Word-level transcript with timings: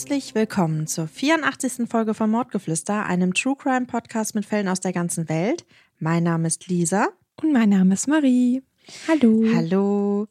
Herzlich 0.00 0.34
willkommen 0.34 0.86
zur 0.86 1.06
84. 1.06 1.86
Folge 1.86 2.14
von 2.14 2.30
Mordgeflüster, 2.30 3.04
einem 3.04 3.34
True 3.34 3.54
Crime 3.54 3.84
Podcast 3.84 4.34
mit 4.34 4.46
Fällen 4.46 4.66
aus 4.66 4.80
der 4.80 4.94
ganzen 4.94 5.28
Welt. 5.28 5.66
Mein 5.98 6.22
Name 6.22 6.46
ist 6.46 6.68
Lisa. 6.68 7.10
Und 7.42 7.52
mein 7.52 7.68
Name 7.68 7.92
ist 7.92 8.08
Marie. 8.08 8.62
Hallo. 9.06 9.44
Hallo. 9.54 10.26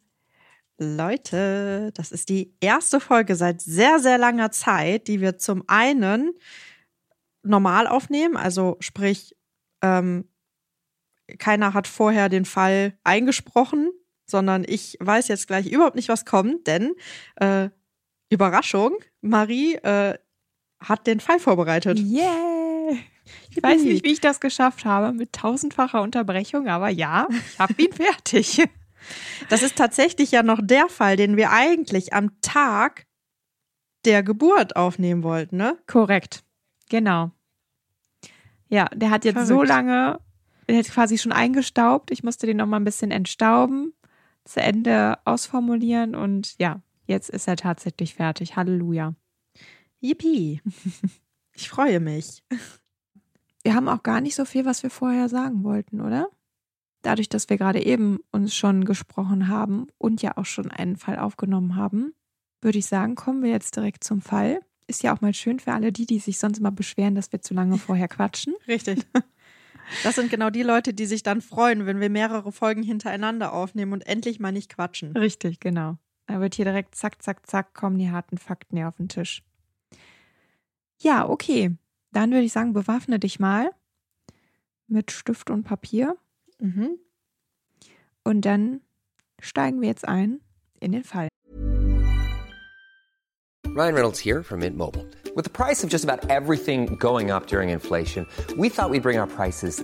Leute, 0.79 1.91
das 1.93 2.11
ist 2.11 2.29
die 2.29 2.51
erste 2.59 2.99
Folge 2.99 3.35
seit 3.35 3.61
sehr, 3.61 3.99
sehr 3.99 4.17
langer 4.17 4.49
Zeit, 4.49 5.07
die 5.07 5.21
wir 5.21 5.37
zum 5.37 5.63
einen 5.67 6.33
normal 7.43 7.85
aufnehmen, 7.85 8.37
also 8.37 8.75
sprich, 8.79 9.35
ähm, 9.83 10.27
keiner 11.37 11.75
hat 11.75 11.85
vorher 11.85 12.27
den 12.27 12.45
Fall 12.45 12.97
eingesprochen, 13.03 13.91
sondern 14.25 14.65
ich 14.67 14.97
weiß 14.99 15.27
jetzt 15.27 15.45
gleich 15.45 15.71
überhaupt 15.71 15.95
nicht, 15.95 16.09
was 16.09 16.25
kommt, 16.25 16.65
denn 16.65 16.95
äh, 17.35 17.69
Überraschung, 18.29 18.97
Marie 19.21 19.75
äh, 19.75 20.17
hat 20.79 21.07
den 21.07 21.19
Fall 21.19 21.39
vorbereitet. 21.39 21.99
Yeah! 21.99 22.95
Ich 23.51 23.61
weiß 23.61 23.83
nicht, 23.83 24.03
wie 24.03 24.11
ich 24.11 24.21
das 24.21 24.39
geschafft 24.39 24.85
habe 24.85 25.11
mit 25.13 25.33
tausendfacher 25.33 26.01
Unterbrechung, 26.01 26.67
aber 26.67 26.89
ja, 26.89 27.27
ich 27.29 27.59
habe 27.59 27.73
ihn 27.81 27.91
fertig. 27.93 28.63
Das 29.49 29.63
ist 29.63 29.75
tatsächlich 29.75 30.31
ja 30.31 30.43
noch 30.43 30.59
der 30.61 30.89
Fall, 30.89 31.15
den 31.15 31.37
wir 31.37 31.51
eigentlich 31.51 32.13
am 32.13 32.39
Tag 32.41 33.05
der 34.05 34.23
Geburt 34.23 34.75
aufnehmen 34.75 35.23
wollten, 35.23 35.57
ne? 35.57 35.77
Korrekt. 35.87 36.43
Genau. 36.89 37.31
Ja, 38.69 38.85
der 38.93 39.09
hat 39.09 39.25
jetzt 39.25 39.33
Verrückt. 39.33 39.49
so 39.49 39.63
lange, 39.63 40.19
der 40.67 40.77
hat 40.77 40.85
quasi 40.85 41.17
schon 41.17 41.31
eingestaubt. 41.31 42.11
Ich 42.11 42.23
musste 42.23 42.47
den 42.47 42.57
noch 42.57 42.67
mal 42.67 42.77
ein 42.77 42.85
bisschen 42.85 43.11
entstauben, 43.11 43.93
zu 44.45 44.61
Ende 44.61 45.17
ausformulieren 45.25 46.15
und 46.15 46.55
ja, 46.59 46.81
jetzt 47.09 47.29
ist 47.29 47.47
er 47.47 47.57
tatsächlich 47.57 48.15
fertig. 48.15 48.55
Halleluja. 48.55 49.15
Yippie. 49.99 50.61
Ich 51.55 51.67
freue 51.67 51.99
mich. 51.99 52.41
Wir 53.63 53.75
haben 53.75 53.89
auch 53.89 54.01
gar 54.01 54.21
nicht 54.21 54.35
so 54.35 54.45
viel, 54.45 54.63
was 54.63 54.81
wir 54.81 54.89
vorher 54.89 55.27
sagen 55.27 55.65
wollten, 55.65 55.99
oder? 55.99 56.29
Dadurch, 57.01 57.27
dass 57.27 57.49
wir 57.49 57.57
gerade 57.57 57.85
eben 57.85 58.19
uns 58.31 58.55
schon 58.55 58.85
gesprochen 58.85 59.49
haben 59.49 59.87
und 59.97 60.21
ja 60.21 60.37
auch 60.37 60.45
schon 60.45 60.71
einen 60.71 60.95
Fall 60.95 61.19
aufgenommen 61.19 61.75
haben, 61.75 62.13
würde 62.61 62.77
ich 62.77 62.85
sagen, 62.85 63.15
kommen 63.15 63.43
wir 63.43 63.49
jetzt 63.49 63.75
direkt 63.75 64.05
zum 64.05 64.21
Fall. 64.21 64.61
Ist 64.87 65.03
ja 65.03 65.13
auch 65.13 65.19
mal 65.19 65.33
schön 65.33 65.59
für 65.59 65.73
alle 65.73 65.91
die, 65.91 66.05
die 66.05 66.19
sich 66.19 66.39
sonst 66.39 66.59
immer 66.59 66.71
beschweren, 66.71 67.15
dass 67.15 67.33
wir 67.33 67.41
zu 67.41 67.53
lange 67.53 67.77
vorher 67.87 68.07
quatschen. 68.07 68.53
Richtig. 68.67 69.05
Das 70.03 70.13
sind 70.13 70.29
genau 70.29 70.51
die 70.51 70.61
Leute, 70.61 70.93
die 70.93 71.07
sich 71.07 71.23
dann 71.23 71.41
freuen, 71.41 71.87
wenn 71.87 71.99
wir 71.99 72.11
mehrere 72.11 72.51
Folgen 72.51 72.83
hintereinander 72.83 73.53
aufnehmen 73.53 73.93
und 73.93 74.05
endlich 74.05 74.39
mal 74.39 74.51
nicht 74.51 74.69
quatschen. 74.69 75.17
Richtig, 75.17 75.59
genau. 75.59 75.97
Da 76.29 76.39
wird 76.39 76.53
hier 76.53 76.65
direkt 76.65 76.93
zack, 76.93 77.23
zack, 77.23 77.47
zack, 77.47 77.73
kommen 77.73 77.97
die 77.97 78.11
harten 78.11 78.37
Fakten 78.37 78.77
hier 78.77 78.87
auf 78.87 78.97
den 78.97 79.09
Tisch. 79.09 79.41
Ja, 81.01 81.27
okay. 81.27 81.75
Dann 82.11 82.29
würde 82.29 82.43
ich 82.43 82.51
sagen, 82.51 82.71
bewaffne 82.71 83.17
dich 83.17 83.39
mal 83.39 83.71
mit 84.87 85.09
Stift 85.09 85.49
und 85.49 85.63
Papier. 85.63 86.17
Mhm. 86.59 86.99
Und 88.23 88.41
dann 88.41 88.81
steigen 89.41 89.81
wir 89.81 89.87
jetzt 89.87 90.07
ein 90.07 90.39
in 90.79 90.91
den 90.91 91.03
Fall. 91.03 91.29
Ryan 93.65 93.95
Reynolds 93.95 94.19
here 94.19 94.43
from 94.43 94.59
Mint 94.59 94.77
Mobile. 94.77 95.07
With 95.35 95.45
the 95.45 95.51
price 95.51 95.83
of 95.83 95.89
just 95.91 96.07
about 96.07 96.29
everything 96.29 96.95
going 96.99 97.31
up 97.31 97.47
during 97.47 97.69
inflation, 97.69 98.27
we 98.55 98.69
thought 98.69 98.91
we'd 98.91 99.01
bring 99.01 99.17
our 99.17 99.27
prices 99.27 99.83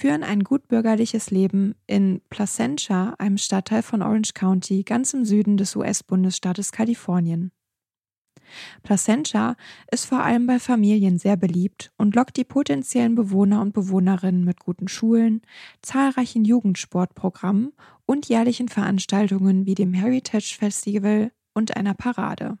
führen 0.00 0.24
ein 0.24 0.44
gutbürgerliches 0.44 1.30
Leben 1.30 1.74
in 1.86 2.22
Placentia, 2.30 3.14
einem 3.18 3.36
Stadtteil 3.36 3.82
von 3.82 4.00
Orange 4.00 4.32
County, 4.32 4.82
ganz 4.82 5.12
im 5.12 5.26
Süden 5.26 5.58
des 5.58 5.76
US-Bundesstaates 5.76 6.72
Kalifornien. 6.72 7.52
Placentia 8.82 9.56
ist 9.92 10.06
vor 10.06 10.22
allem 10.22 10.46
bei 10.46 10.58
Familien 10.58 11.18
sehr 11.18 11.36
beliebt 11.36 11.92
und 11.98 12.16
lockt 12.16 12.38
die 12.38 12.44
potenziellen 12.44 13.14
Bewohner 13.14 13.60
und 13.60 13.74
Bewohnerinnen 13.74 14.42
mit 14.42 14.58
guten 14.60 14.88
Schulen, 14.88 15.42
zahlreichen 15.82 16.46
Jugendsportprogrammen 16.46 17.74
und 18.06 18.26
jährlichen 18.26 18.70
Veranstaltungen 18.70 19.66
wie 19.66 19.74
dem 19.74 19.92
Heritage 19.92 20.56
Festival 20.58 21.30
und 21.52 21.76
einer 21.76 21.94
Parade. 21.94 22.56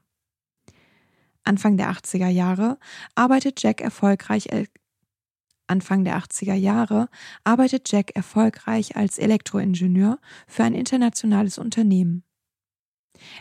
Anfang 1.42 1.78
der 1.78 1.90
80er 1.90 2.28
Jahre 2.28 2.78
arbeitet 3.14 3.62
Jack 3.62 3.80
erfolgreich 3.80 4.52
Anfang 5.70 6.04
der 6.04 6.18
80er 6.18 6.54
Jahre 6.54 7.08
arbeitet 7.44 7.90
Jack 7.90 8.14
erfolgreich 8.14 8.96
als 8.96 9.18
Elektroingenieur 9.18 10.18
für 10.46 10.64
ein 10.64 10.74
internationales 10.74 11.58
Unternehmen. 11.58 12.24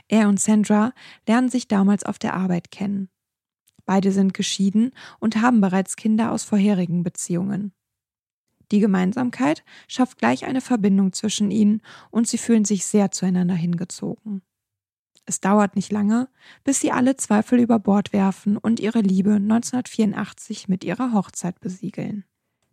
Er 0.07 0.29
und 0.29 0.39
Sandra 0.39 0.93
lernen 1.27 1.49
sich 1.49 1.67
damals 1.67 2.03
auf 2.03 2.19
der 2.19 2.35
Arbeit 2.35 2.71
kennen. 2.71 3.09
Beide 3.85 4.11
sind 4.11 4.33
geschieden 4.33 4.91
und 5.19 5.41
haben 5.41 5.61
bereits 5.61 5.95
Kinder 5.95 6.31
aus 6.31 6.43
vorherigen 6.43 7.03
Beziehungen. 7.03 7.73
Die 8.71 8.79
Gemeinsamkeit 8.79 9.63
schafft 9.87 10.19
gleich 10.19 10.45
eine 10.45 10.61
Verbindung 10.61 11.11
zwischen 11.13 11.49
ihnen 11.49 11.81
und 12.11 12.27
sie 12.27 12.37
fühlen 12.37 12.65
sich 12.65 12.85
sehr 12.85 13.09
zueinander 13.09 13.55
hingezogen. 13.55 14.43
Es 15.29 15.41
dauert 15.41 15.75
nicht 15.75 15.91
lange, 15.91 16.27
bis 16.63 16.79
sie 16.79 16.91
alle 16.91 17.15
Zweifel 17.15 17.59
über 17.59 17.77
Bord 17.77 18.13
werfen 18.13 18.57
und 18.57 18.79
ihre 18.79 19.01
Liebe 19.01 19.33
1984 19.33 20.67
mit 20.67 20.83
ihrer 20.83 21.13
Hochzeit 21.13 21.59
besiegeln. 21.59 22.25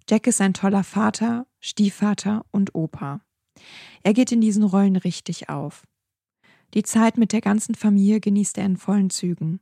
Jack 0.08 0.26
ist 0.26 0.40
ein 0.40 0.54
toller 0.54 0.82
Vater, 0.82 1.46
Stiefvater 1.60 2.46
und 2.52 2.74
Opa. 2.74 3.20
Er 4.02 4.14
geht 4.14 4.32
in 4.32 4.40
diesen 4.40 4.62
Rollen 4.62 4.96
richtig 4.96 5.50
auf. 5.50 5.86
Die 6.72 6.82
Zeit 6.82 7.18
mit 7.18 7.34
der 7.34 7.42
ganzen 7.42 7.74
Familie 7.74 8.20
genießt 8.20 8.56
er 8.56 8.64
in 8.64 8.78
vollen 8.78 9.10
Zügen. 9.10 9.60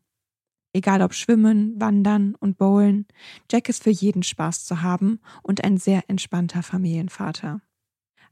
Egal 0.73 1.03
ob 1.03 1.15
Schwimmen, 1.15 1.75
Wandern 1.81 2.37
und 2.37 2.59
Bowlen, 2.59 3.09
Jack 3.51 3.69
ist 3.69 3.83
für 3.83 3.91
jeden 3.91 4.23
Spaß 4.23 4.67
zu 4.67 4.83
haben 4.83 5.19
und 5.43 5.65
ein 5.65 5.79
sehr 5.79 6.05
entspannter 6.07 6.63
Familienvater. 6.63 7.61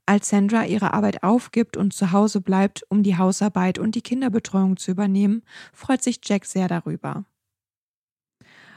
Als 0.04 0.30
Sandra 0.30 0.64
ihre 0.66 0.94
Arbeit 0.94 1.22
aufgibt 1.22 1.76
und 1.76 1.92
zu 1.92 2.10
Hause 2.10 2.40
bleibt, 2.40 2.84
um 2.88 3.02
die 3.02 3.16
Hausarbeit 3.16 3.78
und 3.78 3.94
die 3.94 4.02
Kinderbetreuung 4.02 4.76
zu 4.76 4.90
übernehmen, 4.90 5.42
freut 5.72 6.02
sich 6.02 6.20
Jack 6.24 6.44
sehr 6.44 6.66
darüber. 6.66 7.24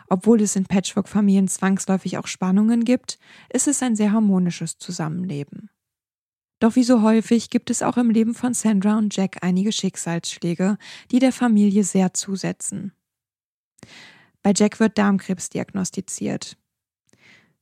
Obwohl 0.08 0.42
es 0.42 0.56
in 0.56 0.66
Patchwork-Familien 0.66 1.48
zwangsläufig 1.48 2.20
auch 2.20 2.28
Spannungen 2.28 2.86
gibt, 2.86 3.18
ist 3.52 3.68
es 3.68 3.82
ein 3.82 3.96
sehr 3.96 4.12
harmonisches 4.12 4.78
Zusammenleben. 4.78 5.72
Doch 6.60 6.76
wie 6.76 6.84
so 6.84 7.02
häufig 7.02 7.50
gibt 7.50 7.72
es 7.72 7.82
auch 7.82 7.98
im 7.98 8.12
Leben 8.12 8.36
von 8.36 8.54
Sandra 8.54 8.98
und 8.98 9.16
Jack 9.16 9.38
einige 9.42 9.72
Schicksalsschläge, 9.72 10.78
die 11.10 11.20
der 11.20 11.34
Familie 11.34 11.84
sehr 11.84 12.14
zusetzen. 12.14 12.94
Bei 14.44 14.54
Jack 14.56 14.80
wird 14.80 14.98
Darmkrebs 15.00 15.50
diagnostiziert. 15.50 16.56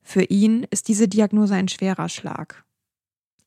Für 0.02 0.22
ihn 0.24 0.66
ist 0.70 0.88
diese 0.88 1.08
Diagnose 1.08 1.54
ein 1.54 1.68
schwerer 1.68 2.10
Schlag 2.10 2.64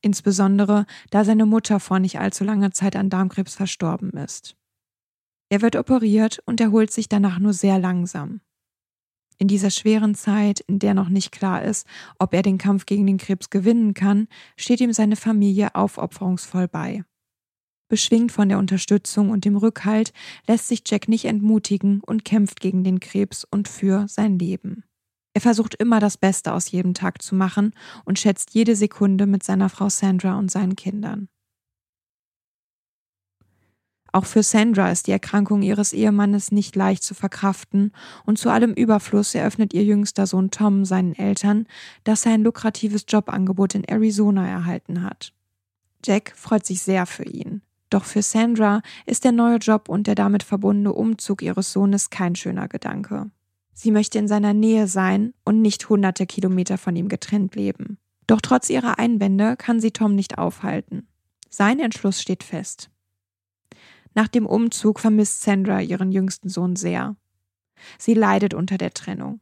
insbesondere 0.02 0.86
da 1.10 1.24
seine 1.24 1.46
Mutter 1.46 1.80
vor 1.80 1.98
nicht 1.98 2.18
allzu 2.20 2.44
langer 2.44 2.72
Zeit 2.72 2.96
an 2.96 3.10
Darmkrebs 3.10 3.54
verstorben 3.54 4.10
ist. 4.10 4.56
Er 5.50 5.62
wird 5.62 5.76
operiert 5.76 6.40
und 6.44 6.60
erholt 6.60 6.90
sich 6.90 7.08
danach 7.08 7.38
nur 7.38 7.52
sehr 7.52 7.78
langsam. 7.78 8.40
In 9.38 9.48
dieser 9.48 9.70
schweren 9.70 10.14
Zeit, 10.14 10.60
in 10.60 10.80
der 10.80 10.94
noch 10.94 11.08
nicht 11.08 11.30
klar 11.30 11.62
ist, 11.62 11.86
ob 12.18 12.34
er 12.34 12.42
den 12.42 12.58
Kampf 12.58 12.86
gegen 12.86 13.06
den 13.06 13.18
Krebs 13.18 13.50
gewinnen 13.50 13.94
kann, 13.94 14.26
steht 14.56 14.80
ihm 14.80 14.92
seine 14.92 15.16
Familie 15.16 15.74
aufopferungsvoll 15.76 16.66
bei. 16.66 17.04
Beschwingt 17.88 18.32
von 18.32 18.48
der 18.48 18.58
Unterstützung 18.58 19.30
und 19.30 19.44
dem 19.44 19.56
Rückhalt 19.56 20.12
lässt 20.46 20.68
sich 20.68 20.82
Jack 20.86 21.08
nicht 21.08 21.24
entmutigen 21.24 22.00
und 22.04 22.24
kämpft 22.24 22.60
gegen 22.60 22.84
den 22.84 23.00
Krebs 23.00 23.44
und 23.44 23.68
für 23.68 24.06
sein 24.08 24.38
Leben. 24.38 24.84
Er 25.34 25.40
versucht 25.40 25.74
immer 25.74 26.00
das 26.00 26.16
Beste 26.16 26.52
aus 26.52 26.70
jedem 26.70 26.94
Tag 26.94 27.22
zu 27.22 27.34
machen 27.34 27.72
und 28.04 28.18
schätzt 28.18 28.54
jede 28.54 28.74
Sekunde 28.74 29.26
mit 29.26 29.42
seiner 29.42 29.68
Frau 29.68 29.88
Sandra 29.88 30.38
und 30.38 30.50
seinen 30.50 30.76
Kindern. 30.76 31.28
Auch 34.10 34.24
für 34.24 34.42
Sandra 34.42 34.90
ist 34.90 35.06
die 35.06 35.12
Erkrankung 35.12 35.62
ihres 35.62 35.92
Ehemannes 35.92 36.50
nicht 36.50 36.74
leicht 36.76 37.02
zu 37.02 37.14
verkraften 37.14 37.92
und 38.24 38.38
zu 38.38 38.50
allem 38.50 38.72
Überfluss 38.72 39.34
eröffnet 39.34 39.74
ihr 39.74 39.84
jüngster 39.84 40.26
Sohn 40.26 40.50
Tom 40.50 40.84
seinen 40.84 41.14
Eltern, 41.14 41.66
dass 42.04 42.24
er 42.24 42.32
ein 42.32 42.42
lukratives 42.42 43.04
Jobangebot 43.06 43.74
in 43.74 43.84
Arizona 43.84 44.48
erhalten 44.48 45.02
hat. 45.02 45.34
Jack 46.04 46.32
freut 46.36 46.64
sich 46.64 46.82
sehr 46.82 47.06
für 47.06 47.24
ihn. 47.24 47.62
Doch 47.90 48.04
für 48.04 48.22
Sandra 48.22 48.82
ist 49.06 49.24
der 49.24 49.32
neue 49.32 49.56
Job 49.56 49.88
und 49.88 50.06
der 50.06 50.14
damit 50.14 50.42
verbundene 50.42 50.92
Umzug 50.92 51.42
ihres 51.42 51.72
Sohnes 51.72 52.10
kein 52.10 52.34
schöner 52.34 52.68
Gedanke. 52.68 53.30
Sie 53.80 53.92
möchte 53.92 54.18
in 54.18 54.26
seiner 54.26 54.54
Nähe 54.54 54.88
sein 54.88 55.34
und 55.44 55.62
nicht 55.62 55.88
hunderte 55.88 56.26
Kilometer 56.26 56.78
von 56.78 56.96
ihm 56.96 57.08
getrennt 57.08 57.54
leben. 57.54 57.96
Doch 58.26 58.40
trotz 58.40 58.70
ihrer 58.70 58.98
Einwände 58.98 59.56
kann 59.56 59.78
sie 59.78 59.92
Tom 59.92 60.16
nicht 60.16 60.36
aufhalten. 60.36 61.06
Sein 61.48 61.78
Entschluss 61.78 62.20
steht 62.20 62.42
fest. 62.42 62.90
Nach 64.14 64.26
dem 64.26 64.46
Umzug 64.46 64.98
vermisst 64.98 65.42
Sandra 65.42 65.80
ihren 65.80 66.10
jüngsten 66.10 66.48
Sohn 66.48 66.74
sehr. 66.74 67.14
Sie 67.98 68.14
leidet 68.14 68.52
unter 68.52 68.78
der 68.78 68.94
Trennung. 68.94 69.38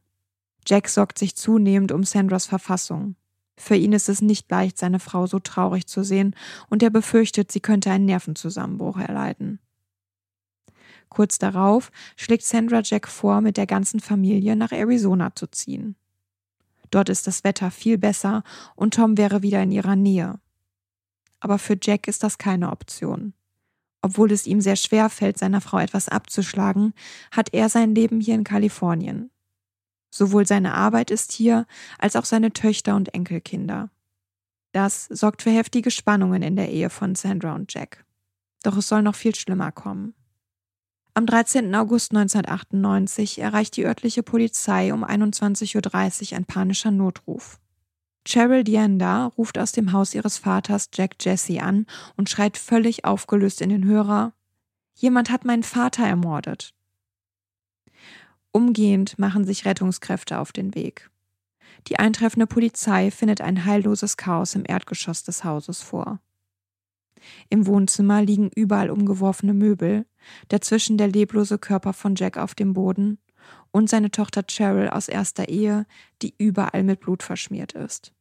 Jack 0.67 0.87
sorgt 0.87 1.17
sich 1.17 1.35
zunehmend 1.35 1.91
um 1.91 2.03
Sandras 2.03 2.45
Verfassung. 2.45 3.15
Für 3.57 3.75
ihn 3.75 3.91
ist 3.91 4.07
es 4.07 4.21
nicht 4.21 4.51
leicht, 4.51 4.77
seine 4.77 4.99
Frau 4.99 5.25
so 5.25 5.39
traurig 5.39 5.87
zu 5.87 6.03
sehen, 6.03 6.35
und 6.69 6.83
er 6.83 6.91
befürchtet, 6.91 7.51
sie 7.51 7.59
könnte 7.59 7.89
einen 7.89 8.05
Nervenzusammenbruch 8.05 8.97
erleiden. 8.97 9.57
Kurz 11.09 11.37
darauf 11.37 11.91
schlägt 12.15 12.43
Sandra 12.43 12.81
Jack 12.83 13.07
vor, 13.07 13.41
mit 13.41 13.57
der 13.57 13.67
ganzen 13.67 13.99
Familie 13.99 14.55
nach 14.55 14.71
Arizona 14.71 15.35
zu 15.35 15.47
ziehen. 15.47 15.95
Dort 16.89 17.09
ist 17.09 17.27
das 17.27 17.43
Wetter 17.43 17.71
viel 17.71 17.97
besser 17.97 18.43
und 18.75 18.93
Tom 18.93 19.17
wäre 19.17 19.41
wieder 19.41 19.61
in 19.63 19.71
ihrer 19.71 19.95
Nähe. 19.95 20.39
Aber 21.39 21.59
für 21.59 21.77
Jack 21.81 22.07
ist 22.07 22.23
das 22.23 22.37
keine 22.37 22.71
Option. 22.71 23.33
Obwohl 24.01 24.31
es 24.31 24.47
ihm 24.47 24.61
sehr 24.61 24.75
schwer 24.75 25.09
fällt, 25.09 25.37
seiner 25.37 25.61
Frau 25.61 25.79
etwas 25.79 26.07
abzuschlagen, 26.07 26.93
hat 27.31 27.53
er 27.53 27.67
sein 27.69 27.95
Leben 27.95 28.21
hier 28.21 28.35
in 28.35 28.43
Kalifornien. 28.43 29.31
Sowohl 30.09 30.47
seine 30.47 30.73
Arbeit 30.73 31.11
ist 31.11 31.31
hier, 31.31 31.65
als 31.99 32.15
auch 32.15 32.25
seine 32.25 32.53
Töchter 32.53 32.95
und 32.95 33.13
Enkelkinder. 33.13 33.89
Das 34.71 35.05
sorgt 35.05 35.41
für 35.41 35.51
heftige 35.51 35.91
Spannungen 35.91 36.41
in 36.41 36.55
der 36.55 36.69
Ehe 36.69 36.89
von 36.89 37.15
Sandra 37.15 37.53
und 37.55 37.73
Jack. 37.73 38.05
Doch 38.63 38.77
es 38.77 38.87
soll 38.87 39.01
noch 39.01 39.15
viel 39.15 39.35
schlimmer 39.35 39.71
kommen. 39.71 40.13
Am 41.17 41.25
13. 41.25 41.73
August 41.73 42.11
1998 42.11 43.41
erreicht 43.41 43.75
die 43.75 43.87
örtliche 43.87 44.21
Polizei 44.21 44.93
um 44.93 45.03
21.30 45.03 46.31
Uhr 46.31 46.37
ein 46.37 46.45
panischer 46.45 46.91
Notruf. 46.91 47.59
Cheryl 48.23 48.63
Dianda 48.63 49.25
ruft 49.35 49.57
aus 49.57 49.71
dem 49.71 49.93
Haus 49.93 50.13
ihres 50.13 50.37
Vaters 50.37 50.91
Jack 50.93 51.15
Jesse 51.19 51.59
an 51.63 51.87
und 52.17 52.29
schreit 52.29 52.55
völlig 52.55 53.03
aufgelöst 53.03 53.61
in 53.61 53.69
den 53.69 53.85
Hörer 53.85 54.33
Jemand 54.93 55.31
hat 55.31 55.43
meinen 55.43 55.63
Vater 55.63 56.05
ermordet. 56.05 56.75
Umgehend 58.51 59.17
machen 59.17 59.43
sich 59.43 59.65
Rettungskräfte 59.65 60.37
auf 60.37 60.51
den 60.51 60.75
Weg. 60.75 61.09
Die 61.87 61.97
eintreffende 61.97 62.45
Polizei 62.45 63.09
findet 63.09 63.41
ein 63.41 63.65
heilloses 63.65 64.17
Chaos 64.17 64.53
im 64.53 64.65
Erdgeschoss 64.67 65.23
des 65.23 65.43
Hauses 65.43 65.81
vor. 65.81 66.19
Im 67.49 67.67
Wohnzimmer 67.67 68.21
liegen 68.21 68.49
überall 68.55 68.89
umgeworfene 68.89 69.53
Möbel, 69.53 70.05
dazwischen 70.49 70.97
der 70.97 71.07
leblose 71.07 71.57
Körper 71.57 71.93
von 71.93 72.15
Jack 72.15 72.37
auf 72.37 72.55
dem 72.55 72.73
Boden 72.73 73.19
und 73.71 73.89
seine 73.89 74.11
Tochter 74.11 74.43
Cheryl 74.43 74.89
aus 74.89 75.07
erster 75.07 75.49
Ehe, 75.49 75.85
die 76.21 76.33
überall 76.37 76.83
mit 76.83 76.99
Blut 76.99 77.23
verschmiert 77.23 77.73
ist. 77.73 78.13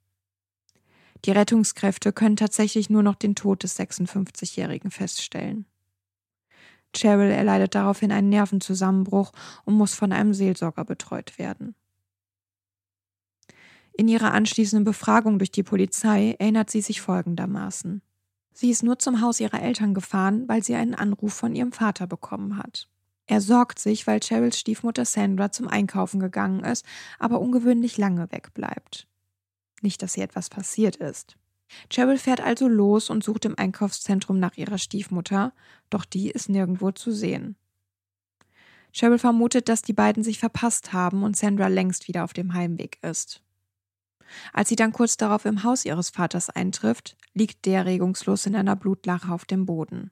Die 1.25 1.31
Rettungskräfte 1.32 2.12
können 2.12 2.37
tatsächlich 2.37 2.90
nur 2.90 3.02
noch 3.02 3.14
den 3.14 3.34
Tod 3.34 3.62
des 3.62 3.78
56-Jährigen 3.78 4.90
feststellen. 4.90 5.66
Cheryl 6.94 7.31
erleidet 7.31 7.75
daraufhin 7.75 8.12
einen 8.12 8.28
Nervenzusammenbruch 8.28 9.32
und 9.64 9.75
muss 9.75 9.94
von 9.94 10.12
einem 10.12 10.34
Seelsorger 10.34 10.84
betreut 10.84 11.38
werden. 11.38 11.75
In 13.98 14.08
ihrer 14.08 14.32
anschließenden 14.32 14.84
Befragung 14.84 15.38
durch 15.38 15.50
die 15.50 15.62
Polizei 15.62 16.37
erinnert 16.38 16.70
sie 16.70 16.82
sich 16.82 17.00
folgendermaßen. 17.00 18.02
Sie 18.58 18.70
ist 18.70 18.82
nur 18.82 18.99
zum 18.99 19.20
Haus 19.20 19.38
ihrer 19.38 19.61
Eltern 19.61 19.93
gefahren, 19.93 20.49
weil 20.49 20.64
sie 20.64 20.76
einen 20.76 20.94
Anruf 20.94 21.35
von 21.35 21.55
ihrem 21.55 21.73
Vater 21.73 22.06
bekommen 22.06 22.56
hat. 22.56 22.88
Er 23.26 23.43
sorgt 23.43 23.79
sich, 23.79 24.06
weil 24.06 24.20
Cheryls 24.20 24.58
Stiefmutter 24.58 25.05
Sandra 25.05 25.53
zum 25.53 25.69
Einkaufen 25.69 26.20
gegangen 26.20 26.64
ist, 26.64 26.87
aber 27.19 27.38
ungewöhnlich 27.43 27.99
lange 27.99 28.32
wegbleibt. 28.32 29.06
Nicht, 29.82 30.00
dass 30.00 30.17
ihr 30.17 30.25
etwas 30.25 30.49
passiert 30.49 30.97
ist. 30.97 31.37
Cheryl 31.91 32.17
fährt 32.17 32.41
also 32.41 32.67
los 32.67 33.11
und 33.11 33.23
sucht 33.23 33.44
im 33.44 33.58
Einkaufszentrum 33.58 34.38
nach 34.38 34.56
ihrer 34.56 34.79
Stiefmutter, 34.79 35.53
doch 35.91 36.06
die 36.06 36.31
ist 36.31 36.49
nirgendwo 36.49 36.93
zu 36.93 37.12
sehen. 37.12 37.56
Cheryl 38.91 39.19
vermutet, 39.19 39.69
dass 39.69 39.82
die 39.82 39.93
beiden 39.93 40.25
sich 40.25 40.38
verpasst 40.38 40.94
haben 40.94 41.25
und 41.25 41.37
Sandra 41.37 41.67
längst 41.67 42.08
wieder 42.08 42.25
auf 42.25 42.32
dem 42.32 42.55
Heimweg 42.55 42.97
ist. 43.03 43.43
Als 44.55 44.70
sie 44.70 44.76
dann 44.76 44.93
kurz 44.93 45.19
darauf 45.19 45.44
im 45.44 45.62
Haus 45.62 45.85
ihres 45.85 46.08
Vaters 46.08 46.49
eintrifft, 46.49 47.19
liegt 47.37 47.67
der 47.67 47.85
regungslos 47.85 48.47
in 48.47 48.56
einer 48.56 48.77
Blutlache 48.77 49.31
auf 49.31 49.44
dem 49.44 49.67
Boden. 49.67 50.11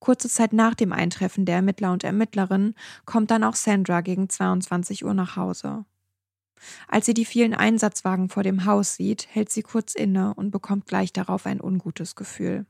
Kurze 0.00 0.28
Zeit 0.28 0.52
nach 0.52 0.74
dem 0.74 0.92
Eintreffen 0.92 1.46
der 1.46 1.56
Ermittler 1.56 1.92
und 1.92 2.04
Ermittlerinnen 2.04 2.74
kommt 3.06 3.30
dann 3.30 3.44
auch 3.44 3.54
Sandra 3.54 4.00
gegen 4.00 4.28
22 4.28 5.04
Uhr 5.04 5.14
nach 5.14 5.36
Hause. 5.36 5.86
Als 6.88 7.06
sie 7.06 7.14
die 7.14 7.24
vielen 7.24 7.54
Einsatzwagen 7.54 8.28
vor 8.28 8.42
dem 8.42 8.64
Haus 8.64 8.96
sieht, 8.96 9.28
hält 9.30 9.50
sie 9.50 9.62
kurz 9.62 9.94
inne 9.94 10.34
und 10.34 10.50
bekommt 10.50 10.86
gleich 10.86 11.12
darauf 11.12 11.46
ein 11.46 11.60
ungutes 11.60 12.16
Gefühl. 12.16 12.66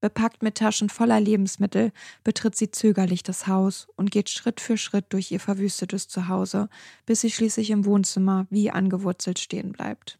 Bepackt 0.00 0.42
mit 0.42 0.56
Taschen 0.56 0.90
voller 0.90 1.20
Lebensmittel 1.20 1.92
betritt 2.24 2.56
sie 2.56 2.70
zögerlich 2.70 3.22
das 3.22 3.46
Haus 3.46 3.88
und 3.96 4.10
geht 4.10 4.30
Schritt 4.30 4.60
für 4.60 4.76
Schritt 4.76 5.06
durch 5.10 5.30
ihr 5.30 5.40
verwüstetes 5.40 6.08
Zuhause, 6.08 6.68
bis 7.06 7.20
sie 7.20 7.30
schließlich 7.30 7.70
im 7.70 7.84
Wohnzimmer 7.84 8.46
wie 8.50 8.70
angewurzelt 8.70 9.38
stehen 9.38 9.72
bleibt. 9.72 10.18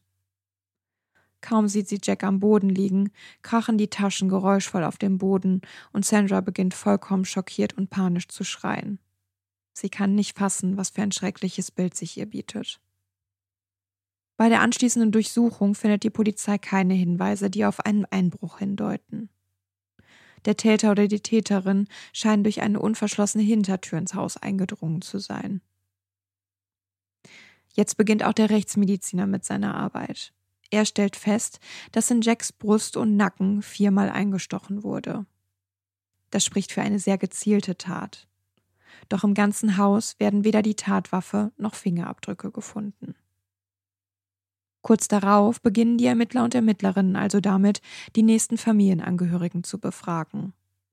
Kaum 1.41 1.69
sieht 1.69 1.89
sie 1.89 2.01
Jack 2.03 2.25
am 2.25 2.41
Boden 2.41 2.69
liegen, 2.69 3.11
krachen 3.43 3.79
die 3.79 3.89
Taschen 3.89 4.29
geräuschvoll 4.29 4.85
auf 4.85 4.99
dem 4.99 5.19
Boden 5.19 5.63
und 5.93 6.05
Sandra 6.05 6.41
beginnt 6.41 6.75
vollkommen 6.75 7.25
schockiert 7.25 7.75
und 7.75 7.91
panisch 7.91 8.29
zu 8.29 8.45
schreien. 8.45 8.99
Sie 9.73 9.89
kann 9.89 10.15
nicht 10.15 10.37
fassen, 10.37 10.77
was 10.77 10.91
für 10.91 11.03
ein 11.03 11.13
schreckliches 11.13 11.71
Bild 11.71 11.95
sich 11.95 12.17
ihr 12.17 12.27
bietet. 12.27 12.81
Bei 14.37 14.49
der 14.49 14.61
anschließenden 14.61 15.13
Durchsuchung 15.13 15.75
findet 15.75 16.03
die 16.03 16.11
Polizei 16.11 16.59
keine 16.59 16.95
Hinweise, 16.95 17.51
die 17.51 17.65
auf 17.65 17.85
einen 17.85 18.05
Einbruch 18.05 18.59
hindeuten. 18.59 19.29
Der 20.45 20.57
Täter 20.57 20.93
oder 20.93 21.09
die 21.09 21.21
Täterin 21.21 21.89
scheinen 22.13 22.45
durch 22.45 22.63
eine 22.63 22.81
unverschlossene 22.81 23.43
Hintertür 23.43 23.99
ins 23.99 24.15
Haus 24.15 24.37
eingedrungen 24.37 25.03
zu 25.03 25.19
sein. 25.19 25.61
Jetzt 27.75 27.97
beginnt 27.97 28.25
auch 28.25 28.33
der 28.33 28.51
Rechtsmediziner 28.51 29.27
mit 29.27 29.45
seiner 29.45 29.75
Arbeit. 29.75 30.33
Er 30.71 30.85
stellt 30.85 31.17
fest, 31.17 31.61
dass 31.93 32.11
in 32.11 32.21
Jacks 32.21 32.53
Brust 32.53 32.97
und 32.97 33.17
Nacken 33.17 33.63
viermal 33.63 34.11
eingestochen 34.11 34.83
wurde. 34.83 35.25
Das 36.31 36.45
spricht 36.45 36.73
für 36.73 36.83
eine 36.83 36.99
sehr 36.99 37.17
gezielte 37.17 37.77
Tat. 37.79 38.29
Doch 39.09 39.25
im 39.25 39.35
ganzen 39.35 39.79
Haus 39.79 40.19
werden 40.19 40.45
weder 40.45 40.61
die 40.63 40.75
Tatwaffe 40.75 41.53
noch 41.57 41.75
Fingerabdrücke 41.75 42.51
gefunden. 42.51 43.15
Kurz 44.83 45.09
darauf 45.09 45.61
beginnen 45.61 45.99
die 45.99 46.07
Ermittler 46.07 46.45
und 46.45 46.55
Ermittlerinnen 46.55 47.17
also 47.17 47.41
damit, 47.41 47.81
die 48.17 48.23
nächsten 48.23 48.59
Familienangehörigen 48.59 49.65
zu 49.65 49.79
befragen. 49.79 50.53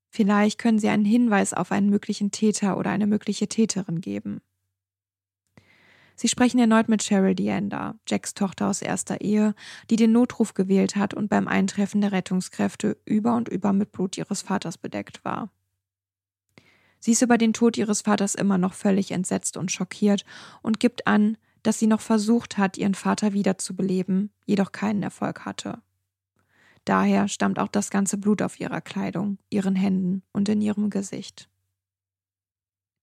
Vielleicht 0.10 0.58
können 0.60 0.80
sie 0.80 0.90
einen 0.90 1.06
Hinweis 1.06 1.54
auf 1.54 1.72
einen 1.72 1.90
möglichen 1.90 2.32
Täter 2.32 2.78
oder 2.78 2.90
eine 2.90 3.08
mögliche 3.08 3.48
Täterin 3.48 4.02
geben. 4.02 4.42
Sie 6.16 6.30
sprechen 6.30 6.60
erneut 6.60 6.88
mit 6.88 7.04
Cheryl 7.04 7.36
Deanda, 7.36 7.96
Jacks 8.08 8.34
Tochter 8.34 8.68
aus 8.70 8.82
erster 8.82 9.22
Ehe, 9.22 9.54
die 9.90 9.98
den 9.98 10.14
Notruf 10.14 10.54
gewählt 10.54 10.96
hat 10.96 11.14
und 11.14 11.30
beim 11.30 11.48
Eintreffen 11.48 12.02
der 12.02 12.14
Rettungskräfte 12.14 12.98
über 13.06 13.36
und 13.36 13.50
über 13.50 13.74
mit 13.74 13.92
Blut 13.92 14.18
ihres 14.18 14.42
Vaters 14.42 14.78
bedeckt 14.78 15.26
war. 15.26 15.50
Sie 17.00 17.12
ist 17.12 17.22
über 17.22 17.38
den 17.38 17.54
Tod 17.54 17.78
ihres 17.78 18.02
Vaters 18.02 18.34
immer 18.34 18.58
noch 18.58 18.74
völlig 18.74 19.12
entsetzt 19.12 19.58
und 19.58 19.72
schockiert 19.72 20.26
und 20.62 20.80
gibt 20.80 21.06
an, 21.06 21.38
dass 21.64 21.80
sie 21.80 21.88
noch 21.88 22.02
versucht 22.02 22.58
hat, 22.58 22.78
ihren 22.78 22.96
Vater 22.96 23.34
wiederzubeleben, 23.34 24.32
jedoch 24.46 24.72
keinen 24.72 25.04
Erfolg 25.04 25.46
hatte. 25.46 25.82
Daher 26.86 27.28
stammt 27.28 27.60
auch 27.60 27.68
das 27.68 27.90
ganze 27.90 28.18
Blut 28.18 28.42
auf 28.42 28.60
ihrer 28.60 28.82
Kleidung, 28.82 29.40
ihren 29.50 29.76
Händen 29.76 30.22
und 30.32 30.48
in 30.48 30.62
ihrem 30.62 30.90
Gesicht. 30.90 31.50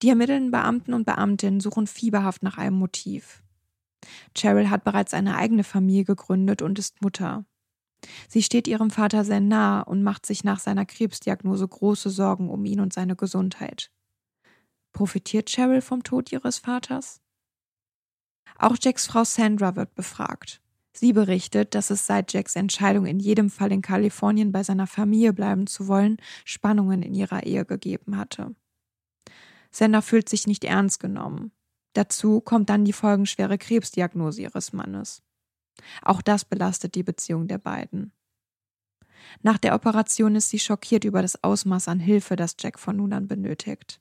Die 0.02 0.09
ermittelnden 0.09 0.50
Beamten 0.50 0.94
und 0.94 1.06
Beamtinnen 1.06 1.61
suchen 1.61 1.87
fieberhaft 1.87 2.42
nach 2.42 2.59
einem 2.59 2.76
Motiv. 2.76 3.42
Cheryl 4.37 4.68
hat 4.68 4.82
bereits 4.82 5.14
eine 5.14 5.37
eigene 5.37 5.62
Familie 5.62 6.04
gegründet 6.04 6.61
und 6.61 6.78
ist 6.78 7.02
Mutter. 7.02 7.44
Sie 8.28 8.42
steht 8.42 8.66
ihrem 8.66 8.90
Vater 8.90 9.25
sehr 9.25 9.38
nah 9.40 9.80
und 9.80 10.02
macht 10.02 10.26
sich 10.26 10.42
nach 10.42 10.59
seiner 10.59 10.85
Krebsdiagnose 10.85 11.68
große 11.68 12.11
Sorgen 12.11 12.50
um 12.50 12.64
ihn 12.64 12.80
und 12.80 12.92
seine 12.92 13.14
Gesundheit. 13.14 13.92
Profitiert 14.92 15.49
Cheryl 15.49 15.80
vom 15.80 16.02
Tod 16.02 16.32
ihres 16.32 16.59
Vaters? 16.59 17.21
Auch 18.59 18.76
Jacks 18.80 19.06
Frau 19.06 19.23
Sandra 19.23 19.76
wird 19.76 19.94
befragt. 19.94 20.61
Sie 20.92 21.12
berichtet, 21.12 21.75
dass 21.75 21.90
es 21.90 22.06
seit 22.06 22.32
Jacks 22.32 22.56
Entscheidung, 22.56 23.06
in 23.06 23.18
jedem 23.18 23.50
Fall 23.50 23.73
in 23.73 23.80
Kalifornien 23.80 24.52
bei 24.52 24.62
seiner 24.62 24.87
Familie 24.87 25.32
bleiben 25.32 25.66
zu 25.66 25.87
wollen, 25.87 26.18
Spannungen 26.44 27.02
in 27.02 27.14
ihrer 27.14 27.44
Ehe 27.44 27.64
gegeben 27.64 28.18
hatte. 28.18 28.54
Sandra 29.72 30.02
fühlt 30.02 30.28
sich 30.28 30.46
nicht 30.46 30.64
ernst 30.64 31.00
genommen. 31.00 31.52
Dazu 31.94 32.40
kommt 32.40 32.70
dann 32.70 32.84
die 32.84 32.92
folgenschwere 32.92 33.58
Krebsdiagnose 33.58 34.42
ihres 34.42 34.72
Mannes. 34.72 35.22
Auch 36.02 36.22
das 36.22 36.44
belastet 36.44 36.94
die 36.94 37.02
Beziehung 37.02 37.48
der 37.48 37.58
beiden. 37.58 38.12
Nach 39.42 39.58
der 39.58 39.74
Operation 39.74 40.36
ist 40.36 40.50
sie 40.50 40.58
schockiert 40.58 41.04
über 41.04 41.22
das 41.22 41.42
Ausmaß 41.42 41.88
an 41.88 42.00
Hilfe, 42.00 42.36
das 42.36 42.56
Jack 42.58 42.78
von 42.78 42.96
nun 42.96 43.12
an 43.12 43.28
benötigt. 43.28 44.00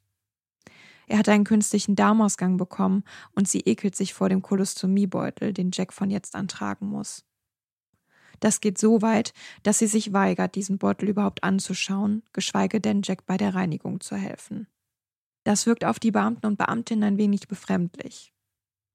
Er 1.08 1.18
hat 1.18 1.30
einen 1.30 1.44
künstlichen 1.44 1.96
Darmausgang 1.96 2.58
bekommen 2.58 3.04
und 3.34 3.48
sie 3.48 3.60
ekelt 3.62 3.96
sich 3.96 4.14
vor 4.14 4.30
dem 4.30 4.42
Kolostomiebeutel, 4.42 5.54
den 5.54 5.72
Jack 5.74 5.94
von 5.94 6.10
jetzt 6.10 6.36
an 6.36 6.48
tragen 6.48 6.88
muss. 6.88 7.26
Das 8.40 8.62
geht 8.62 8.78
so 8.78 9.02
weit, 9.02 9.34
dass 9.64 9.80
sie 9.80 9.88
sich 9.88 10.14
weigert, 10.14 10.56
diesen 10.56 10.78
Beutel 10.78 11.10
überhaupt 11.10 11.44
anzuschauen, 11.44 12.24
geschweige 12.34 12.82
denn 12.82 13.02
Jack 13.04 13.26
bei 13.26 13.38
der 13.38 13.54
Reinigung 13.54 14.00
zu 14.00 14.16
helfen. 14.16 14.68
Das 15.44 15.66
wirkt 15.66 15.86
auf 15.86 16.00
die 16.00 16.12
Beamten 16.12 16.46
und 16.46 16.58
Beamtinnen 16.58 17.04
ein 17.04 17.18
wenig 17.18 17.48
befremdlich. 17.48 18.34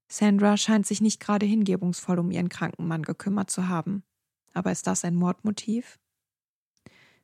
Sandra 0.09 0.55
scheint 0.55 0.87
sich 0.87 1.01
nicht 1.01 1.19
gerade 1.19 1.45
hingebungsvoll 1.45 2.19
um 2.19 2.31
ihren 2.31 2.49
kranken 2.49 2.87
Mann 2.87 3.03
gekümmert 3.03 3.49
zu 3.49 3.67
haben. 3.67 4.03
Aber 4.53 4.71
ist 4.71 4.87
das 4.87 5.03
ein 5.03 5.15
Mordmotiv? 5.15 5.99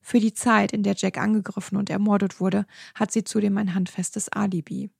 Für 0.01 0.19
die 0.19 0.33
Zeit, 0.33 0.73
in 0.73 0.83
der 0.83 0.95
Jack 0.95 1.17
angegriffen 1.17 1.77
und 1.77 1.89
ermordet 1.89 2.41
wurde, 2.41 2.65
hat 2.93 3.11
sie 3.11 3.23
zudem 3.23 3.57
ein 3.57 3.73
handfestes 3.73 4.27
Alibi. 4.27 4.91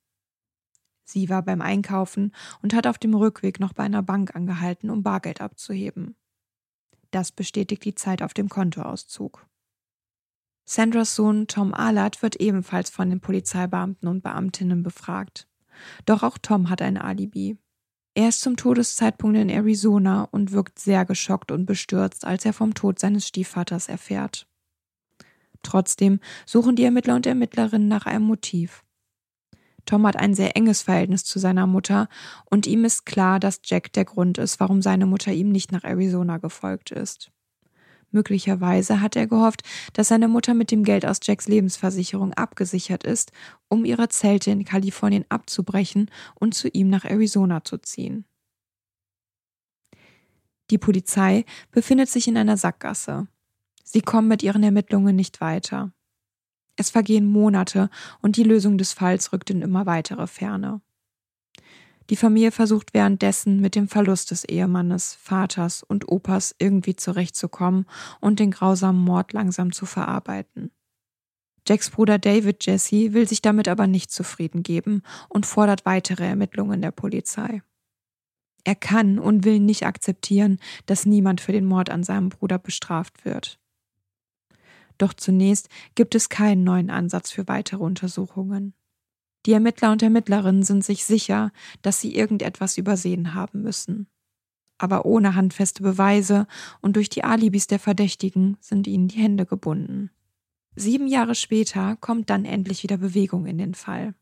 Sie 1.04 1.28
war 1.28 1.44
beim 1.44 1.62
Einkaufen 1.62 2.34
und 2.62 2.74
hat 2.74 2.88
auf 2.88 2.98
dem 2.98 3.14
Rückweg 3.14 3.60
noch 3.60 3.74
bei 3.74 3.84
einer 3.84 4.02
Bank 4.02 4.34
angehalten, 4.34 4.90
um 4.90 5.04
Bargeld 5.04 5.42
abzuheben. 5.42 6.16
Das 7.12 7.34
bestätigt 7.34 7.84
die 7.84 7.96
Zeit 7.96 8.22
auf 8.22 8.34
dem 8.34 8.48
Kontoauszug. 8.48 9.46
Sandras 10.66 11.16
Sohn 11.16 11.48
Tom 11.48 11.74
Alat 11.74 12.22
wird 12.22 12.38
ebenfalls 12.38 12.90
von 12.90 13.10
den 13.10 13.20
Polizeibeamten 13.20 14.08
und 14.08 14.24
Beamtinnen 14.24 14.84
befragt. 14.84 15.48
Doch 16.06 16.24
auch 16.24 16.38
Tom 16.38 16.70
hat 16.70 16.82
ein 16.82 16.98
Alibi. 16.98 17.58
Er 18.16 18.30
ist 18.30 18.42
zum 18.42 18.56
Todeszeitpunkt 18.56 19.38
in 19.38 19.50
Arizona 19.50 20.28
und 20.32 20.52
wirkt 20.52 20.80
sehr 20.80 21.04
geschockt 21.04 21.52
und 21.52 21.66
bestürzt, 21.66 22.26
als 22.26 22.46
er 22.46 22.54
vom 22.54 22.74
Tod 22.74 23.00
seines 23.00 23.28
Stiefvaters 23.28 23.90
erfährt. 23.90 24.48
Trotzdem 25.64 26.20
suchen 26.46 26.76
die 26.76 26.84
Ermittler 26.84 27.16
und 27.16 27.26
Ermittlerinnen 27.26 27.88
nach 27.88 28.06
einem 28.06 28.26
Motiv. 28.26 28.84
Tom 29.86 30.06
hat 30.08 30.16
ein 30.16 30.34
sehr 30.34 30.56
enges 30.56 30.82
Verhältnis 30.82 31.24
zu 31.26 31.40
seiner 31.40 31.68
Mutter 31.68 32.08
und 32.50 32.68
ihm 32.68 32.86
ist 32.86 33.06
klar, 33.06 33.40
dass 33.40 33.62
Jack 33.66 33.92
der 33.94 34.06
Grund 34.06 34.38
ist, 34.38 34.60
warum 34.60 34.82
seine 34.82 35.06
Mutter 35.06 35.34
ihm 35.34 35.50
nicht 35.50 35.72
nach 35.72 35.84
Arizona 35.84 36.38
gefolgt 36.38 36.92
ist. 36.92 37.32
Möglicherweise 38.14 39.02
hat 39.02 39.16
er 39.16 39.26
gehofft, 39.26 39.64
dass 39.94 40.08
seine 40.08 40.28
Mutter 40.28 40.54
mit 40.54 40.70
dem 40.70 40.84
Geld 40.84 41.04
aus 41.04 41.18
Jacks 41.24 41.48
Lebensversicherung 41.48 42.32
abgesichert 42.34 43.04
ist, 43.04 43.32
um 43.70 43.86
ihre 43.86 44.08
Zelte 44.08 44.52
in 44.52 44.64
Kalifornien 44.64 45.26
abzubrechen 45.30 46.12
und 46.36 46.54
zu 46.54 46.68
ihm 46.70 46.90
nach 46.90 47.06
Arizona 47.06 47.64
zu 47.64 47.80
ziehen. 47.80 48.26
Die 50.70 50.78
Polizei 50.78 51.44
befindet 51.72 52.08
sich 52.08 52.28
in 52.28 52.38
einer 52.38 52.56
Sackgasse. 52.56 53.28
Sie 53.84 54.02
kommen 54.02 54.28
mit 54.28 54.44
ihren 54.44 54.64
Ermittlungen 54.64 55.16
nicht 55.16 55.42
weiter. 55.42 55.92
Es 56.76 56.92
vergehen 56.92 57.26
Monate 57.26 57.90
und 58.22 58.38
die 58.38 58.44
Lösung 58.44 58.78
des 58.78 58.94
Falls 58.94 59.34
rückt 59.34 59.50
in 59.50 59.64
immer 59.64 59.88
weitere 59.88 60.28
Ferne. 60.28 60.82
Die 62.10 62.16
Familie 62.16 62.52
versucht 62.52 62.94
währenddessen 62.94 63.62
mit 63.62 63.76
dem 63.76 63.88
Verlust 63.88 64.32
des 64.32 64.44
Ehemannes, 64.44 65.16
Vaters 65.16 65.84
und 65.84 66.10
Opas 66.10 66.56
irgendwie 66.60 66.96
zurechtzukommen 66.96 67.86
und 68.20 68.40
den 68.40 68.52
grausamen 68.52 69.02
Mord 69.02 69.34
langsam 69.34 69.72
zu 69.72 69.86
verarbeiten. 69.86 70.72
Jacks 71.66 71.90
Bruder 71.90 72.20
David 72.20 72.66
Jesse 72.66 73.14
will 73.14 73.28
sich 73.28 73.42
damit 73.42 73.70
aber 73.70 73.88
nicht 73.88 74.12
zufrieden 74.12 74.64
geben 74.64 75.02
und 75.30 75.46
fordert 75.46 75.86
weitere 75.86 76.26
Ermittlungen 76.26 76.82
der 76.82 76.92
Polizei. 76.92 77.62
Er 78.66 78.76
kann 78.76 79.18
und 79.20 79.46
will 79.46 79.60
nicht 79.60 79.86
akzeptieren, 79.86 80.60
dass 80.86 81.06
niemand 81.06 81.42
für 81.42 81.52
den 81.54 81.66
Mord 81.66 81.90
an 81.90 82.04
seinem 82.04 82.30
Bruder 82.30 82.60
bestraft 82.60 83.24
wird. 83.24 83.60
Doch 84.98 85.14
zunächst 85.14 85.70
gibt 85.96 86.16
es 86.16 86.30
keinen 86.30 86.64
neuen 86.64 86.90
Ansatz 86.90 87.32
für 87.32 87.48
weitere 87.48 87.82
Untersuchungen. 87.82 88.74
Die 89.46 89.52
Ermittler 89.52 89.92
und 89.92 90.02
Ermittlerinnen 90.02 90.64
sind 90.64 90.84
sich 90.84 91.04
sicher, 91.04 91.52
dass 91.82 92.00
sie 92.00 92.16
irgendetwas 92.16 92.78
übersehen 92.78 93.34
haben 93.34 93.62
müssen. 93.62 94.08
Aber 94.78 95.06
ohne 95.06 95.36
handfeste 95.36 95.84
Beweise 95.84 96.48
und 96.82 96.96
durch 96.96 97.10
die 97.10 97.24
Alibis 97.24 97.68
der 97.68 97.80
Verdächtigen 97.80 98.58
sind 98.60 98.88
ihnen 98.88 99.08
die 99.08 99.20
Hände 99.20 99.46
gebunden. 99.46 100.10
Sieben 100.76 101.08
Jahre 101.08 101.36
später 101.36 101.96
kommt 101.98 102.30
dann 102.30 102.46
endlich 102.46 102.84
wieder 102.84 102.98
Bewegung 102.98 103.46
in 103.46 103.58
den 103.58 103.76
Fall. 103.76 104.16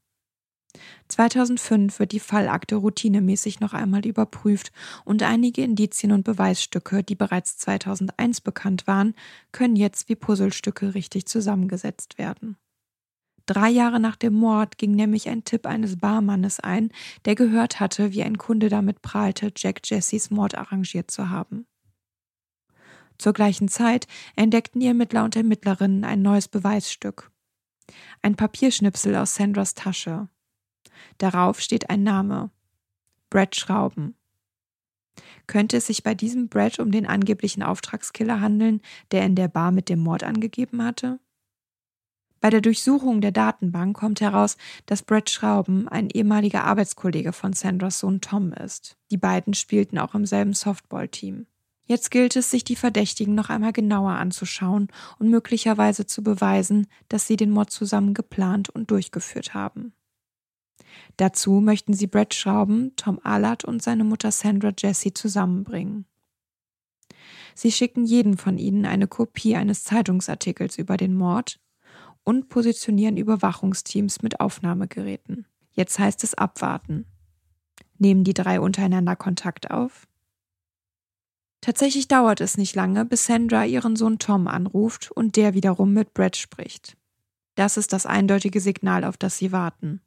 2005 1.10 2.00
wird 2.00 2.12
die 2.12 2.20
Fallakte 2.20 2.76
routinemäßig 2.76 3.60
noch 3.60 3.74
einmal 3.74 4.06
überprüft 4.06 4.72
und 5.04 5.24
einige 5.24 5.64
Indizien 5.64 6.12
und 6.12 6.24
Beweisstücke, 6.24 7.04
die 7.04 7.16
bereits 7.16 7.58
2001 7.58 8.42
bekannt 8.42 8.88
waren, 8.88 9.14
können 9.52 9.76
jetzt 9.76 10.10
wie 10.10 10.16
Puzzlestücke 10.16 10.94
richtig 10.94 11.26
zusammengesetzt 11.26 12.18
werden. 12.18 12.58
Drei 13.52 13.70
Jahre 13.70 14.00
nach 14.00 14.16
dem 14.16 14.36
Mord 14.36 14.78
ging 14.78 14.92
nämlich 14.92 15.28
ein 15.28 15.44
Tipp 15.44 15.66
eines 15.66 15.98
Barmannes 15.98 16.62
ein, 16.62 16.90
der 17.26 17.36
gehört 17.36 17.82
hatte, 17.82 18.14
wie 18.14 18.24
ein 18.24 18.38
Kunde 18.38 18.70
damit 18.70 19.02
prahlte, 19.02 19.52
Jack 19.58 19.82
Jessys 19.84 20.30
Mord 20.30 20.56
arrangiert 20.56 21.12
zu 21.12 21.30
haben. 21.30 21.68
Zur 23.18 23.34
gleichen 23.34 23.68
Zeit 23.68 24.08
entdeckten 24.38 24.80
die 24.80 24.88
Ermittler 24.88 25.26
und 25.26 25.36
Ermittlerinnen 25.36 26.06
ein 26.06 26.22
neues 26.22 26.48
Beweisstück. 26.48 27.30
Ein 28.22 28.38
Papierschnipsel 28.38 29.18
aus 29.18 29.36
Sandras 29.36 29.74
Tasche. 29.74 30.30
Darauf 31.18 31.60
steht 31.60 31.90
ein 31.90 32.04
Name. 32.04 32.52
Brad 33.30 33.58
Schrauben. 33.58 34.16
Könnte 35.48 35.76
es 35.76 35.88
sich 35.88 36.04
bei 36.04 36.16
diesem 36.16 36.48
Brad 36.48 36.80
um 36.80 36.90
den 36.90 37.06
angeblichen 37.06 37.64
Auftragskiller 37.64 38.40
handeln, 38.40 38.80
der 39.12 39.26
in 39.26 39.36
der 39.36 39.50
Bar 39.50 39.74
mit 39.74 39.90
dem 39.90 40.00
Mord 40.00 40.24
angegeben 40.24 40.82
hatte? 40.86 41.20
Bei 42.42 42.50
der 42.50 42.62
Durchsuchung 42.62 43.22
der 43.22 43.32
Datenbank 43.32 43.96
kommt 43.96 44.20
heraus, 44.20 44.58
dass 44.88 45.04
Brad 45.04 45.30
Schrauben 45.30 45.88
ein 45.88 46.10
ehemaliger 46.10 46.64
Arbeitskollege 46.64 47.34
von 47.34 47.54
Sandras 47.54 48.00
Sohn 48.00 48.20
Tom 48.20 48.52
ist. 48.52 48.98
Die 49.12 49.18
beiden 49.18 49.54
spielten 49.54 50.00
auch 50.00 50.16
im 50.16 50.26
selben 50.26 50.54
Softball-Team. 50.54 51.46
Jetzt 51.86 52.10
gilt 52.10 52.36
es, 52.36 52.50
sich 52.50 52.64
die 52.64 52.76
Verdächtigen 52.76 53.36
noch 53.36 53.50
einmal 53.50 53.74
genauer 53.74 54.14
anzuschauen 54.14 54.88
und 55.20 55.30
möglicherweise 55.30 56.08
zu 56.08 56.24
beweisen, 56.24 56.88
dass 57.10 57.28
sie 57.28 57.36
den 57.36 57.52
Mord 57.52 57.70
zusammen 57.70 58.16
geplant 58.16 58.70
und 58.70 58.90
durchgeführt 58.90 59.54
haben. 59.54 59.94
Dazu 61.18 61.62
möchten 61.62 61.94
sie 61.94 62.08
Brad 62.08 62.34
Schrauben, 62.34 62.96
Tom 62.96 63.20
Allard 63.24 63.66
und 63.66 63.84
seine 63.84 64.04
Mutter 64.04 64.32
Sandra 64.32 64.74
Jesse 64.76 65.14
zusammenbringen. 65.14 66.06
Sie 67.54 67.72
schicken 67.72 68.06
jeden 68.06 68.38
von 68.38 68.58
ihnen 68.58 68.86
eine 68.86 69.08
Kopie 69.08 69.56
eines 69.56 69.84
Zeitungsartikels 69.84 70.80
über 70.80 70.98
den 70.98 71.14
Mord 71.14 71.60
und 72.24 72.50
positionieren 72.50 73.18
Überwachungsteams 73.18 74.22
mit 74.22 74.40
Aufnahmegeräten. 74.40 75.46
Jetzt 75.72 76.00
heißt 76.00 76.24
es 76.24 76.34
abwarten. 76.34 77.06
Nehmen 77.98 78.24
die 78.24 78.34
drei 78.34 78.60
untereinander 78.60 79.16
Kontakt 79.16 79.72
auf? 79.72 80.08
Tatsächlich 81.62 82.08
dauert 82.08 82.42
es 82.42 82.58
nicht 82.58 82.76
lange, 82.76 83.06
bis 83.06 83.26
Sandra 83.28 83.66
ihren 83.66 83.96
Sohn 83.96 84.18
Tom 84.18 84.48
anruft 84.48 85.12
und 85.12 85.36
der 85.36 85.54
wiederum 85.54 85.94
mit 85.94 86.14
Brad 86.14 86.36
spricht. 86.36 86.98
Das 87.56 87.78
ist 87.78 87.94
das 87.94 88.08
eindeutige 88.08 88.60
Signal, 88.60 89.04
auf 89.04 89.18
das 89.18 89.38
sie 89.38 89.52
warten. 89.52 90.02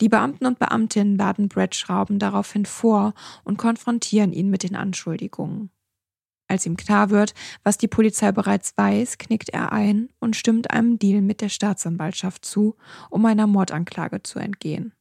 Die 0.00 0.08
Beamten 0.08 0.46
und 0.46 0.58
Beamtinnen 0.58 1.16
laden 1.16 1.48
Brad 1.48 1.74
Schrauben 1.74 2.18
daraufhin 2.18 2.64
vor 2.64 3.12
und 3.44 3.58
konfrontieren 3.58 4.32
ihn 4.32 4.48
mit 4.48 4.62
den 4.62 4.74
Anschuldigungen. 4.74 5.70
Als 6.52 6.66
ihm 6.66 6.76
klar 6.76 7.08
wird, 7.08 7.32
was 7.62 7.78
die 7.78 7.88
Polizei 7.88 8.30
bereits 8.30 8.76
weiß, 8.76 9.16
knickt 9.16 9.48
er 9.48 9.72
ein 9.72 10.10
und 10.20 10.36
stimmt 10.36 10.70
einem 10.70 10.98
Deal 10.98 11.22
mit 11.22 11.40
der 11.40 11.48
Staatsanwaltschaft 11.48 12.44
zu, 12.44 12.76
um 13.08 13.24
einer 13.24 13.46
Mordanklage 13.46 14.22
zu 14.22 14.38
entgehen. 14.38 14.92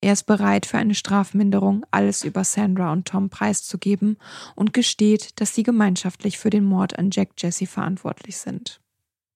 Er 0.00 0.14
ist 0.14 0.24
bereit, 0.24 0.66
für 0.66 0.78
eine 0.78 0.96
Strafminderung 0.96 1.86
alles 1.92 2.24
über 2.24 2.42
Sandra 2.42 2.92
und 2.92 3.06
Tom 3.06 3.30
preiszugeben 3.30 4.16
und 4.56 4.72
gesteht, 4.72 5.40
dass 5.40 5.54
sie 5.54 5.62
gemeinschaftlich 5.62 6.38
für 6.38 6.50
den 6.50 6.64
Mord 6.64 6.98
an 6.98 7.10
Jack 7.12 7.34
Jesse 7.38 7.68
verantwortlich 7.68 8.38
sind. 8.38 8.80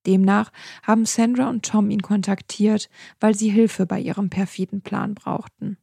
Demnach 0.09 0.51
haben 0.83 1.07
Sandra 1.07 1.49
und 1.51 1.65
Tom 1.65 1.93
ihn 1.93 2.03
kontaktiert, 2.03 2.91
weil 3.21 3.37
sie 3.37 3.51
Hilfe 3.51 3.87
bei 3.87 4.01
ihrem 4.01 4.29
perfiden 4.29 4.83
Plan 4.83 5.15
brauchten. 5.15 5.79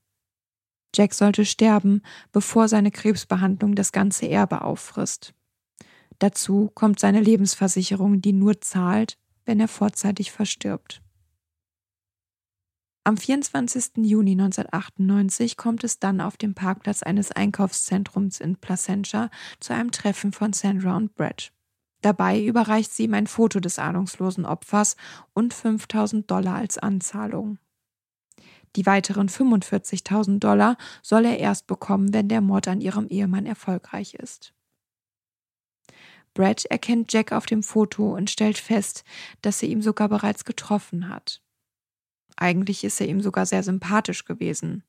Jack 0.93 1.13
sollte 1.13 1.45
sterben, 1.45 2.01
bevor 2.33 2.67
seine 2.67 2.91
Krebsbehandlung 2.91 3.75
das 3.75 3.93
ganze 3.93 4.29
Erbe 4.29 4.62
auffrisst. 4.62 5.33
Dazu 6.19 6.72
kommt 6.74 7.00
seine 7.00 7.22
Lebensversicherung, 7.22 8.22
die 8.22 8.34
nur 8.34 8.62
zahlt, 8.62 9.17
wenn 9.45 9.60
er 9.60 9.67
vorzeitig 9.67 10.31
verstirbt. 10.31 11.01
Am 13.07 13.17
24. 13.17 13.98
Juni 13.98 14.31
1998 14.31 15.57
kommt 15.57 15.84
es 15.84 16.00
dann 16.00 16.22
auf 16.22 16.38
dem 16.38 16.55
Parkplatz 16.55 17.03
eines 17.03 17.31
Einkaufszentrums 17.31 18.39
in 18.39 18.55
Placentia 18.55 19.29
zu 19.60 19.74
einem 19.74 19.91
Treffen 19.91 20.31
von 20.31 20.53
Sandra 20.53 20.98
und 20.98 21.13
Brett. 21.13 21.51
Dabei 22.01 22.43
überreicht 22.43 22.91
sie 22.91 23.03
ihm 23.03 23.13
ein 23.13 23.27
Foto 23.27 23.60
des 23.60 23.77
ahnungslosen 23.77 24.45
Opfers 24.45 24.95
und 25.34 25.53
5000 25.53 26.29
Dollar 26.29 26.55
als 26.55 26.79
Anzahlung. 26.79 27.60
Die 28.75 28.86
weiteren 28.88 29.29
45.000 29.29 30.39
Dollar 30.39 30.75
soll 31.03 31.25
er 31.25 31.38
erst 31.38 31.67
bekommen, 31.67 32.13
wenn 32.13 32.27
der 32.27 32.41
Mord 32.41 32.67
an 32.67 32.81
ihrem 32.81 33.07
Ehemann 33.07 33.45
erfolgreich 33.45 34.15
ist. 34.15 34.53
Brad 36.36 36.65
erkennt 36.65 37.12
Jack 37.12 37.32
auf 37.32 37.48
dem 37.48 37.63
Foto 37.63 38.13
und 38.13 38.30
stellt 38.30 38.60
fest, 38.60 39.04
dass 39.42 39.63
er 39.63 39.70
ihm 39.70 39.82
sogar 39.82 40.10
bereits 40.10 40.46
getroffen 40.46 41.10
hat. 41.10 41.42
Eigentlich 42.36 42.84
ist 42.84 43.01
er 43.01 43.08
ihm 43.08 43.22
sogar 43.22 43.48
sehr 43.48 43.63
sympathisch 43.63 44.25
gewesen. 44.25 44.84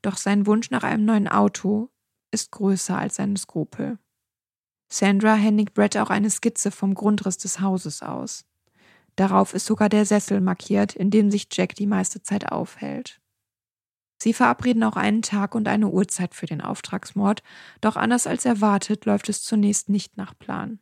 Doch 0.00 0.16
sein 0.16 0.46
Wunsch 0.46 0.70
nach 0.70 0.84
einem 0.84 1.04
neuen 1.04 1.28
Auto 1.28 1.90
ist 2.30 2.52
größer 2.52 2.96
als 2.96 3.16
seine 3.16 3.36
Skrupel. 3.36 3.98
Sandra 4.88 5.34
händigt 5.34 5.74
Brad 5.74 5.96
auch 5.96 6.10
eine 6.10 6.30
Skizze 6.30 6.70
vom 6.70 6.94
Grundriss 6.94 7.36
des 7.36 7.60
Hauses 7.60 8.02
aus. 8.02 8.46
Darauf 9.16 9.54
ist 9.54 9.66
sogar 9.66 9.88
der 9.88 10.06
Sessel 10.06 10.40
markiert, 10.40 10.94
in 10.94 11.10
dem 11.10 11.30
sich 11.30 11.48
Jack 11.50 11.74
die 11.74 11.86
meiste 11.86 12.22
Zeit 12.22 12.52
aufhält. 12.52 13.20
Sie 14.18 14.32
verabreden 14.32 14.82
auch 14.82 14.96
einen 14.96 15.22
Tag 15.22 15.54
und 15.54 15.68
eine 15.68 15.88
Uhrzeit 15.88 16.34
für 16.34 16.46
den 16.46 16.60
Auftragsmord, 16.60 17.42
doch 17.80 17.96
anders 17.96 18.26
als 18.26 18.44
erwartet 18.44 19.04
läuft 19.04 19.28
es 19.28 19.42
zunächst 19.42 19.88
nicht 19.88 20.16
nach 20.16 20.36
Plan. 20.38 20.78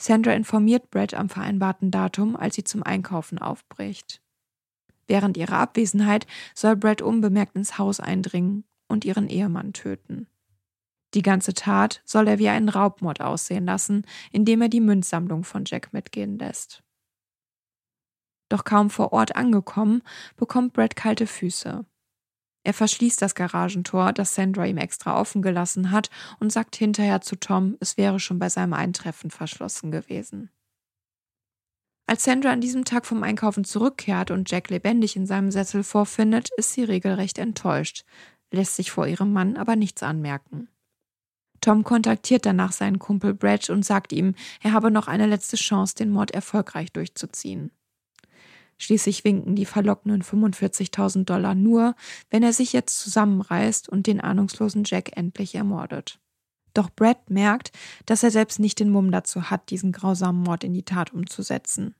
Sandra 0.00 0.32
informiert 0.32 0.90
Brad 0.90 1.12
am 1.12 1.28
vereinbarten 1.28 1.90
Datum, 1.90 2.36
als 2.36 2.54
sie 2.54 2.64
zum 2.64 2.82
Einkaufen 2.82 3.38
aufbricht. 3.38 4.22
Während 5.06 5.36
ihrer 5.36 5.58
Abwesenheit 5.58 6.26
soll 6.54 6.76
Brad 6.76 7.02
unbemerkt 7.02 7.56
ins 7.56 7.78
Haus 7.78 8.00
eindringen 8.00 8.64
und 8.88 9.04
ihren 9.04 9.28
Ehemann 9.28 9.72
töten. 9.72 10.28
Die 11.14 11.22
ganze 11.22 11.52
Tat 11.52 12.00
soll 12.04 12.28
er 12.28 12.38
wie 12.38 12.48
einen 12.48 12.68
Raubmord 12.68 13.20
aussehen 13.20 13.66
lassen, 13.66 14.06
indem 14.30 14.62
er 14.62 14.68
die 14.68 14.80
Münzsammlung 14.80 15.42
von 15.42 15.64
Jack 15.66 15.92
mitgehen 15.92 16.38
lässt. 16.38 16.82
Doch 18.48 18.64
kaum 18.64 18.90
vor 18.90 19.12
Ort 19.12 19.36
angekommen, 19.36 20.02
bekommt 20.36 20.72
Brad 20.72 20.96
kalte 20.96 21.26
Füße. 21.26 21.84
Er 22.62 22.74
verschließt 22.74 23.22
das 23.22 23.34
Garagentor, 23.34 24.12
das 24.12 24.34
Sandra 24.34 24.66
ihm 24.66 24.76
extra 24.76 25.18
offen 25.18 25.40
gelassen 25.40 25.90
hat, 25.90 26.10
und 26.40 26.52
sagt 26.52 26.76
hinterher 26.76 27.20
zu 27.20 27.36
Tom, 27.36 27.76
es 27.80 27.96
wäre 27.96 28.20
schon 28.20 28.38
bei 28.38 28.48
seinem 28.48 28.74
Eintreffen 28.74 29.30
verschlossen 29.30 29.90
gewesen. 29.90 30.50
Als 32.06 32.24
Sandra 32.24 32.50
an 32.50 32.60
diesem 32.60 32.84
Tag 32.84 33.06
vom 33.06 33.22
Einkaufen 33.22 33.64
zurückkehrt 33.64 34.30
und 34.30 34.50
Jack 34.50 34.68
lebendig 34.68 35.14
in 35.16 35.26
seinem 35.26 35.50
Sessel 35.52 35.84
vorfindet, 35.84 36.50
ist 36.56 36.72
sie 36.72 36.82
regelrecht 36.82 37.38
enttäuscht, 37.38 38.04
lässt 38.50 38.76
sich 38.76 38.90
vor 38.90 39.06
ihrem 39.06 39.32
Mann 39.32 39.56
aber 39.56 39.76
nichts 39.76 40.02
anmerken. 40.02 40.68
Tom 41.60 41.84
kontaktiert 41.84 42.46
danach 42.46 42.72
seinen 42.72 42.98
Kumpel 42.98 43.34
Brad 43.34 43.70
und 43.70 43.84
sagt 43.84 44.12
ihm, 44.12 44.34
er 44.60 44.72
habe 44.72 44.90
noch 44.90 45.08
eine 45.08 45.26
letzte 45.26 45.56
Chance, 45.56 45.94
den 45.94 46.10
Mord 46.10 46.30
erfolgreich 46.32 46.92
durchzuziehen. 46.92 47.70
Schließlich 48.80 49.24
winken 49.24 49.56
die 49.56 49.66
verlockenden 49.66 50.22
45.000 50.22 51.24
Dollar 51.24 51.54
nur, 51.54 51.94
wenn 52.30 52.42
er 52.42 52.54
sich 52.54 52.72
jetzt 52.72 52.98
zusammenreißt 52.98 53.90
und 53.90 54.06
den 54.06 54.22
ahnungslosen 54.22 54.84
Jack 54.86 55.18
endlich 55.18 55.54
ermordet. 55.54 56.18
Doch 56.72 56.88
Brad 56.88 57.28
merkt, 57.28 57.72
dass 58.06 58.22
er 58.22 58.30
selbst 58.30 58.58
nicht 58.58 58.80
den 58.80 58.88
Mumm 58.88 59.10
dazu 59.10 59.50
hat, 59.50 59.68
diesen 59.68 59.92
grausamen 59.92 60.42
Mord 60.42 60.64
in 60.64 60.72
die 60.72 60.84
Tat 60.84 61.12
umzusetzen. 61.12 61.94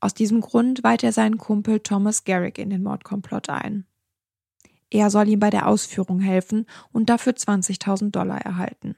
Aus 0.00 0.14
diesem 0.14 0.40
Grund 0.40 0.82
weiht 0.82 1.04
er 1.04 1.12
seinen 1.12 1.36
Kumpel 1.36 1.80
Thomas 1.80 2.24
Garrick 2.24 2.58
in 2.58 2.70
den 2.70 2.82
Mordkomplott 2.82 3.50
ein. 3.50 3.84
Er 4.88 5.10
soll 5.10 5.28
ihm 5.28 5.40
bei 5.40 5.50
der 5.50 5.68
Ausführung 5.68 6.20
helfen 6.20 6.64
und 6.92 7.10
dafür 7.10 7.34
20.000 7.34 8.12
Dollar 8.12 8.40
erhalten. 8.40 8.96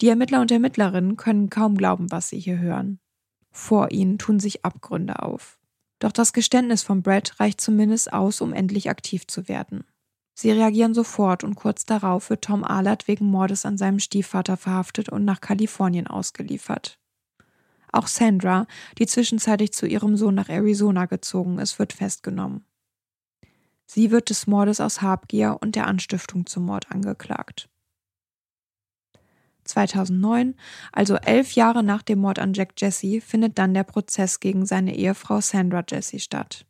Die 0.00 0.08
Ermittler 0.08 0.40
und 0.40 0.50
Ermittlerinnen 0.50 1.18
können 1.18 1.50
kaum 1.50 1.76
glauben, 1.76 2.10
was 2.10 2.30
sie 2.30 2.40
hier 2.40 2.58
hören. 2.58 3.00
Vor 3.56 3.90
ihnen 3.90 4.18
tun 4.18 4.38
sich 4.38 4.66
Abgründe 4.66 5.22
auf. 5.22 5.58
Doch 5.98 6.12
das 6.12 6.34
Geständnis 6.34 6.82
von 6.82 7.02
Brad 7.02 7.40
reicht 7.40 7.58
zumindest 7.58 8.12
aus, 8.12 8.42
um 8.42 8.52
endlich 8.52 8.90
aktiv 8.90 9.26
zu 9.26 9.48
werden. 9.48 9.84
Sie 10.34 10.50
reagieren 10.50 10.92
sofort 10.92 11.42
und 11.42 11.54
kurz 11.54 11.86
darauf 11.86 12.28
wird 12.28 12.44
Tom 12.44 12.64
Ahlert 12.64 13.08
wegen 13.08 13.24
Mordes 13.24 13.64
an 13.64 13.78
seinem 13.78 13.98
Stiefvater 13.98 14.58
verhaftet 14.58 15.08
und 15.08 15.24
nach 15.24 15.40
Kalifornien 15.40 16.06
ausgeliefert. 16.06 16.98
Auch 17.90 18.08
Sandra, 18.08 18.66
die 18.98 19.06
zwischenzeitlich 19.06 19.72
zu 19.72 19.86
ihrem 19.86 20.18
Sohn 20.18 20.34
nach 20.34 20.50
Arizona 20.50 21.06
gezogen 21.06 21.58
ist, 21.58 21.78
wird 21.78 21.94
festgenommen. 21.94 22.66
Sie 23.86 24.10
wird 24.10 24.28
des 24.28 24.46
Mordes 24.46 24.82
aus 24.82 25.00
Habgier 25.00 25.56
und 25.62 25.76
der 25.76 25.86
Anstiftung 25.86 26.44
zum 26.44 26.66
Mord 26.66 26.92
angeklagt. 26.92 27.70
2009, 29.66 30.54
also 30.92 31.16
elf 31.16 31.52
Jahre 31.52 31.82
nach 31.82 32.02
dem 32.02 32.20
Mord 32.20 32.38
an 32.38 32.54
Jack 32.54 32.74
Jesse, 32.78 33.20
findet 33.20 33.58
dann 33.58 33.74
der 33.74 33.84
Prozess 33.84 34.40
gegen 34.40 34.66
seine 34.66 34.96
Ehefrau 34.96 35.40
Sandra 35.40 35.84
Jesse 35.88 36.18
statt. 36.18 36.66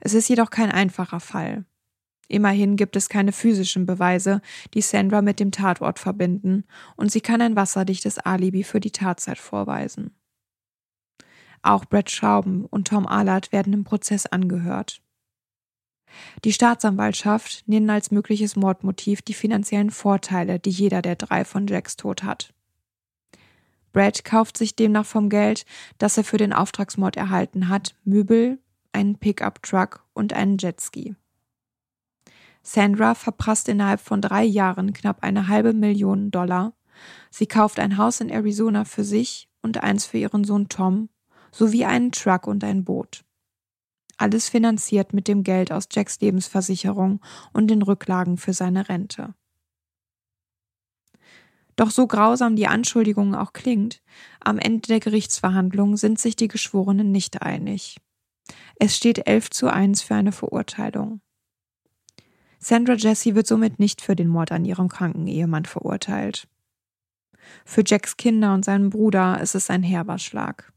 Es 0.00 0.14
ist 0.14 0.28
jedoch 0.28 0.50
kein 0.50 0.70
einfacher 0.70 1.20
Fall. 1.20 1.64
Immerhin 2.28 2.76
gibt 2.76 2.94
es 2.94 3.08
keine 3.08 3.32
physischen 3.32 3.86
Beweise, 3.86 4.42
die 4.74 4.82
Sandra 4.82 5.22
mit 5.22 5.40
dem 5.40 5.50
Tatort 5.50 5.98
verbinden, 5.98 6.64
und 6.96 7.10
sie 7.10 7.22
kann 7.22 7.40
ein 7.40 7.56
wasserdichtes 7.56 8.18
Alibi 8.18 8.64
für 8.64 8.80
die 8.80 8.92
Tatzeit 8.92 9.38
vorweisen. 9.38 10.14
Auch 11.62 11.86
Brett 11.86 12.10
Schrauben 12.10 12.66
und 12.66 12.88
Tom 12.88 13.06
Allard 13.06 13.50
werden 13.50 13.72
im 13.72 13.84
Prozess 13.84 14.26
angehört. 14.26 15.00
Die 16.44 16.52
Staatsanwaltschaft 16.52 17.64
nennen 17.66 17.90
als 17.90 18.10
mögliches 18.10 18.56
Mordmotiv 18.56 19.22
die 19.22 19.34
finanziellen 19.34 19.90
Vorteile, 19.90 20.58
die 20.58 20.70
jeder 20.70 21.02
der 21.02 21.16
drei 21.16 21.44
von 21.44 21.66
Jacks 21.66 21.96
Tod 21.96 22.22
hat. 22.22 22.52
Brad 23.92 24.24
kauft 24.24 24.56
sich 24.56 24.76
demnach 24.76 25.06
vom 25.06 25.28
Geld, 25.28 25.64
das 25.98 26.16
er 26.16 26.24
für 26.24 26.36
den 26.36 26.52
Auftragsmord 26.52 27.16
erhalten 27.16 27.68
hat, 27.68 27.94
Möbel, 28.04 28.58
einen 28.92 29.18
Pickup-Truck 29.18 30.04
und 30.12 30.32
einen 30.32 30.58
Jetski. 30.58 31.14
Sandra 32.62 33.14
verprasst 33.14 33.68
innerhalb 33.68 34.00
von 34.00 34.20
drei 34.20 34.44
Jahren 34.44 34.92
knapp 34.92 35.22
eine 35.22 35.48
halbe 35.48 35.72
Million 35.72 36.30
Dollar. 36.30 36.74
Sie 37.30 37.46
kauft 37.46 37.78
ein 37.78 37.96
Haus 37.96 38.20
in 38.20 38.28
Arizona 38.28 38.84
für 38.84 39.04
sich 39.04 39.48
und 39.62 39.82
eins 39.82 40.04
für 40.04 40.18
ihren 40.18 40.44
Sohn 40.44 40.68
Tom, 40.68 41.08
sowie 41.50 41.84
einen 41.84 42.12
Truck 42.12 42.46
und 42.46 42.62
ein 42.64 42.84
Boot. 42.84 43.24
Alles 44.18 44.48
finanziert 44.48 45.14
mit 45.14 45.28
dem 45.28 45.44
Geld 45.44 45.72
aus 45.72 45.88
Jacks 45.90 46.20
Lebensversicherung 46.20 47.20
und 47.52 47.68
den 47.68 47.82
Rücklagen 47.82 48.36
für 48.36 48.52
seine 48.52 48.88
Rente. 48.88 49.34
Doch 51.76 51.92
so 51.92 52.08
grausam 52.08 52.56
die 52.56 52.66
Anschuldigung 52.66 53.36
auch 53.36 53.52
klingt, 53.52 54.02
am 54.40 54.58
Ende 54.58 54.88
der 54.88 54.98
Gerichtsverhandlung 54.98 55.96
sind 55.96 56.18
sich 56.18 56.34
die 56.34 56.48
Geschworenen 56.48 57.12
nicht 57.12 57.40
einig. 57.42 57.98
Es 58.80 58.96
steht 58.96 59.28
11 59.28 59.50
zu 59.50 59.72
1 59.72 60.02
für 60.02 60.16
eine 60.16 60.32
Verurteilung. 60.32 61.20
Sandra 62.58 62.94
Jesse 62.94 63.36
wird 63.36 63.46
somit 63.46 63.78
nicht 63.78 64.00
für 64.00 64.16
den 64.16 64.26
Mord 64.26 64.50
an 64.50 64.64
ihrem 64.64 64.88
kranken 64.88 65.28
Ehemann 65.28 65.64
verurteilt. 65.64 66.48
Für 67.64 67.84
Jacks 67.86 68.16
Kinder 68.16 68.52
und 68.54 68.64
seinen 68.64 68.90
Bruder 68.90 69.40
ist 69.40 69.54
es 69.54 69.70
ein 69.70 69.84
herber 69.84 70.18
Schlag. 70.18 70.72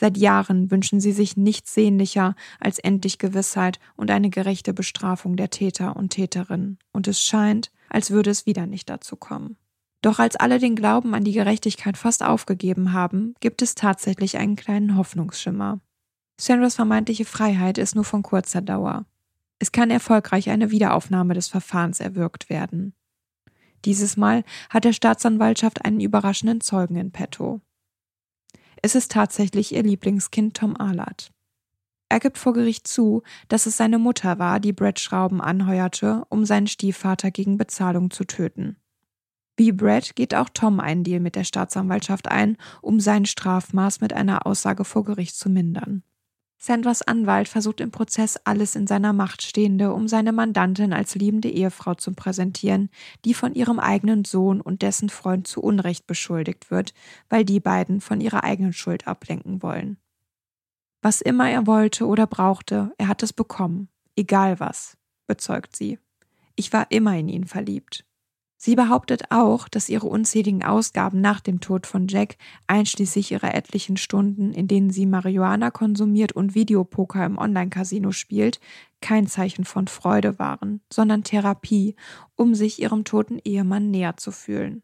Seit 0.00 0.16
Jahren 0.16 0.70
wünschen 0.70 0.98
sie 0.98 1.12
sich 1.12 1.36
nichts 1.36 1.74
sehnlicher 1.74 2.34
als 2.58 2.78
endlich 2.78 3.18
Gewissheit 3.18 3.78
und 3.96 4.10
eine 4.10 4.30
gerechte 4.30 4.72
Bestrafung 4.72 5.36
der 5.36 5.50
Täter 5.50 5.94
und 5.94 6.08
Täterinnen, 6.08 6.78
und 6.90 7.06
es 7.06 7.20
scheint, 7.20 7.70
als 7.90 8.10
würde 8.10 8.30
es 8.30 8.46
wieder 8.46 8.64
nicht 8.64 8.88
dazu 8.88 9.16
kommen. 9.16 9.58
Doch 10.00 10.18
als 10.18 10.36
alle 10.36 10.58
den 10.58 10.74
Glauben 10.74 11.12
an 11.12 11.24
die 11.24 11.32
Gerechtigkeit 11.32 11.98
fast 11.98 12.22
aufgegeben 12.22 12.94
haben, 12.94 13.34
gibt 13.40 13.60
es 13.60 13.74
tatsächlich 13.74 14.38
einen 14.38 14.56
kleinen 14.56 14.96
Hoffnungsschimmer. 14.96 15.80
Sandras 16.40 16.76
vermeintliche 16.76 17.26
Freiheit 17.26 17.76
ist 17.76 17.94
nur 17.94 18.04
von 18.04 18.22
kurzer 18.22 18.62
Dauer. 18.62 19.04
Es 19.58 19.70
kann 19.70 19.90
erfolgreich 19.90 20.48
eine 20.48 20.70
Wiederaufnahme 20.70 21.34
des 21.34 21.48
Verfahrens 21.48 22.00
erwirkt 22.00 22.48
werden. 22.48 22.94
Dieses 23.84 24.16
Mal 24.16 24.44
hat 24.70 24.84
der 24.84 24.94
Staatsanwaltschaft 24.94 25.84
einen 25.84 26.00
überraschenden 26.00 26.62
Zeugen 26.62 26.96
in 26.96 27.12
petto. 27.12 27.60
Es 28.82 28.94
ist 28.94 29.12
tatsächlich 29.12 29.74
ihr 29.74 29.82
Lieblingskind 29.82 30.56
Tom 30.56 30.76
Ahlert. 30.78 31.32
Er 32.08 32.18
gibt 32.18 32.38
vor 32.38 32.54
Gericht 32.54 32.88
zu, 32.88 33.22
dass 33.48 33.66
es 33.66 33.76
seine 33.76 33.98
Mutter 33.98 34.38
war, 34.38 34.58
die 34.58 34.72
Brett 34.72 34.98
Schrauben 34.98 35.40
anheuerte, 35.40 36.24
um 36.28 36.44
seinen 36.44 36.66
Stiefvater 36.66 37.30
gegen 37.30 37.56
Bezahlung 37.56 38.10
zu 38.10 38.24
töten. 38.24 38.76
Wie 39.56 39.72
Brett 39.72 40.16
geht 40.16 40.34
auch 40.34 40.48
Tom 40.48 40.80
einen 40.80 41.04
Deal 41.04 41.20
mit 41.20 41.36
der 41.36 41.44
Staatsanwaltschaft 41.44 42.28
ein, 42.28 42.56
um 42.80 42.98
sein 42.98 43.26
Strafmaß 43.26 44.00
mit 44.00 44.12
einer 44.12 44.46
Aussage 44.46 44.84
vor 44.84 45.04
Gericht 45.04 45.36
zu 45.36 45.50
mindern. 45.50 46.02
Sandras 46.62 47.00
Anwalt 47.00 47.48
versucht 47.48 47.80
im 47.80 47.90
Prozess 47.90 48.36
alles 48.44 48.76
in 48.76 48.86
seiner 48.86 49.14
Macht 49.14 49.40
Stehende, 49.40 49.94
um 49.94 50.08
seine 50.08 50.30
Mandantin 50.30 50.92
als 50.92 51.14
liebende 51.14 51.48
Ehefrau 51.48 51.94
zu 51.94 52.12
präsentieren, 52.12 52.90
die 53.24 53.32
von 53.32 53.54
ihrem 53.54 53.78
eigenen 53.78 54.26
Sohn 54.26 54.60
und 54.60 54.82
dessen 54.82 55.08
Freund 55.08 55.48
zu 55.48 55.62
Unrecht 55.62 56.06
beschuldigt 56.06 56.70
wird, 56.70 56.92
weil 57.30 57.46
die 57.46 57.60
beiden 57.60 58.02
von 58.02 58.20
ihrer 58.20 58.44
eigenen 58.44 58.74
Schuld 58.74 59.08
ablenken 59.08 59.62
wollen. 59.62 59.96
Was 61.00 61.22
immer 61.22 61.50
er 61.50 61.66
wollte 61.66 62.06
oder 62.06 62.26
brauchte, 62.26 62.92
er 62.98 63.08
hat 63.08 63.22
es 63.22 63.32
bekommen, 63.32 63.88
egal 64.14 64.60
was, 64.60 64.98
bezeugt 65.26 65.74
sie. 65.74 65.98
Ich 66.56 66.74
war 66.74 66.90
immer 66.90 67.16
in 67.16 67.30
ihn 67.30 67.46
verliebt. 67.46 68.04
Sie 68.62 68.74
behauptet 68.74 69.30
auch, 69.30 69.68
dass 69.68 69.88
ihre 69.88 70.06
unzähligen 70.06 70.62
Ausgaben 70.62 71.22
nach 71.22 71.40
dem 71.40 71.60
Tod 71.60 71.86
von 71.86 72.08
Jack, 72.08 72.36
einschließlich 72.66 73.32
ihrer 73.32 73.54
etlichen 73.54 73.96
Stunden, 73.96 74.52
in 74.52 74.68
denen 74.68 74.90
sie 74.90 75.06
Marihuana 75.06 75.70
konsumiert 75.70 76.32
und 76.32 76.54
Videopoker 76.54 77.24
im 77.24 77.38
Online-Casino 77.38 78.12
spielt, 78.12 78.60
kein 79.00 79.26
Zeichen 79.26 79.64
von 79.64 79.88
Freude 79.88 80.38
waren, 80.38 80.82
sondern 80.92 81.24
Therapie, 81.24 81.96
um 82.36 82.54
sich 82.54 82.82
ihrem 82.82 83.04
toten 83.04 83.38
Ehemann 83.42 83.90
näher 83.90 84.18
zu 84.18 84.30
fühlen. 84.30 84.82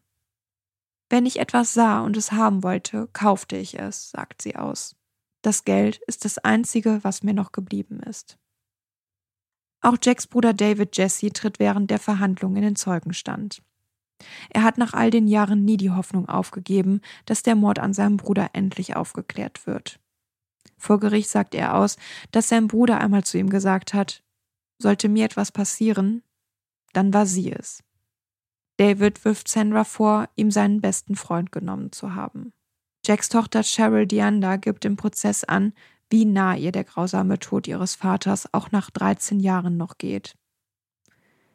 Wenn 1.07 1.27
ich 1.27 1.37
etwas 1.37 1.75
sah 1.75 2.01
und 2.01 2.17
es 2.17 2.31
haben 2.31 2.63
wollte, 2.63 3.09
kaufte 3.13 3.57
ich 3.57 3.77
es, 3.77 4.09
sagt 4.09 4.41
sie 4.41 4.55
aus. 4.55 4.95
Das 5.43 5.65
Geld 5.65 6.01
ist 6.07 6.25
das 6.25 6.39
Einzige, 6.39 7.03
was 7.03 7.21
mir 7.21 7.35
noch 7.35 7.51
geblieben 7.51 7.99
ist. 7.99 8.39
Auch 9.81 9.97
Jacks 10.01 10.25
Bruder 10.25 10.55
David 10.55 10.97
Jesse 10.97 11.31
tritt 11.31 11.59
während 11.59 11.91
der 11.91 11.99
Verhandlungen 11.99 12.55
in 12.57 12.63
den 12.63 12.75
Zeugenstand. 12.75 13.61
Er 14.49 14.63
hat 14.63 14.77
nach 14.77 14.93
all 14.93 15.11
den 15.11 15.27
Jahren 15.27 15.63
nie 15.65 15.77
die 15.77 15.91
Hoffnung 15.91 16.27
aufgegeben, 16.27 17.01
dass 17.25 17.43
der 17.43 17.55
Mord 17.55 17.79
an 17.79 17.93
seinem 17.93 18.17
Bruder 18.17 18.49
endlich 18.53 18.95
aufgeklärt 18.95 19.67
wird. 19.67 19.99
Vor 20.77 20.99
Gericht 20.99 21.29
sagt 21.29 21.55
er 21.55 21.75
aus, 21.75 21.97
dass 22.31 22.49
sein 22.49 22.67
Bruder 22.67 22.99
einmal 22.99 23.23
zu 23.23 23.37
ihm 23.37 23.49
gesagt 23.49 23.93
hat, 23.93 24.23
sollte 24.79 25.09
mir 25.09 25.25
etwas 25.25 25.51
passieren, 25.51 26.23
dann 26.93 27.13
war 27.13 27.25
sie 27.25 27.51
es. 27.51 27.83
David 28.77 29.25
wirft 29.25 29.47
Sandra 29.47 29.83
vor, 29.83 30.29
ihm 30.35 30.51
seinen 30.51 30.81
besten 30.81 31.15
Freund 31.15 31.51
genommen 31.51 31.91
zu 31.91 32.13
haben. 32.13 32.53
Jacks 33.05 33.29
Tochter 33.29 33.63
Cheryl 33.63 34.05
Deanda 34.05 34.57
gibt 34.57 34.85
im 34.85 34.97
Prozess 34.97 35.43
an, 35.43 35.73
wie 36.09 36.25
nah 36.25 36.55
ihr 36.55 36.71
der 36.71 36.83
grausame 36.83 37.39
Tod 37.39 37.67
ihres 37.67 37.95
Vaters 37.95 38.53
auch 38.53 38.71
nach 38.71 38.91
13 38.91 39.39
Jahren 39.39 39.77
noch 39.77 39.97
geht. 39.97 40.35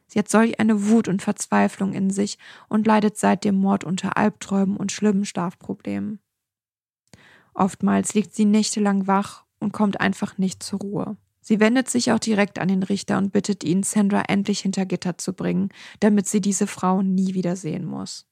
Sie 0.07 0.19
hat 0.19 0.29
solch 0.29 0.59
eine 0.59 0.89
Wut 0.89 1.07
und 1.07 1.21
Verzweiflung 1.21 1.93
in 1.93 2.09
sich 2.09 2.37
und 2.69 2.85
leidet 2.87 3.17
seit 3.17 3.43
dem 3.43 3.55
Mord 3.55 3.83
unter 3.83 4.17
Albträumen 4.17 4.77
und 4.77 4.91
schlimmen 4.91 5.25
Schlafproblemen. 5.25 6.19
Oftmals 7.53 8.13
liegt 8.13 8.35
sie 8.35 8.45
nächtelang 8.45 9.07
wach 9.07 9.45
und 9.59 9.73
kommt 9.73 10.01
einfach 10.01 10.37
nicht 10.37 10.63
zur 10.63 10.79
Ruhe. 10.79 11.17
Sie 11.41 11.59
wendet 11.59 11.89
sich 11.89 12.11
auch 12.11 12.19
direkt 12.19 12.57
an 12.57 12.69
den 12.69 12.83
Richter 12.83 13.17
und 13.17 13.33
bittet 13.33 13.63
ihn, 13.63 13.83
Sandra 13.83 14.23
endlich 14.29 14.61
hinter 14.61 14.85
Gitter 14.85 15.17
zu 15.17 15.33
bringen, 15.33 15.69
damit 15.99 16.27
sie 16.27 16.39
diese 16.39 16.67
Frau 16.67 17.01
nie 17.01 17.33
wieder 17.33 17.55
sehen 17.55 17.85
muss. 17.85 18.27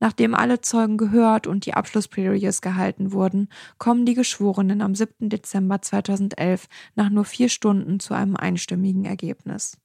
Nachdem 0.00 0.34
alle 0.34 0.62
Zeugen 0.62 0.96
gehört 0.96 1.46
und 1.46 1.66
die 1.66 1.74
Abschlussplädoyers 1.74 2.62
gehalten 2.62 3.12
wurden, 3.12 3.48
kommen 3.76 4.06
die 4.06 4.14
Geschworenen 4.14 4.80
am 4.80 4.94
7. 4.94 5.28
Dezember 5.28 5.82
2011 5.82 6.68
nach 6.94 7.10
nur 7.10 7.26
vier 7.26 7.50
Stunden 7.50 8.00
zu 8.00 8.14
einem 8.14 8.36
einstimmigen 8.36 9.04
Ergebnis. 9.04 9.76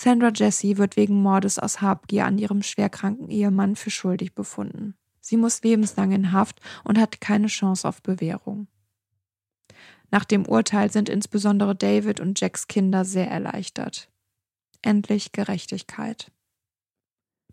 Sandra 0.00 0.30
Jesse 0.32 0.78
wird 0.78 0.96
wegen 0.96 1.20
Mordes 1.20 1.58
aus 1.58 1.80
Habgier 1.80 2.24
an 2.24 2.38
ihrem 2.38 2.62
schwerkranken 2.62 3.28
Ehemann 3.30 3.74
für 3.74 3.90
schuldig 3.90 4.32
befunden. 4.32 4.94
Sie 5.20 5.36
muss 5.36 5.64
lebenslang 5.64 6.12
in 6.12 6.30
Haft 6.30 6.60
und 6.84 7.00
hat 7.00 7.20
keine 7.20 7.48
Chance 7.48 7.88
auf 7.88 8.00
Bewährung. 8.00 8.68
Nach 10.12 10.24
dem 10.24 10.46
Urteil 10.46 10.92
sind 10.92 11.08
insbesondere 11.08 11.74
David 11.74 12.20
und 12.20 12.40
Jacks 12.40 12.68
Kinder 12.68 13.04
sehr 13.04 13.28
erleichtert. 13.28 14.08
Endlich 14.82 15.32
Gerechtigkeit. 15.32 16.30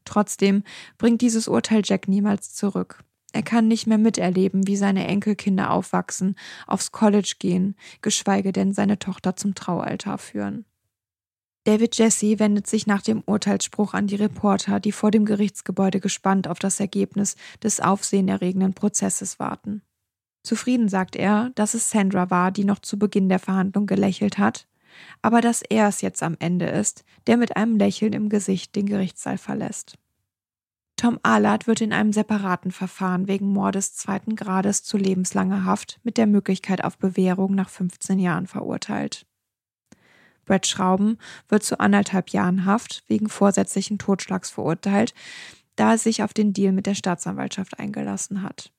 Trotzdem 0.03 0.63
bringt 0.99 1.21
dieses 1.21 1.47
Urteil 1.47 1.81
Jack 1.84 2.08
niemals 2.08 2.53
zurück. 2.53 3.03
Er 3.34 3.41
kann 3.41 3.67
nicht 3.67 3.88
mehr 3.88 3.97
miterleben, 3.97 4.67
wie 4.67 4.77
seine 4.77 5.08
Enkelkinder 5.08 5.71
aufwachsen, 5.71 6.36
aufs 6.67 6.91
College 6.91 7.38
gehen, 7.39 7.75
geschweige 8.01 8.51
denn 8.51 8.71
seine 8.71 8.99
Tochter 8.99 9.36
zum 9.36 9.55
Traualtar 9.55 10.19
führen. 10.19 10.65
David 11.65 11.97
Jesse 11.97 12.38
wendet 12.38 12.67
sich 12.67 12.86
nach 12.86 13.01
dem 13.01 13.23
Urteilsspruch 13.25 13.95
an 13.95 14.06
die 14.06 14.15
Reporter, 14.15 14.80
die 14.80 14.91
vor 14.91 15.10
dem 15.10 15.25
Gerichtsgebäude 15.25 15.99
gespannt 15.99 16.47
auf 16.47 16.60
das 16.60 16.80
Ergebnis 16.80 17.36
des 17.63 17.80
aufsehenerregenden 17.80 18.75
Prozesses 18.75 19.39
warten. 19.39 19.82
Zufrieden 20.43 20.89
sagt 20.89 21.15
er, 21.15 21.51
dass 21.56 21.73
es 21.73 21.89
Sandra 21.89 22.30
war, 22.30 22.51
die 22.51 22.65
noch 22.65 22.78
zu 22.78 22.99
Beginn 22.99 23.30
der 23.30 23.39
Verhandlung 23.39 23.88
gelächelt 23.88 24.38
hat, 24.38 24.67
aber 25.23 25.41
dass 25.41 25.63
er 25.63 25.88
es 25.88 26.01
jetzt 26.01 26.21
am 26.21 26.38
Ende 26.38 26.67
ist, 26.67 27.04
der 27.25 27.36
mit 27.36 27.58
einem 27.58 27.78
Lächeln 27.78 28.13
im 28.13 28.30
Gesicht 28.30 28.75
den 28.75 28.86
Gerichtssaal 28.86 29.39
verlässt. 29.39 29.97
Tom 30.97 31.19
Ahlert 31.23 31.65
wird 31.65 31.82
in 31.82 31.91
einem 31.91 32.13
separaten 32.13 32.71
Verfahren 32.71 33.28
wegen 33.28 33.47
Mordes 33.47 33.95
zweiten 33.95 34.36
Grades 34.36 34.84
zu 34.84 34.97
lebenslanger 34.97 35.65
Haft 35.65 35.99
mit 36.04 36.17
der 36.17 36.28
Möglichkeit 36.28 36.84
auf 36.84 36.99
Bewährung 36.99 37.56
nach 37.56 37.69
15 37.69 38.19
Jahren 38.19 38.45
verurteilt. 38.45 39.25
Brett 40.45 40.67
Schrauben 40.67 41.17
wird 41.49 41.63
zu 41.63 41.79
anderthalb 41.79 42.29
Jahren 42.29 42.65
Haft 42.65 43.03
wegen 43.08 43.29
vorsätzlichen 43.29 43.97
Totschlags 43.97 44.49
verurteilt, 44.49 45.13
da 45.75 45.91
er 45.91 45.97
sich 45.97 46.23
auf 46.23 46.34
den 46.34 46.53
Deal 46.53 46.71
mit 46.71 46.86
der 46.86 46.95
Staatsanwaltschaft 46.95 47.79
eingelassen 47.79 48.41
hat. 48.41 48.71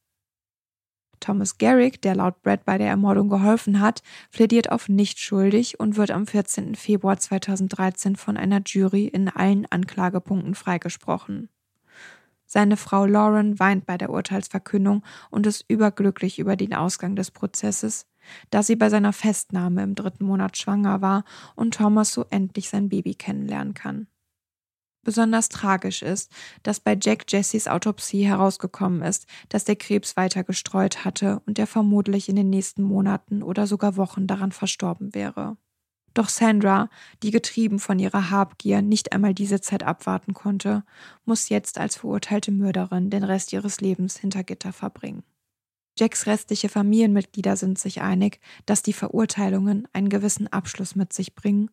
Thomas 1.21 1.59
Garrick, 1.59 2.03
der 2.03 2.15
laut 2.15 2.43
Brad 2.43 2.65
bei 2.65 2.79
der 2.79 2.89
Ermordung 2.89 3.29
geholfen 3.29 3.81
hat, 3.81 4.03
plädiert 4.31 4.71
auf 4.71 4.89
nicht 4.89 5.19
schuldig 5.19 5.81
und 5.81 5.97
wird 5.97 6.11
am 6.11 6.27
14. 6.27 6.75
Februar 6.75 7.19
2013 7.19 8.17
von 8.17 8.37
einer 8.37 8.61
Jury 8.65 9.07
in 9.07 9.29
allen 9.29 9.67
Anklagepunkten 9.67 10.55
freigesprochen. 10.55 11.49
Seine 12.47 12.77
Frau 12.77 13.07
Lauren 13.07 13.59
weint 13.59 13.87
bei 13.87 13.99
der 13.99 14.11
Urteilsverkündung 14.11 15.03
und 15.31 15.47
ist 15.47 15.65
überglücklich 15.69 16.39
über 16.39 16.57
den 16.57 16.75
Ausgang 16.75 17.17
des 17.17 17.31
Prozesses, 17.31 18.07
da 18.51 18.63
sie 18.63 18.77
bei 18.77 18.89
seiner 18.89 19.13
Festnahme 19.13 19.83
im 19.83 19.95
dritten 19.95 20.25
Monat 20.25 20.57
schwanger 20.57 21.01
war 21.01 21.25
und 21.57 21.75
Thomas 21.75 22.13
so 22.13 22.25
endlich 22.31 22.69
sein 22.69 22.89
Baby 22.89 23.15
kennenlernen 23.15 23.75
kann. 23.75 24.07
Besonders 25.03 25.49
tragisch 25.49 26.03
ist, 26.03 26.33
dass 26.65 26.81
bei 26.81 26.99
Jack 27.01 27.27
Jessys 27.29 27.69
Autopsie 27.69 28.27
herausgekommen 28.27 29.03
ist, 29.03 29.27
dass 29.49 29.65
der 29.65 29.77
Krebs 29.77 30.17
weiter 30.17 30.43
gestreut 30.43 31.05
hatte 31.05 31.41
und 31.47 31.61
er 31.61 31.69
vermutlich 31.69 32.29
in 32.29 32.35
den 32.35 32.51
nächsten 32.51 32.83
Monaten 32.83 33.45
oder 33.45 33.69
sogar 33.69 33.97
Wochen 33.97 34.27
daran 34.27 34.51
verstorben 34.51 35.15
wäre. 35.15 35.57
Doch 36.17 36.31
Sandra, 36.31 36.89
die 37.23 37.31
getrieben 37.31 37.79
von 37.79 37.99
ihrer 37.99 38.31
Habgier 38.31 38.81
nicht 38.81 39.13
einmal 39.13 39.35
diese 39.35 39.61
Zeit 39.61 39.83
abwarten 39.83 40.33
konnte, 40.33 40.83
muss 41.27 41.51
jetzt 41.51 41.77
als 41.77 41.97
verurteilte 41.97 42.53
Mörderin 42.53 43.11
den 43.11 43.23
Rest 43.23 43.53
ihres 43.53 43.83
Lebens 43.83 44.17
hinter 44.17 44.43
Gitter 44.43 44.73
verbringen. 44.73 45.25
Jacks 45.99 46.27
restliche 46.27 46.71
Familienmitglieder 46.71 47.59
sind 47.59 47.79
sich 47.79 48.01
einig, 48.01 48.41
dass 48.65 48.83
die 48.83 48.95
Verurteilungen 48.95 49.89
einen 49.93 50.09
gewissen 50.09 50.51
Abschluss 50.51 50.97
mit 50.97 51.13
sich 51.13 51.35
bringen 51.35 51.69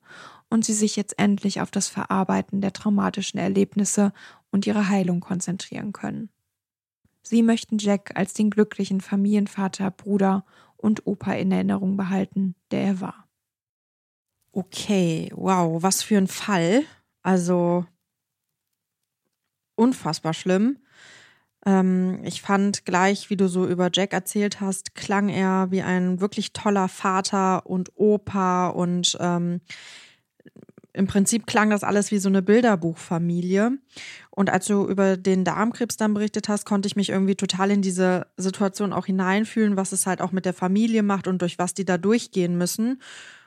und 0.50 0.66
sie 0.66 0.74
sich 0.74 0.98
jetzt 0.98 1.18
endlich 1.18 1.62
auf 1.62 1.72
das 1.72 1.88
Verarbeiten 1.88 2.60
der 2.60 2.74
traumatischen 2.74 3.40
Erlebnisse 3.40 4.12
und 4.52 4.68
ihre 4.68 4.90
Heilung 4.90 5.22
konzentrieren 5.22 5.94
können. 5.94 6.30
Sie 7.22 7.44
möchten 7.44 7.78
Jack 7.78 8.12
als 8.18 8.34
den 8.34 8.50
glücklichen 8.50 9.00
Familienvater, 9.00 9.90
Bruder 9.90 10.44
und 10.76 11.08
Opa 11.08 11.32
in 11.32 11.50
Erinnerung 11.54 11.96
behalten, 11.96 12.56
der 12.72 12.82
er 12.82 13.00
war. 13.00 13.23
Okay, 14.56 15.32
wow, 15.34 15.82
was 15.82 16.04
für 16.04 16.18
ein 16.18 16.28
Fall. 16.28 16.84
Also 17.24 17.86
unfassbar 19.76 20.36
schlimm. 20.36 20.78
Ähm, 21.66 22.20
ich 22.24 22.42
fand 22.44 22.86
gleich, 22.86 23.32
wie 23.32 23.38
du 23.38 23.48
so 23.48 23.66
über 23.66 23.90
Jack 23.92 24.14
erzählt 24.14 24.62
hast, 24.62 24.94
klang 24.94 25.30
er 25.30 25.72
wie 25.72 25.82
ein 25.82 26.22
wirklich 26.22 26.54
toller 26.54 26.88
Vater 26.88 27.66
und 27.66 27.94
Opa 27.96 28.68
und 28.68 29.18
ähm, 29.20 29.62
im 30.94 31.08
Prinzip 31.08 31.48
klang 31.48 31.72
das 31.72 31.84
alles 31.84 32.12
wie 32.12 32.20
so 32.20 32.30
eine 32.30 32.44
Bilderbuchfamilie. 32.44 33.72
Und 34.30 34.52
als 34.52 34.68
du 34.68 34.86
über 34.88 35.18
den 35.18 35.44
Darmkrebs 35.44 35.98
dann 35.98 36.14
berichtet 36.14 36.50
hast, 36.50 36.66
konnte 36.66 36.86
ich 36.86 36.96
mich 36.96 37.10
irgendwie 37.10 37.36
total 37.36 37.72
in 37.72 37.82
diese 37.82 38.28
Situation 38.38 38.94
auch 38.94 39.08
hineinfühlen, 39.08 39.76
was 39.78 39.92
es 39.92 40.06
halt 40.06 40.22
auch 40.22 40.32
mit 40.32 40.46
der 40.46 40.54
Familie 40.54 41.02
macht 41.02 41.28
und 41.28 41.42
durch 41.42 41.58
was 41.58 41.74
die 41.74 41.86
da 41.86 41.98
durchgehen 41.98 42.56
müssen. 42.60 43.02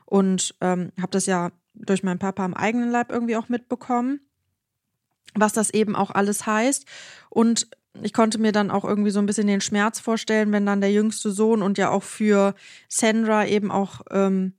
Und 0.06 0.54
ähm, 0.60 0.92
habe 1.00 1.10
das 1.10 1.26
ja 1.26 1.52
durch 1.74 2.02
meinen 2.02 2.18
Papa 2.18 2.44
am 2.44 2.54
eigenen 2.54 2.90
Leib 2.90 3.12
irgendwie 3.12 3.36
auch 3.36 3.48
mitbekommen, 3.48 4.20
was 5.34 5.52
das 5.52 5.70
eben 5.70 5.94
auch 5.94 6.10
alles 6.10 6.46
heißt. 6.46 6.86
Und 7.28 7.68
ich 8.02 8.12
konnte 8.12 8.38
mir 8.38 8.52
dann 8.52 8.70
auch 8.70 8.84
irgendwie 8.84 9.10
so 9.10 9.18
ein 9.18 9.26
bisschen 9.26 9.46
den 9.46 9.60
Schmerz 9.60 10.00
vorstellen, 10.00 10.52
wenn 10.52 10.66
dann 10.66 10.80
der 10.80 10.92
jüngste 10.92 11.30
Sohn 11.30 11.62
und 11.62 11.78
ja 11.78 11.90
auch 11.90 12.02
für 12.02 12.54
Sandra 12.88 13.46
eben 13.46 13.70
auch 13.70 14.02
ähm, 14.10 14.54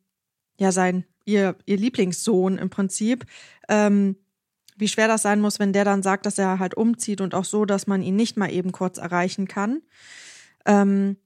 ja 0.59 0.71
sein 0.71 1.05
ihr 1.25 1.55
ihr 1.65 1.77
Lieblingssohn 1.77 2.57
im 2.57 2.69
Prinzip, 2.69 3.25
ähm, 3.69 4.15
wie 4.77 4.87
schwer 4.87 5.07
das 5.07 5.23
sein 5.23 5.41
muss, 5.41 5.59
wenn 5.59 5.73
der 5.73 5.85
dann 5.85 6.03
sagt, 6.03 6.25
dass 6.25 6.37
er 6.37 6.59
halt 6.59 6.75
umzieht 6.75 7.21
und 7.21 7.33
auch 7.33 7.45
so, 7.45 7.65
dass 7.65 7.87
man 7.87 8.01
ihn 8.01 8.15
nicht 8.15 8.37
mal 8.37 8.51
eben 8.51 8.71
kurz 8.71 8.97
erreichen 8.97 9.47
kann. 9.47 9.81
Ähm, 10.65 11.17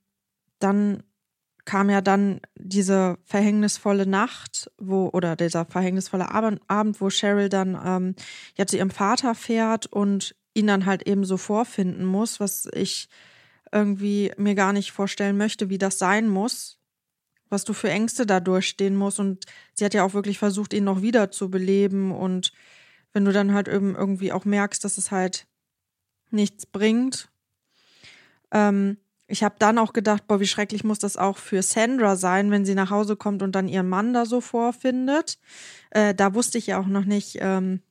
dann 0.60 1.04
kam 1.66 1.90
ja 1.90 2.02
dann 2.02 2.42
diese 2.56 3.18
verhängnisvolle 3.24 4.06
Nacht, 4.06 4.72
wo, 4.78 5.10
oder 5.14 5.36
dieser 5.36 5.66
verhängnisvolle 5.66 6.32
Abend, 6.32 7.02
wo 7.02 7.10
Cheryl 7.10 7.50
dann 7.50 7.80
ähm, 7.84 8.16
ja 8.58 8.66
zu 8.66 8.78
ihrem 8.78 8.90
Vater 8.90 9.36
fährt 9.36 9.86
und 9.88 10.36
ihn 10.54 10.68
dann 10.68 10.86
halt 10.86 11.08
eben 11.08 11.24
so 11.24 11.38
vorfinden 11.38 12.06
muss, 12.06 12.40
was 12.40 12.68
ich 12.74 13.10
irgendwie 13.72 14.32
mir 14.38 14.56
gar 14.56 14.74
nicht 14.74 14.92
vorstellen 14.92 15.38
möchte, 15.38 15.70
wie 15.70 15.78
das 15.78 15.98
sein 15.98 16.28
muss, 16.28 16.78
was 17.50 17.64
du 17.64 17.74
für 17.74 17.90
Ängste 17.90 18.26
da 18.26 18.40
durchstehen 18.40 18.96
musst. 18.96 19.20
Und 19.20 19.46
sie 19.74 19.86
hat 19.86 19.94
ja 19.94 20.04
auch 20.04 20.14
wirklich 20.14 20.40
versucht, 20.40 20.74
ihn 20.74 20.84
noch 20.84 21.02
wieder 21.02 21.32
zu 21.32 21.50
beleben. 21.50 22.12
Und 22.12 22.52
wenn 23.14 23.26
du 23.26 23.32
dann 23.32 23.54
halt 23.54 23.68
eben 23.68 23.96
irgendwie 23.96 24.34
auch 24.34 24.46
merkst, 24.46 24.84
dass 24.84 24.98
es 24.98 25.12
halt 25.12 25.48
nichts 26.32 26.66
bringt. 26.66 27.30
Ähm, 28.52 28.98
ich 29.32 29.44
habe 29.44 29.56
dann 29.60 29.78
auch 29.78 29.94
gedacht, 29.94 30.28
boah, 30.28 30.40
wie 30.42 30.48
schrecklich 30.48 30.84
muss 30.84 31.00
das 31.00 31.16
auch 31.16 31.38
für 31.38 31.64
Sandra 31.64 32.18
sein, 32.18 32.52
wenn 32.52 32.66
sie 32.66 32.76
nach 32.76 32.90
Hause 32.90 33.16
kommt 33.16 33.42
und 33.42 33.54
dann 33.54 33.70
ihren 33.70 33.88
Mann 33.88 34.14
da 34.14 34.26
so 34.26 34.42
vorfindet. 34.42 35.40
Äh, 35.90 36.14
da 36.14 36.34
wusste 36.34 36.58
ich 36.58 36.68
ja 36.68 36.80
auch 36.80 36.88
noch 36.88 37.06
nicht, 37.06 37.38
ähm, 37.40 37.82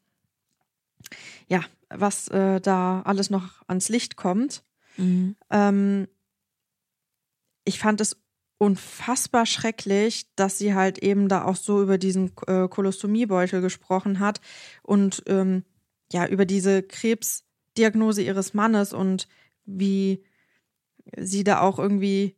ja, 1.48 1.62
was 1.88 2.29
äh, 2.29 2.61
da 2.61 3.00
alles 3.03 3.31
noch 3.31 3.62
ans 3.66 3.88
Licht 3.88 4.16
kommt. 4.16 4.62
Mhm. 4.98 5.35
Ähm, 5.50 6.09
ich 7.64 7.79
fand 7.79 8.03
es 8.03 8.16
unfassbar 8.59 9.46
schrecklich, 9.46 10.26
dass 10.37 10.59
sie 10.59 10.74
halt 10.74 10.98
eben 10.98 11.29
da 11.29 11.44
auch 11.44 11.57
so 11.57 11.83
über 11.83 11.96
diesen 11.96 12.33
äh, 12.46 12.68
Kolostomiebeutel 12.68 13.62
gesprochen 13.62 14.20
hat 14.20 14.42
und 14.83 15.22
ähm, 15.26 15.64
ja, 16.12 16.26
über 16.26 16.44
diese 16.44 16.83
Krebsdiagnose 16.83 18.22
ihres 18.22 18.53
Mannes 18.53 18.92
und 18.92 19.26
wie 19.64 20.22
sie 21.16 21.44
da 21.44 21.61
auch 21.61 21.79
irgendwie 21.79 22.37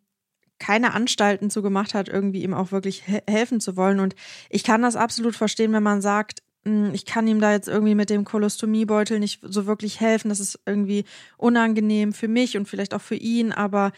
keine 0.59 0.95
Anstalten 0.95 1.51
zu 1.51 1.61
gemacht 1.61 1.93
hat, 1.93 2.09
irgendwie 2.09 2.45
ihm 2.45 2.55
auch 2.55 2.71
wirklich 2.71 3.03
he 3.05 3.19
helfen 3.29 3.61
zu 3.61 3.77
wollen. 3.77 3.99
Und 3.99 4.15
ich 4.49 4.63
kann 4.63 4.83
das 4.83 4.95
absolut 4.95 5.35
verstehen, 5.35 5.73
wenn 5.73 5.83
man 5.83 6.01
sagt, 6.01 6.43
hm, 6.65 6.95
ich 6.95 7.05
kann 7.05 7.27
ihm 7.27 7.41
da 7.41 7.53
jetzt 7.53 7.69
irgendwie 7.69 7.97
mit 7.97 8.11
dem 8.11 8.25
Kolostomiebeutel 8.25 9.19
nicht 9.19 9.41
so 9.43 9.67
wirklich 9.67 10.01
helfen. 10.01 10.29
Das 10.29 10.39
ist 10.39 10.61
irgendwie 10.65 11.05
unangenehm 11.37 12.13
für 12.13 12.29
mich 12.29 12.57
und 12.57 12.69
vielleicht 12.69 12.95
auch 12.95 13.01
für 13.01 13.17
ihn, 13.17 13.53
aber 13.53 13.93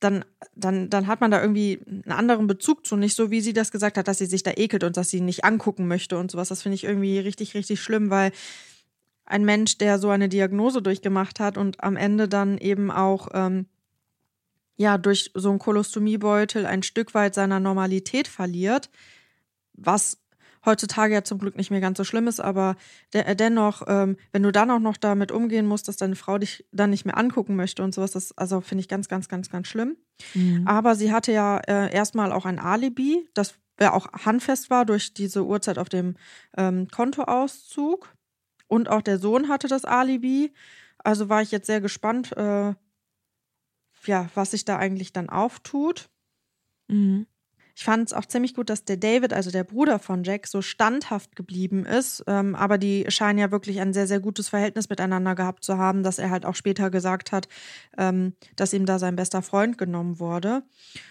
dann, 0.00 0.24
dann, 0.54 0.90
dann 0.90 1.06
hat 1.06 1.20
man 1.20 1.30
da 1.30 1.40
irgendwie 1.40 1.80
einen 1.86 2.12
anderen 2.12 2.46
Bezug 2.46 2.86
zu. 2.86 2.96
Nicht 2.96 3.16
so, 3.16 3.30
wie 3.30 3.40
sie 3.40 3.52
das 3.52 3.72
gesagt 3.72 3.96
hat, 3.96 4.06
dass 4.06 4.18
sie 4.18 4.26
sich 4.26 4.42
da 4.42 4.52
ekelt 4.54 4.84
und 4.84 4.96
dass 4.96 5.10
sie 5.10 5.18
ihn 5.18 5.24
nicht 5.24 5.44
angucken 5.44 5.88
möchte 5.88 6.18
und 6.18 6.30
sowas. 6.30 6.48
Das 6.48 6.62
finde 6.62 6.76
ich 6.76 6.84
irgendwie 6.84 7.18
richtig, 7.18 7.54
richtig 7.54 7.80
schlimm, 7.80 8.10
weil 8.10 8.32
ein 9.28 9.44
Mensch, 9.44 9.78
der 9.78 9.98
so 9.98 10.08
eine 10.08 10.28
Diagnose 10.28 10.82
durchgemacht 10.82 11.38
hat 11.38 11.58
und 11.58 11.82
am 11.84 11.96
Ende 11.96 12.28
dann 12.28 12.58
eben 12.58 12.90
auch 12.90 13.28
ähm, 13.34 13.66
ja 14.76 14.96
durch 14.96 15.30
so 15.34 15.50
einen 15.50 15.58
Kolostomiebeutel 15.58 16.64
ein 16.66 16.82
Stück 16.82 17.14
weit 17.14 17.34
seiner 17.34 17.60
Normalität 17.60 18.26
verliert, 18.26 18.90
was 19.74 20.18
heutzutage 20.64 21.14
ja 21.14 21.24
zum 21.24 21.38
Glück 21.38 21.56
nicht 21.56 21.70
mehr 21.70 21.80
ganz 21.80 21.98
so 21.98 22.04
schlimm 22.04 22.26
ist, 22.26 22.40
aber 22.40 22.76
de 23.12 23.22
äh, 23.22 23.36
dennoch, 23.36 23.82
ähm, 23.86 24.16
wenn 24.32 24.42
du 24.42 24.50
dann 24.50 24.70
auch 24.70 24.80
noch 24.80 24.96
damit 24.96 25.30
umgehen 25.30 25.66
musst, 25.66 25.88
dass 25.88 25.96
deine 25.96 26.16
Frau 26.16 26.38
dich 26.38 26.64
dann 26.72 26.90
nicht 26.90 27.04
mehr 27.04 27.16
angucken 27.16 27.54
möchte 27.54 27.82
und 27.82 27.94
sowas, 27.94 28.12
das 28.12 28.36
also 28.36 28.60
finde 28.60 28.80
ich 28.80 28.88
ganz, 28.88 29.08
ganz, 29.08 29.28
ganz, 29.28 29.50
ganz 29.50 29.68
schlimm. 29.68 29.96
Mhm. 30.34 30.66
Aber 30.66 30.94
sie 30.94 31.12
hatte 31.12 31.32
ja 31.32 31.58
äh, 31.58 31.92
erstmal 31.92 32.32
auch 32.32 32.44
ein 32.44 32.58
Alibi, 32.58 33.28
das 33.34 33.54
ja 33.80 33.92
auch 33.92 34.12
handfest 34.12 34.70
war 34.70 34.84
durch 34.84 35.14
diese 35.14 35.44
Uhrzeit 35.44 35.78
auf 35.78 35.88
dem 35.88 36.16
ähm, 36.56 36.88
Kontoauszug. 36.88 38.08
Und 38.68 38.88
auch 38.88 39.02
der 39.02 39.18
Sohn 39.18 39.48
hatte 39.48 39.66
das 39.68 39.84
Alibi. 39.84 40.52
Also 40.98 41.28
war 41.28 41.42
ich 41.42 41.50
jetzt 41.50 41.66
sehr 41.66 41.80
gespannt, 41.80 42.36
äh, 42.36 42.74
ja, 44.06 44.28
was 44.34 44.52
sich 44.52 44.64
da 44.64 44.76
eigentlich 44.76 45.12
dann 45.12 45.28
auftut. 45.28 46.08
Mhm. 46.88 47.26
Ich 47.74 47.84
fand 47.84 48.08
es 48.08 48.12
auch 48.12 48.26
ziemlich 48.26 48.54
gut, 48.54 48.70
dass 48.70 48.84
der 48.84 48.96
David, 48.96 49.32
also 49.32 49.52
der 49.52 49.62
Bruder 49.62 50.00
von 50.00 50.24
Jack, 50.24 50.48
so 50.48 50.62
standhaft 50.62 51.36
geblieben 51.36 51.86
ist. 51.86 52.24
Ähm, 52.26 52.56
aber 52.56 52.76
die 52.76 53.04
scheinen 53.08 53.38
ja 53.38 53.52
wirklich 53.52 53.80
ein 53.80 53.92
sehr, 53.92 54.08
sehr 54.08 54.18
gutes 54.18 54.48
Verhältnis 54.48 54.88
miteinander 54.88 55.36
gehabt 55.36 55.62
zu 55.62 55.78
haben, 55.78 56.02
dass 56.02 56.18
er 56.18 56.30
halt 56.30 56.44
auch 56.44 56.56
später 56.56 56.90
gesagt 56.90 57.30
hat, 57.30 57.46
ähm, 57.96 58.34
dass 58.56 58.72
ihm 58.72 58.84
da 58.84 58.98
sein 58.98 59.14
bester 59.14 59.42
Freund 59.42 59.78
genommen 59.78 60.18
wurde. 60.18 60.64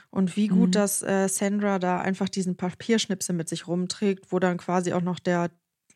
Und 0.09 0.35
wie 0.35 0.47
gut, 0.49 0.69
Mhm. 0.69 0.71
dass 0.73 1.01
äh, 1.03 1.29
Sandra 1.29 1.79
da 1.79 1.99
einfach 2.01 2.27
diesen 2.27 2.57
Papierschnipsel 2.57 3.33
mit 3.33 3.47
sich 3.47 3.67
rumträgt, 3.67 4.33
wo 4.33 4.39
dann 4.39 4.57
quasi 4.57 4.91
auch 4.91 5.01
noch 5.01 5.19
der 5.19 5.51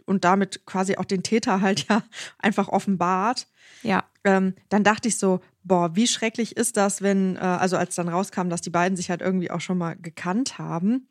und 0.06 0.24
damit 0.24 0.66
quasi 0.66 0.98
auch 0.98 1.06
den 1.06 1.24
Täter 1.24 1.62
halt 1.62 1.88
ja 1.90 2.04
einfach 2.40 2.68
offenbart 2.70 3.48
Ja. 3.84 4.04
ähm, 4.24 4.56
dann 4.70 4.84
dachte 4.84 5.08
ich 5.08 5.18
so, 5.18 5.42
boah, 5.64 5.96
wie 5.96 6.08
schrecklich 6.08 6.58
ist 6.58 6.78
das, 6.78 7.02
wenn, 7.02 7.36
äh, 7.36 7.40
also 7.40 7.78
als 7.78 7.96
dann 7.96 8.10
rauskam, 8.10 8.50
dass 8.50 8.62
die 8.62 8.70
beiden 8.72 8.96
sich 8.98 9.10
halt 9.10 9.22
irgendwie 9.22 9.52
auch 9.52 9.62
schon 9.62 9.78
mal 9.78 9.96
gekannt 9.96 10.58
haben. 10.58 11.08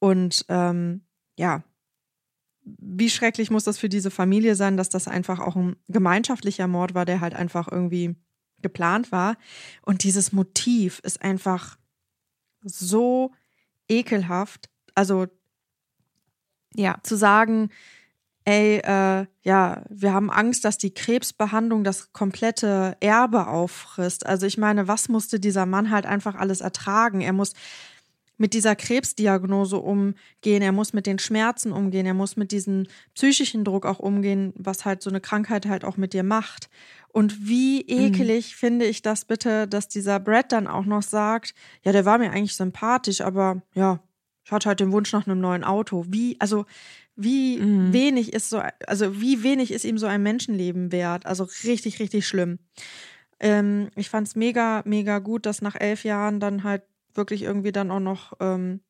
Und 0.00 0.44
ähm, 0.48 1.02
ja, 1.38 1.62
wie 2.64 3.08
schrecklich 3.10 3.50
muss 3.50 3.64
das 3.64 3.78
für 3.78 3.88
diese 3.88 4.10
Familie 4.10 4.54
sein, 4.54 4.76
dass 4.76 4.88
das 4.90 5.08
einfach 5.08 5.38
auch 5.40 5.56
ein 5.56 5.76
gemeinschaftlicher 5.88 6.66
Mord 6.68 6.94
war, 6.94 7.04
der 7.06 7.20
halt 7.20 7.34
einfach 7.34 7.68
irgendwie 7.70 8.14
geplant 8.60 9.10
war. 9.12 9.36
Und 9.82 10.02
dieses 10.04 10.32
Motiv 10.32 11.00
ist 11.04 11.22
einfach 11.22 11.78
so 12.62 13.32
ekelhaft. 13.88 14.68
Also 14.94 15.26
Ja. 16.74 16.98
zu 17.02 17.16
sagen, 17.16 17.70
ey, 18.48 18.78
äh, 18.78 19.26
ja, 19.42 19.82
wir 19.90 20.14
haben 20.14 20.30
Angst, 20.30 20.64
dass 20.64 20.78
die 20.78 20.94
Krebsbehandlung 20.94 21.84
das 21.84 22.14
komplette 22.14 22.96
Erbe 23.00 23.46
auffrisst. 23.46 24.24
Also 24.24 24.46
ich 24.46 24.56
meine, 24.56 24.88
was 24.88 25.10
musste 25.10 25.38
dieser 25.38 25.66
Mann 25.66 25.90
halt 25.90 26.06
einfach 26.06 26.34
alles 26.34 26.62
ertragen? 26.62 27.20
Er 27.20 27.34
muss 27.34 27.52
mit 28.38 28.54
dieser 28.54 28.74
Krebsdiagnose 28.74 29.76
umgehen, 29.76 30.62
er 30.62 30.72
muss 30.72 30.94
mit 30.94 31.04
den 31.04 31.18
Schmerzen 31.18 31.72
umgehen, 31.72 32.06
er 32.06 32.14
muss 32.14 32.36
mit 32.36 32.50
diesem 32.52 32.86
psychischen 33.14 33.64
Druck 33.64 33.84
auch 33.84 33.98
umgehen, 33.98 34.54
was 34.56 34.86
halt 34.86 35.02
so 35.02 35.10
eine 35.10 35.20
Krankheit 35.20 35.66
halt 35.66 35.84
auch 35.84 35.98
mit 35.98 36.14
dir 36.14 36.22
macht. 36.22 36.70
Und 37.08 37.48
wie 37.48 37.82
ekelig 37.82 38.56
finde 38.56 38.86
ich 38.86 39.02
das 39.02 39.26
bitte, 39.26 39.68
dass 39.68 39.88
dieser 39.88 40.20
Brad 40.20 40.52
dann 40.52 40.68
auch 40.68 40.86
noch 40.86 41.02
sagt, 41.02 41.54
ja, 41.82 41.92
der 41.92 42.06
war 42.06 42.16
mir 42.16 42.30
eigentlich 42.30 42.56
sympathisch, 42.56 43.20
aber 43.20 43.60
ja, 43.74 44.00
ich 44.48 44.52
hatte 44.52 44.70
halt 44.70 44.80
den 44.80 44.92
Wunsch 44.92 45.12
nach 45.12 45.26
einem 45.26 45.42
neuen 45.42 45.62
Auto. 45.62 46.06
Wie, 46.08 46.40
also 46.40 46.64
wie 47.16 47.58
Mhm. 47.58 47.92
wenig 47.92 48.32
ist 48.32 48.48
so, 48.48 48.62
also 48.86 49.20
wie 49.20 49.42
wenig 49.42 49.70
ist 49.72 49.84
ihm 49.84 49.98
so 49.98 50.06
ein 50.06 50.22
Menschenleben 50.22 50.90
wert? 50.90 51.26
Also 51.26 51.46
richtig, 51.64 52.00
richtig 52.00 52.26
schlimm. 52.26 52.58
Ähm, 53.40 53.90
ich 53.94 54.08
fand 54.08 54.26
es 54.26 54.36
mega, 54.36 54.80
mega 54.86 55.18
gut, 55.18 55.44
dass 55.44 55.60
nach 55.60 55.74
elf 55.78 56.02
Jahren 56.02 56.40
dann 56.40 56.64
halt 56.64 56.82
wirklich 57.12 57.42
irgendwie 57.42 57.72
dann 57.72 57.90
auch 57.90 58.00
noch 58.00 58.32
ähm, 58.40 58.80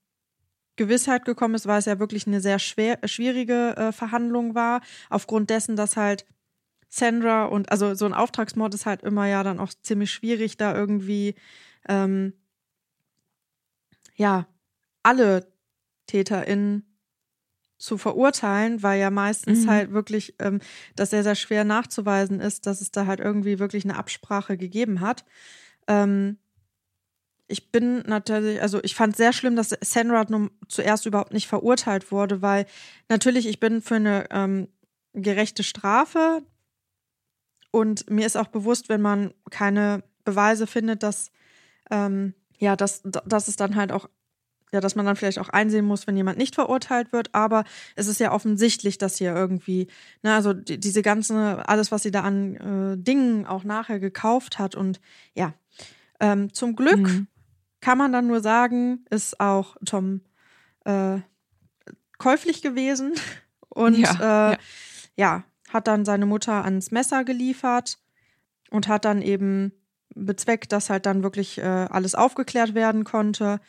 Gewissheit 0.77 1.25
gekommen 1.25 1.57
ist, 1.57 1.67
weil 1.67 1.81
es 1.81 1.87
ja 1.87 1.99
wirklich 1.99 2.29
eine 2.29 2.41
sehr 2.41 2.61
schwer, 2.61 3.01
schwierige 3.07 3.77
äh, 3.77 3.91
Verhandlung 3.91 4.55
war, 4.55 4.81
aufgrund 5.11 5.51
dessen, 5.51 5.75
dass 5.75 5.97
halt 5.97 6.25
Sandra 6.89 7.47
und 7.47 7.73
also 7.73 7.97
so 7.97 8.05
ein 8.07 8.15
Auftragsmord 8.15 8.75
ist 8.75 8.87
halt 8.87 9.03
immer 9.03 9.27
ja 9.27 9.43
dann 9.43 9.59
auch 9.59 9.73
ziemlich 9.83 10.13
schwierig, 10.13 10.57
da 10.57 10.73
irgendwie 10.73 11.35
ähm, 11.89 12.33
ja 14.15 14.47
alle 15.03 15.47
TäterInnen 16.07 16.85
zu 17.79 17.97
verurteilen, 17.97 18.83
weil 18.83 19.01
ja 19.01 19.11
meistens 19.11 19.65
Mhm. 19.65 19.71
halt 19.71 19.93
wirklich 19.93 20.35
ähm, 20.41 20.61
das 20.97 21.11
sehr, 21.11 21.23
sehr 21.23 21.37
schwer 21.37 21.65
nachzuweisen 21.65 22.41
ist, 22.41 22.67
dass 22.67 22.81
es 22.81 22.91
da 22.91 23.07
halt 23.07 23.21
irgendwie 23.21 23.59
wirklich 23.61 23.85
eine 23.85 23.97
Absprache 23.97 24.57
gegeben 24.57 25.01
hat. 25.01 25.25
Ähm, 25.87 26.39
ich 27.47 27.71
bin 27.71 28.01
natürlich, 28.01 28.61
also 28.61 28.81
ich 28.83 28.95
fand 28.95 29.17
sehr 29.17 29.33
schlimm, 29.33 29.57
dass 29.57 29.75
Sandra 29.81 30.27
nun 30.29 30.51
zuerst 30.69 31.07
überhaupt 31.07 31.33
nicht 31.33 31.47
verurteilt 31.47 32.11
wurde, 32.13 32.43
weil 32.43 32.67
natürlich 33.09 33.47
ich 33.47 33.61
bin 33.61 33.81
für 33.81 33.95
eine 33.97 34.27
ähm, 34.31 34.69
gerechte 35.15 35.63
Strafe 35.63 36.43
und 37.71 38.11
mir 38.11 38.27
ist 38.27 38.37
auch 38.37 38.49
bewusst, 38.49 38.89
wenn 38.89 39.01
man 39.01 39.33
keine 39.51 40.03
Beweise 40.25 40.67
findet, 40.67 41.03
dass 41.03 41.31
ähm, 41.91 42.35
ja, 42.59 42.75
dass, 42.77 43.03
dass 43.05 43.47
es 43.49 43.57
dann 43.57 43.77
halt 43.77 43.93
auch 43.93 44.09
ja, 44.73 44.81
dass 44.81 44.95
man 44.95 45.07
dann 45.07 45.17
vielleicht 45.17 45.39
auch 45.39 45.49
einsehen 45.49 45.85
muss, 45.85 46.07
wenn 46.07 46.17
jemand 46.17 46.39
nicht 46.39 46.55
verurteilt 46.55 47.13
wird, 47.13 47.35
aber 47.35 47.65
es 47.97 48.07
ist 48.07 48.21
ja 48.21 48.33
offensichtlich, 48.33 48.99
dass 48.99 49.17
hier 49.17 49.35
irgendwie, 49.35 49.87
ne, 50.23 50.35
also 50.35 50.53
die, 50.53 50.79
diese 50.79 51.03
ganze, 51.03 51.67
alles, 51.69 51.91
was 51.91 52.03
sie 52.03 52.11
da 52.11 52.21
an 52.23 52.57
äh, 52.57 52.97
Dingen 53.03 53.47
auch 53.47 53.65
nachher 53.65 53.99
gekauft 54.01 54.59
hat 54.59 54.75
und 54.75 55.01
ja, 55.35 55.55
ähm, 56.21 56.53
zum 56.53 56.77
Glück 56.77 56.99
Mhm. 56.99 57.29
kann 57.81 57.99
man 57.99 58.13
dann 58.13 58.27
nur 58.27 58.41
sagen, 58.41 59.05
ist 59.11 59.41
auch 59.41 59.77
Tom 59.85 60.21
äh, 60.85 61.19
käuflich 62.19 62.63
gewesen 62.63 63.13
und 63.69 63.99
Ja, 63.99 64.51
äh, 64.51 64.53
ja. 64.53 64.59
ja, 65.17 65.45
hat 65.73 65.87
dann 65.87 66.05
seine 66.05 66.27
Mutter 66.27 66.65
ans 66.65 66.91
Messer 66.91 67.25
geliefert 67.25 67.99
und 68.71 68.89
hat 68.89 69.05
dann 69.05 69.23
eben 69.23 69.73
bezweckt, 70.15 70.73
dass 70.73 70.91
halt 70.91 71.07
dann 71.07 71.23
wirklich 71.23 71.59
äh, 71.59 71.63
alles 71.63 72.15
aufgeklärt 72.15 72.75
werden 72.75 73.05
konnte. 73.05 73.61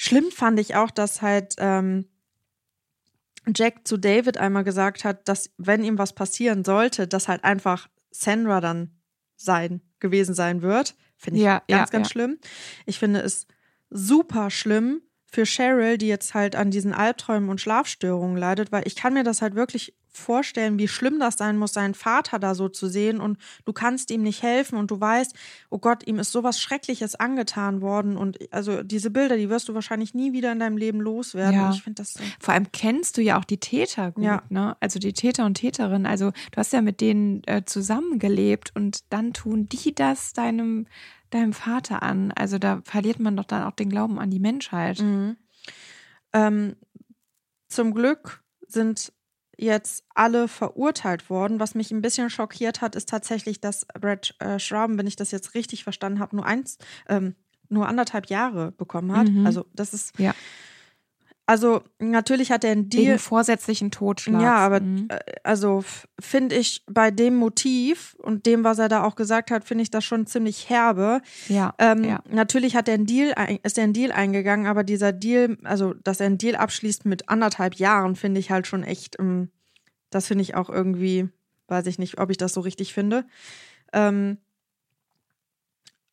Schlimm 0.00 0.30
fand 0.30 0.60
ich 0.60 0.76
auch, 0.76 0.92
dass 0.92 1.22
halt 1.22 1.56
ähm, 1.58 2.06
Jack 3.54 3.86
zu 3.86 3.96
David 3.96 4.38
einmal 4.38 4.62
gesagt 4.62 5.04
hat, 5.04 5.28
dass 5.28 5.50
wenn 5.58 5.82
ihm 5.82 5.98
was 5.98 6.14
passieren 6.14 6.64
sollte, 6.64 7.08
dass 7.08 7.26
halt 7.26 7.42
einfach 7.42 7.88
Sandra 8.10 8.60
dann 8.60 8.96
sein 9.36 9.82
gewesen 9.98 10.34
sein 10.34 10.62
wird. 10.62 10.96
Finde 11.16 11.40
ich 11.40 11.44
Ja, 11.44 11.58
ganz, 11.66 11.68
ja, 11.68 11.84
ganz 11.86 12.08
ja. 12.08 12.12
schlimm. 12.12 12.38
Ich 12.86 13.00
finde 13.00 13.20
es 13.22 13.48
super 13.90 14.50
schlimm 14.50 15.02
für 15.30 15.44
Cheryl, 15.44 15.98
die 15.98 16.08
jetzt 16.08 16.34
halt 16.34 16.56
an 16.56 16.70
diesen 16.70 16.92
Albträumen 16.94 17.50
und 17.50 17.60
Schlafstörungen 17.60 18.36
leidet, 18.36 18.72
weil 18.72 18.82
ich 18.86 18.96
kann 18.96 19.12
mir 19.14 19.24
das 19.24 19.42
halt 19.42 19.54
wirklich 19.54 19.94
vorstellen, 20.10 20.78
wie 20.78 20.88
schlimm 20.88 21.20
das 21.20 21.36
sein 21.36 21.56
muss, 21.58 21.74
seinen 21.74 21.94
Vater 21.94 22.38
da 22.40 22.54
so 22.56 22.68
zu 22.68 22.88
sehen 22.88 23.20
und 23.20 23.38
du 23.66 23.72
kannst 23.72 24.10
ihm 24.10 24.22
nicht 24.22 24.42
helfen 24.42 24.76
und 24.76 24.90
du 24.90 24.98
weißt, 24.98 25.32
oh 25.70 25.78
Gott, 25.78 26.04
ihm 26.06 26.18
ist 26.18 26.32
sowas 26.32 26.60
Schreckliches 26.60 27.14
angetan 27.14 27.82
worden 27.82 28.16
und 28.16 28.38
also 28.50 28.82
diese 28.82 29.10
Bilder, 29.10 29.36
die 29.36 29.48
wirst 29.48 29.68
du 29.68 29.74
wahrscheinlich 29.74 30.14
nie 30.14 30.32
wieder 30.32 30.50
in 30.50 30.58
deinem 30.58 30.76
Leben 30.76 31.00
loswerden. 31.00 31.54
Ja. 31.54 31.70
Ich 31.70 31.82
finde 31.82 32.02
das 32.02 32.14
so. 32.14 32.20
Vor 32.40 32.54
allem 32.54 32.72
kennst 32.72 33.16
du 33.16 33.22
ja 33.22 33.38
auch 33.38 33.44
die 33.44 33.58
Täter 33.58 34.10
gut, 34.10 34.24
Ja. 34.24 34.42
ne? 34.48 34.76
Also 34.80 34.98
die 34.98 35.12
Täter 35.12 35.44
und 35.44 35.54
Täterinnen. 35.54 36.06
Also 36.06 36.30
du 36.30 36.56
hast 36.56 36.72
ja 36.72 36.80
mit 36.82 37.00
denen 37.00 37.42
äh, 37.46 37.62
zusammengelebt 37.64 38.72
und 38.74 39.00
dann 39.10 39.34
tun 39.34 39.68
die 39.68 39.94
das 39.94 40.32
deinem, 40.32 40.86
deinem 41.30 41.52
Vater 41.52 42.02
an. 42.02 42.32
Also 42.32 42.58
da 42.58 42.80
verliert 42.84 43.20
man 43.20 43.36
doch 43.36 43.44
dann 43.44 43.62
auch 43.62 43.72
den 43.72 43.90
Glauben 43.90 44.18
an 44.18 44.30
die 44.30 44.40
Menschheit. 44.40 45.00
Mhm. 45.00 45.36
Ähm, 46.32 46.76
zum 47.68 47.94
Glück 47.94 48.42
sind 48.66 49.12
jetzt 49.56 50.04
alle 50.14 50.46
verurteilt 50.48 51.28
worden. 51.30 51.60
Was 51.60 51.74
mich 51.74 51.90
ein 51.90 52.00
bisschen 52.00 52.30
schockiert 52.30 52.80
hat, 52.80 52.94
ist 52.94 53.08
tatsächlich, 53.08 53.60
dass 53.60 53.86
Brad 54.00 54.34
äh, 54.38 54.58
Schrauben, 54.58 54.98
wenn 54.98 55.06
ich 55.06 55.16
das 55.16 55.30
jetzt 55.32 55.54
richtig 55.54 55.82
verstanden 55.82 56.20
habe, 56.20 56.36
nur 56.36 56.46
eins, 56.46 56.78
ähm, 57.08 57.34
nur 57.68 57.88
anderthalb 57.88 58.26
Jahre 58.26 58.72
bekommen 58.72 59.12
hat. 59.12 59.28
Mhm. 59.28 59.44
Also 59.44 59.66
das 59.74 59.92
ist 59.92 60.18
Ja. 60.18 60.34
Also 61.48 61.80
natürlich 61.98 62.52
hat 62.52 62.62
er 62.62 62.72
einen 62.72 62.90
Deal. 62.90 63.12
Wegen 63.12 63.18
vorsätzlichen 63.18 63.90
Totschlags. 63.90 64.42
Ja, 64.42 64.56
aber 64.56 64.80
Mhm. 64.80 65.06
äh, 65.08 65.18
also 65.42 65.82
finde 66.20 66.56
ich 66.56 66.84
bei 66.86 67.10
dem 67.10 67.36
Motiv 67.36 68.14
und 68.18 68.44
dem, 68.44 68.64
was 68.64 68.78
er 68.78 68.90
da 68.90 69.02
auch 69.02 69.16
gesagt 69.16 69.50
hat, 69.50 69.64
finde 69.64 69.80
ich 69.80 69.90
das 69.90 70.04
schon 70.04 70.26
ziemlich 70.26 70.68
herbe. 70.68 71.22
Ja, 71.48 71.74
Ähm, 71.78 72.04
ja. 72.04 72.20
Natürlich 72.28 72.76
hat 72.76 72.86
er 72.86 72.94
einen 72.94 73.06
Deal, 73.06 73.34
ist 73.62 73.78
er 73.78 73.84
einen 73.84 73.94
Deal 73.94 74.12
eingegangen, 74.12 74.66
aber 74.66 74.84
dieser 74.84 75.12
Deal, 75.12 75.56
also 75.64 75.94
dass 75.94 76.20
er 76.20 76.26
einen 76.26 76.36
Deal 76.36 76.54
abschließt 76.54 77.06
mit 77.06 77.30
anderthalb 77.30 77.76
Jahren, 77.76 78.14
finde 78.14 78.40
ich 78.40 78.50
halt 78.50 78.66
schon 78.66 78.82
echt, 78.82 79.16
ähm, 79.18 79.50
das 80.10 80.26
finde 80.26 80.42
ich 80.42 80.54
auch 80.54 80.68
irgendwie, 80.68 81.30
weiß 81.68 81.86
ich 81.86 81.98
nicht, 81.98 82.18
ob 82.20 82.28
ich 82.30 82.36
das 82.36 82.52
so 82.52 82.60
richtig 82.60 82.92
finde. 82.92 83.24
Ähm, 83.94 84.36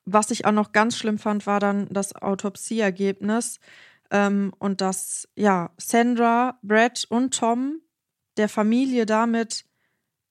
was 0.06 0.32
ich 0.32 0.46
auch 0.46 0.52
noch 0.54 0.72
ganz 0.72 0.96
schlimm 0.98 1.18
fand, 1.18 1.46
war 1.46 1.60
dann 1.60 1.88
das 1.92 2.16
Autopsieergebnis 2.16 3.60
ähm, 4.12 4.54
und 4.60 4.82
dass 4.82 5.28
ja 5.36 5.72
Sandra, 5.78 6.60
Brad 6.62 7.06
und 7.10 7.34
Tom 7.34 7.82
der 8.38 8.50
Familie 8.50 9.06
damit 9.06 9.66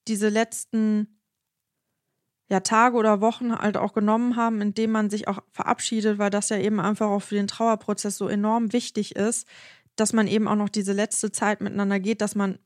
diese 0.07 0.29
letzten 0.29 1.21
ja, 2.49 2.61
Tage 2.61 2.97
oder 2.97 3.21
Wochen 3.21 3.57
halt 3.57 3.77
auch 3.77 3.95
genommen 3.95 4.37
haben, 4.37 4.61
indem 4.61 4.93
man 4.93 5.11
sich 5.11 5.29
auch 5.29 5.39
verabschiedet, 5.51 6.19
weil 6.19 6.31
das 6.31 6.51
ja 6.51 6.59
eben 6.59 6.79
einfach 6.79 7.09
auch 7.09 7.23
für 7.23 7.37
den 7.37 7.47
Trauerprozess 7.47 8.19
so 8.19 8.29
enorm 8.29 8.73
wichtig 8.73 9.17
ist, 9.17 9.49
dass 9.97 10.13
man 10.13 10.27
eben 10.27 10.47
auch 10.49 10.57
noch 10.57 10.69
diese 10.69 10.93
letzte 10.93 11.33
Zeit 11.33 11.61
miteinander 11.61 12.01
geht, 12.01 12.21
dass 12.21 12.35
man 12.35 12.59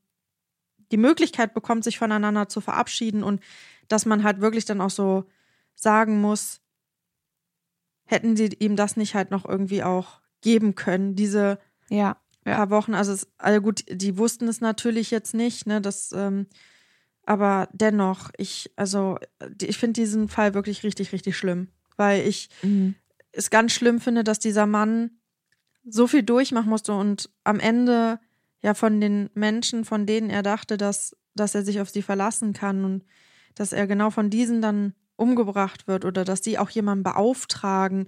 die 0.91 0.97
Möglichkeit 0.97 1.53
bekommt, 1.53 1.83
sich 1.83 1.97
voneinander 1.97 2.49
zu 2.49 2.61
verabschieden 2.61 3.23
und 3.23 3.41
dass 3.87 4.05
man 4.05 4.23
halt 4.23 4.41
wirklich 4.41 4.65
dann 4.65 4.81
auch 4.81 4.89
so 4.89 5.25
sagen 5.75 6.19
muss, 6.19 6.61
hätten 8.05 8.35
sie 8.35 8.47
ihm 8.59 8.75
das 8.75 8.97
nicht 8.97 9.15
halt 9.15 9.31
noch 9.31 9.45
irgendwie 9.45 9.83
auch 9.83 10.19
geben 10.41 10.75
können, 10.75 11.15
diese 11.15 11.59
ja, 11.89 12.17
ja. 12.45 12.55
paar 12.55 12.69
Wochen. 12.69 12.93
Also, 12.93 13.13
es, 13.13 13.27
also 13.37 13.61
gut, 13.61 13.83
die 13.89 14.17
wussten 14.17 14.47
es 14.47 14.61
natürlich 14.61 15.11
jetzt 15.11 15.33
nicht, 15.33 15.67
ne? 15.67 15.81
Das, 15.81 16.11
ähm, 16.13 16.47
aber 17.25 17.69
dennoch, 17.73 18.31
ich, 18.37 18.71
also, 18.75 19.17
ich 19.61 19.77
finde 19.77 20.01
diesen 20.01 20.29
Fall 20.29 20.53
wirklich 20.53 20.83
richtig, 20.83 21.11
richtig 21.13 21.37
schlimm, 21.37 21.69
weil 21.97 22.27
ich 22.27 22.49
Mhm. 22.63 22.95
es 23.31 23.49
ganz 23.49 23.71
schlimm 23.73 23.99
finde, 23.99 24.23
dass 24.23 24.39
dieser 24.39 24.65
Mann 24.65 25.11
so 25.85 26.07
viel 26.07 26.23
durchmachen 26.23 26.69
musste 26.69 26.93
und 26.93 27.29
am 27.43 27.59
Ende 27.59 28.19
ja 28.61 28.73
von 28.73 28.99
den 28.99 29.29
Menschen, 29.33 29.85
von 29.85 30.05
denen 30.05 30.29
er 30.29 30.43
dachte, 30.43 30.77
dass, 30.77 31.15
dass 31.35 31.55
er 31.55 31.63
sich 31.63 31.79
auf 31.81 31.89
sie 31.89 32.01
verlassen 32.01 32.53
kann 32.53 32.83
und 32.83 33.05
dass 33.55 33.71
er 33.73 33.87
genau 33.87 34.09
von 34.09 34.29
diesen 34.29 34.61
dann 34.61 34.93
umgebracht 35.15 35.87
wird 35.87 36.05
oder 36.05 36.23
dass 36.25 36.41
die 36.41 36.57
auch 36.57 36.69
jemanden 36.69 37.03
beauftragen. 37.03 38.07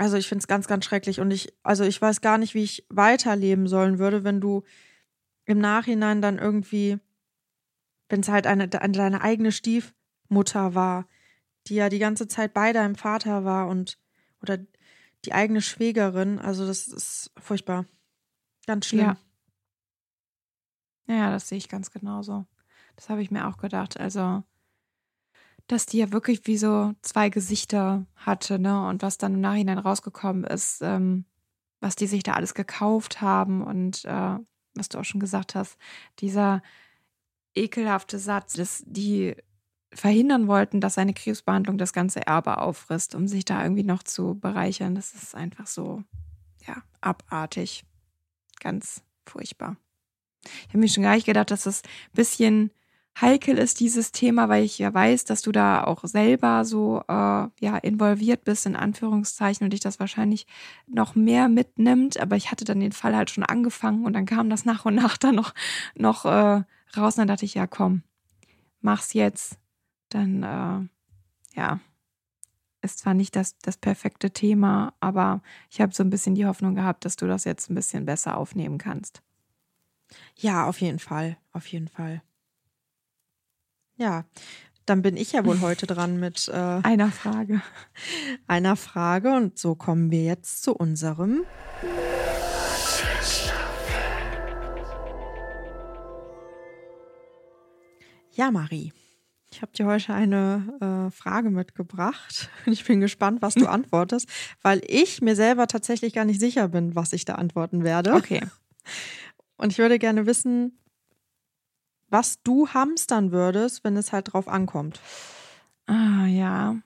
Also 0.00 0.16
ich 0.16 0.28
finde 0.28 0.40
es 0.40 0.48
ganz, 0.48 0.66
ganz 0.66 0.86
schrecklich 0.86 1.20
und 1.20 1.30
ich, 1.30 1.52
also 1.62 1.84
ich 1.84 2.00
weiß 2.00 2.22
gar 2.22 2.38
nicht, 2.38 2.54
wie 2.54 2.62
ich 2.62 2.86
weiterleben 2.88 3.66
sollen 3.66 3.98
würde, 3.98 4.24
wenn 4.24 4.40
du 4.40 4.62
im 5.44 5.58
Nachhinein 5.58 6.22
dann 6.22 6.38
irgendwie, 6.38 6.98
wenn 8.08 8.20
es 8.20 8.30
halt 8.30 8.46
eine, 8.46 8.62
eine 8.80 8.92
deine 8.92 9.20
eigene 9.20 9.52
Stiefmutter 9.52 10.74
war, 10.74 11.06
die 11.66 11.74
ja 11.74 11.90
die 11.90 11.98
ganze 11.98 12.26
Zeit 12.28 12.54
bei 12.54 12.72
deinem 12.72 12.94
Vater 12.94 13.44
war 13.44 13.68
und 13.68 13.98
oder 14.40 14.56
die 15.26 15.34
eigene 15.34 15.60
Schwägerin, 15.60 16.38
also 16.38 16.66
das 16.66 16.88
ist 16.88 17.30
furchtbar. 17.36 17.84
Ganz 18.66 18.86
schlimm. 18.86 19.16
Ja. 21.08 21.14
Ja, 21.14 21.30
das 21.30 21.46
sehe 21.46 21.58
ich 21.58 21.68
ganz 21.68 21.90
genauso. 21.90 22.46
Das 22.96 23.10
habe 23.10 23.20
ich 23.20 23.30
mir 23.30 23.46
auch 23.46 23.58
gedacht. 23.58 24.00
Also, 24.00 24.44
dass 25.70 25.86
die 25.86 25.98
ja 25.98 26.12
wirklich 26.12 26.46
wie 26.46 26.56
so 26.56 26.94
zwei 27.02 27.28
Gesichter 27.28 28.06
hatte, 28.16 28.58
ne? 28.58 28.86
Und 28.88 29.02
was 29.02 29.18
dann 29.18 29.34
im 29.34 29.40
Nachhinein 29.40 29.78
rausgekommen 29.78 30.44
ist, 30.44 30.82
ähm, 30.82 31.24
was 31.80 31.96
die 31.96 32.06
sich 32.06 32.22
da 32.22 32.32
alles 32.32 32.54
gekauft 32.54 33.20
haben 33.20 33.62
und 33.62 34.04
äh, 34.04 34.36
was 34.74 34.88
du 34.88 34.98
auch 34.98 35.04
schon 35.04 35.20
gesagt 35.20 35.54
hast, 35.54 35.78
dieser 36.18 36.62
ekelhafte 37.54 38.18
Satz, 38.18 38.54
dass 38.54 38.82
die 38.86 39.36
verhindern 39.92 40.46
wollten, 40.46 40.80
dass 40.80 40.94
seine 40.94 41.14
Krebsbehandlung 41.14 41.78
das 41.78 41.92
ganze 41.92 42.26
Erbe 42.26 42.58
auffrisst, 42.58 43.14
um 43.14 43.26
sich 43.26 43.44
da 43.44 43.62
irgendwie 43.62 43.82
noch 43.82 44.02
zu 44.02 44.38
bereichern. 44.38 44.94
Das 44.94 45.14
ist 45.14 45.34
einfach 45.34 45.66
so, 45.66 46.02
ja, 46.66 46.82
abartig. 47.00 47.84
Ganz 48.60 49.02
furchtbar. 49.24 49.76
Ich 50.44 50.68
habe 50.68 50.78
mir 50.78 50.88
schon 50.88 51.02
gar 51.02 51.14
nicht 51.14 51.26
gedacht, 51.26 51.50
dass 51.50 51.64
das 51.64 51.82
ein 51.82 52.14
bisschen 52.14 52.70
heikel 53.20 53.58
ist, 53.58 53.80
dieses 53.80 54.12
Thema, 54.12 54.48
weil 54.48 54.64
ich 54.64 54.78
ja 54.78 54.92
weiß, 54.92 55.24
dass 55.24 55.42
du 55.42 55.52
da 55.52 55.84
auch 55.84 56.04
selber 56.04 56.64
so 56.64 57.02
äh, 57.08 57.12
ja 57.60 57.76
involviert 57.82 58.44
bist, 58.44 58.66
in 58.66 58.76
Anführungszeichen, 58.76 59.64
und 59.64 59.72
dich 59.72 59.80
das 59.80 60.00
wahrscheinlich 60.00 60.46
noch 60.86 61.14
mehr 61.14 61.48
mitnimmt. 61.48 62.18
Aber 62.18 62.36
ich 62.36 62.50
hatte 62.50 62.64
dann 62.64 62.80
den 62.80 62.92
Fall 62.92 63.16
halt 63.16 63.30
schon 63.30 63.44
angefangen 63.44 64.04
und 64.04 64.12
dann 64.12 64.26
kam 64.26 64.50
das 64.50 64.64
nach 64.64 64.84
und 64.84 64.94
nach 64.94 65.16
dann 65.18 65.34
noch, 65.34 65.54
noch 65.94 66.24
äh, 66.24 66.62
raus. 66.96 67.14
Und 67.14 67.18
dann 67.18 67.28
dachte 67.28 67.44
ich, 67.44 67.54
ja, 67.54 67.66
komm, 67.66 68.02
mach's 68.80 69.12
jetzt. 69.12 69.58
Dann, 70.08 70.42
äh, 70.42 71.58
ja, 71.58 71.80
ist 72.82 73.00
zwar 73.00 73.14
nicht 73.14 73.36
das, 73.36 73.58
das 73.58 73.76
perfekte 73.76 74.30
Thema, 74.30 74.94
aber 75.00 75.42
ich 75.70 75.80
habe 75.80 75.94
so 75.94 76.02
ein 76.02 76.10
bisschen 76.10 76.34
die 76.34 76.46
Hoffnung 76.46 76.74
gehabt, 76.74 77.04
dass 77.04 77.16
du 77.16 77.26
das 77.26 77.44
jetzt 77.44 77.70
ein 77.70 77.74
bisschen 77.74 78.06
besser 78.06 78.36
aufnehmen 78.36 78.78
kannst. 78.78 79.22
Ja, 80.36 80.66
auf 80.66 80.80
jeden 80.80 80.98
Fall. 80.98 81.36
Auf 81.52 81.66
jeden 81.66 81.88
Fall. 81.88 82.22
Ja, 84.00 84.24
dann 84.86 85.02
bin 85.02 85.18
ich 85.18 85.32
ja 85.32 85.44
wohl 85.44 85.60
heute 85.60 85.86
dran 85.86 86.18
mit 86.18 86.48
äh, 86.48 86.52
Einer 86.82 87.12
Frage. 87.12 87.60
einer 88.46 88.74
Frage 88.76 89.34
und 89.34 89.58
so 89.58 89.74
kommen 89.74 90.10
wir 90.10 90.24
jetzt 90.24 90.62
zu 90.62 90.74
unserem. 90.74 91.44
Ja, 98.32 98.50
Marie. 98.50 98.92
Ich 99.52 99.60
habe 99.60 99.72
dir 99.72 99.84
heute 99.84 100.14
eine 100.14 101.08
äh, 101.08 101.10
Frage 101.10 101.50
mitgebracht. 101.50 102.48
Ich 102.66 102.84
bin 102.84 103.00
gespannt, 103.00 103.42
was 103.42 103.54
du 103.54 103.66
antwortest, 103.68 104.28
weil 104.62 104.80
ich 104.86 105.20
mir 105.20 105.36
selber 105.36 105.66
tatsächlich 105.66 106.14
gar 106.14 106.24
nicht 106.24 106.40
sicher 106.40 106.68
bin, 106.68 106.94
was 106.94 107.12
ich 107.12 107.26
da 107.26 107.34
antworten 107.34 107.84
werde. 107.84 108.14
Okay. 108.14 108.40
Und 109.58 109.72
ich 109.72 109.78
würde 109.78 109.98
gerne 109.98 110.24
wissen, 110.24 110.79
was 112.10 112.42
du 112.42 112.68
hamstern 112.68 113.32
würdest, 113.32 113.84
wenn 113.84 113.96
es 113.96 114.12
halt 114.12 114.32
drauf 114.32 114.48
ankommt. 114.48 115.00
Ah, 115.86 116.26
ja. 116.26 116.76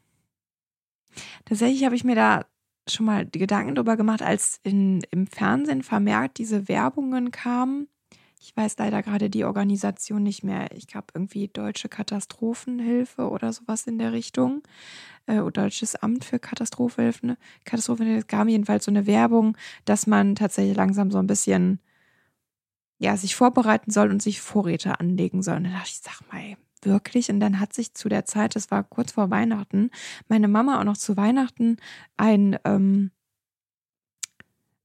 Tatsächlich 1.45 1.85
habe 1.85 1.97
ich 1.97 2.05
mir 2.05 2.15
da 2.15 2.47
schon 2.89 3.07
mal 3.07 3.27
Gedanken 3.27 3.75
drüber 3.75 3.97
gemacht, 3.97 4.23
als 4.23 4.61
in, 4.63 5.03
im 5.11 5.27
Fernsehen 5.27 5.83
vermehrt 5.83 6.39
diese 6.39 6.69
Werbungen 6.69 7.31
kamen. 7.31 7.89
Ich 8.41 8.55
weiß 8.55 8.77
leider 8.79 9.03
gerade 9.03 9.31
die 9.31 9.45
Organisation 9.45 10.23
nicht 10.23 10.45
mehr. 10.45 10.71
Ich 10.77 10.87
glaube, 10.87 11.07
irgendwie 11.15 11.49
Deutsche 11.49 11.89
Katastrophenhilfe 11.89 13.31
oder 13.31 13.55
sowas 13.55 13.87
in 13.87 13.99
der 13.99 14.13
Richtung. 14.13 14.63
Äh, 15.27 15.41
Deutsches 15.51 15.97
Amt 15.97 16.27
für 16.27 16.39
Katastrophenhilfe. 16.39 17.39
Katastrophenhilfe. 17.65 18.27
Gab 18.27 18.49
jedenfalls 18.49 18.85
so 18.85 18.91
eine 18.91 19.07
Werbung, 19.07 19.57
dass 19.87 20.07
man 20.07 20.35
tatsächlich 20.35 20.77
langsam 20.77 21.11
so 21.11 21.19
ein 21.19 21.27
bisschen 21.27 21.81
ja, 22.99 23.17
sich 23.17 23.35
vorbereiten 23.35 23.91
soll 23.91 24.11
und 24.11 24.23
sich 24.23 24.41
Vorräte 24.41 25.01
anlegen 25.01 25.43
soll. 25.43 25.57
Und 25.57 25.65
dann 25.65 25.73
dachte 25.73 25.91
ich, 25.91 26.01
sag 26.01 26.21
mal, 26.33 26.57
wirklich? 26.83 27.31
Und 27.31 27.41
dann 27.41 27.61
hat 27.61 27.73
sich 27.73 27.95
zu 27.95 28.09
der 28.09 28.25
Zeit, 28.25 28.57
das 28.57 28.71
war 28.71 28.85
kurz 28.85 29.13
vor 29.13 29.31
Weihnachten, 29.31 29.91
meine 30.29 30.49
Mama 30.49 30.81
auch 30.81 30.85
noch 30.85 30.97
zu 30.97 31.17
Weihnachten 31.17 31.77
ein, 32.17 32.59
ähm, 32.65 33.11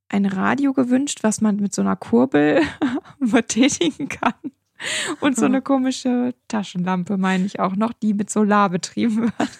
ein 0.09 0.25
Radio 0.25 0.73
gewünscht, 0.73 1.19
was 1.21 1.41
man 1.41 1.57
mit 1.57 1.73
so 1.73 1.81
einer 1.81 1.95
Kurbel 1.95 2.61
betätigen 3.19 4.09
kann. 4.09 4.33
Und 5.19 5.35
so 5.35 5.45
eine 5.45 5.61
komische 5.61 6.33
Taschenlampe, 6.47 7.17
meine 7.17 7.45
ich 7.45 7.59
auch 7.59 7.75
noch, 7.75 7.91
die 7.91 8.13
mit 8.13 8.29
Solar 8.29 8.69
betrieben 8.69 9.23
wird. 9.23 9.59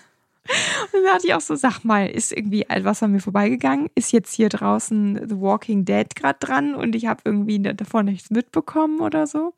Und 0.93 1.03
da 1.03 1.13
hatte 1.13 1.27
ich 1.27 1.33
auch 1.33 1.41
so, 1.41 1.55
sag 1.55 1.83
mal, 1.83 2.07
ist 2.07 2.31
irgendwie 2.31 2.63
etwas 2.63 3.03
an 3.03 3.11
mir 3.11 3.19
vorbeigegangen? 3.19 3.89
Ist 3.95 4.11
jetzt 4.11 4.33
hier 4.33 4.49
draußen 4.49 5.27
The 5.27 5.39
Walking 5.39 5.85
Dead 5.85 6.15
gerade 6.15 6.39
dran 6.39 6.75
und 6.75 6.95
ich 6.95 7.05
habe 7.05 7.21
irgendwie 7.25 7.59
davon 7.59 8.05
nichts 8.05 8.29
mitbekommen 8.29 8.99
oder 8.99 9.27
so? 9.27 9.53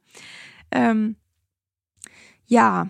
Ähm, 0.72 1.16
ja. 2.46 2.90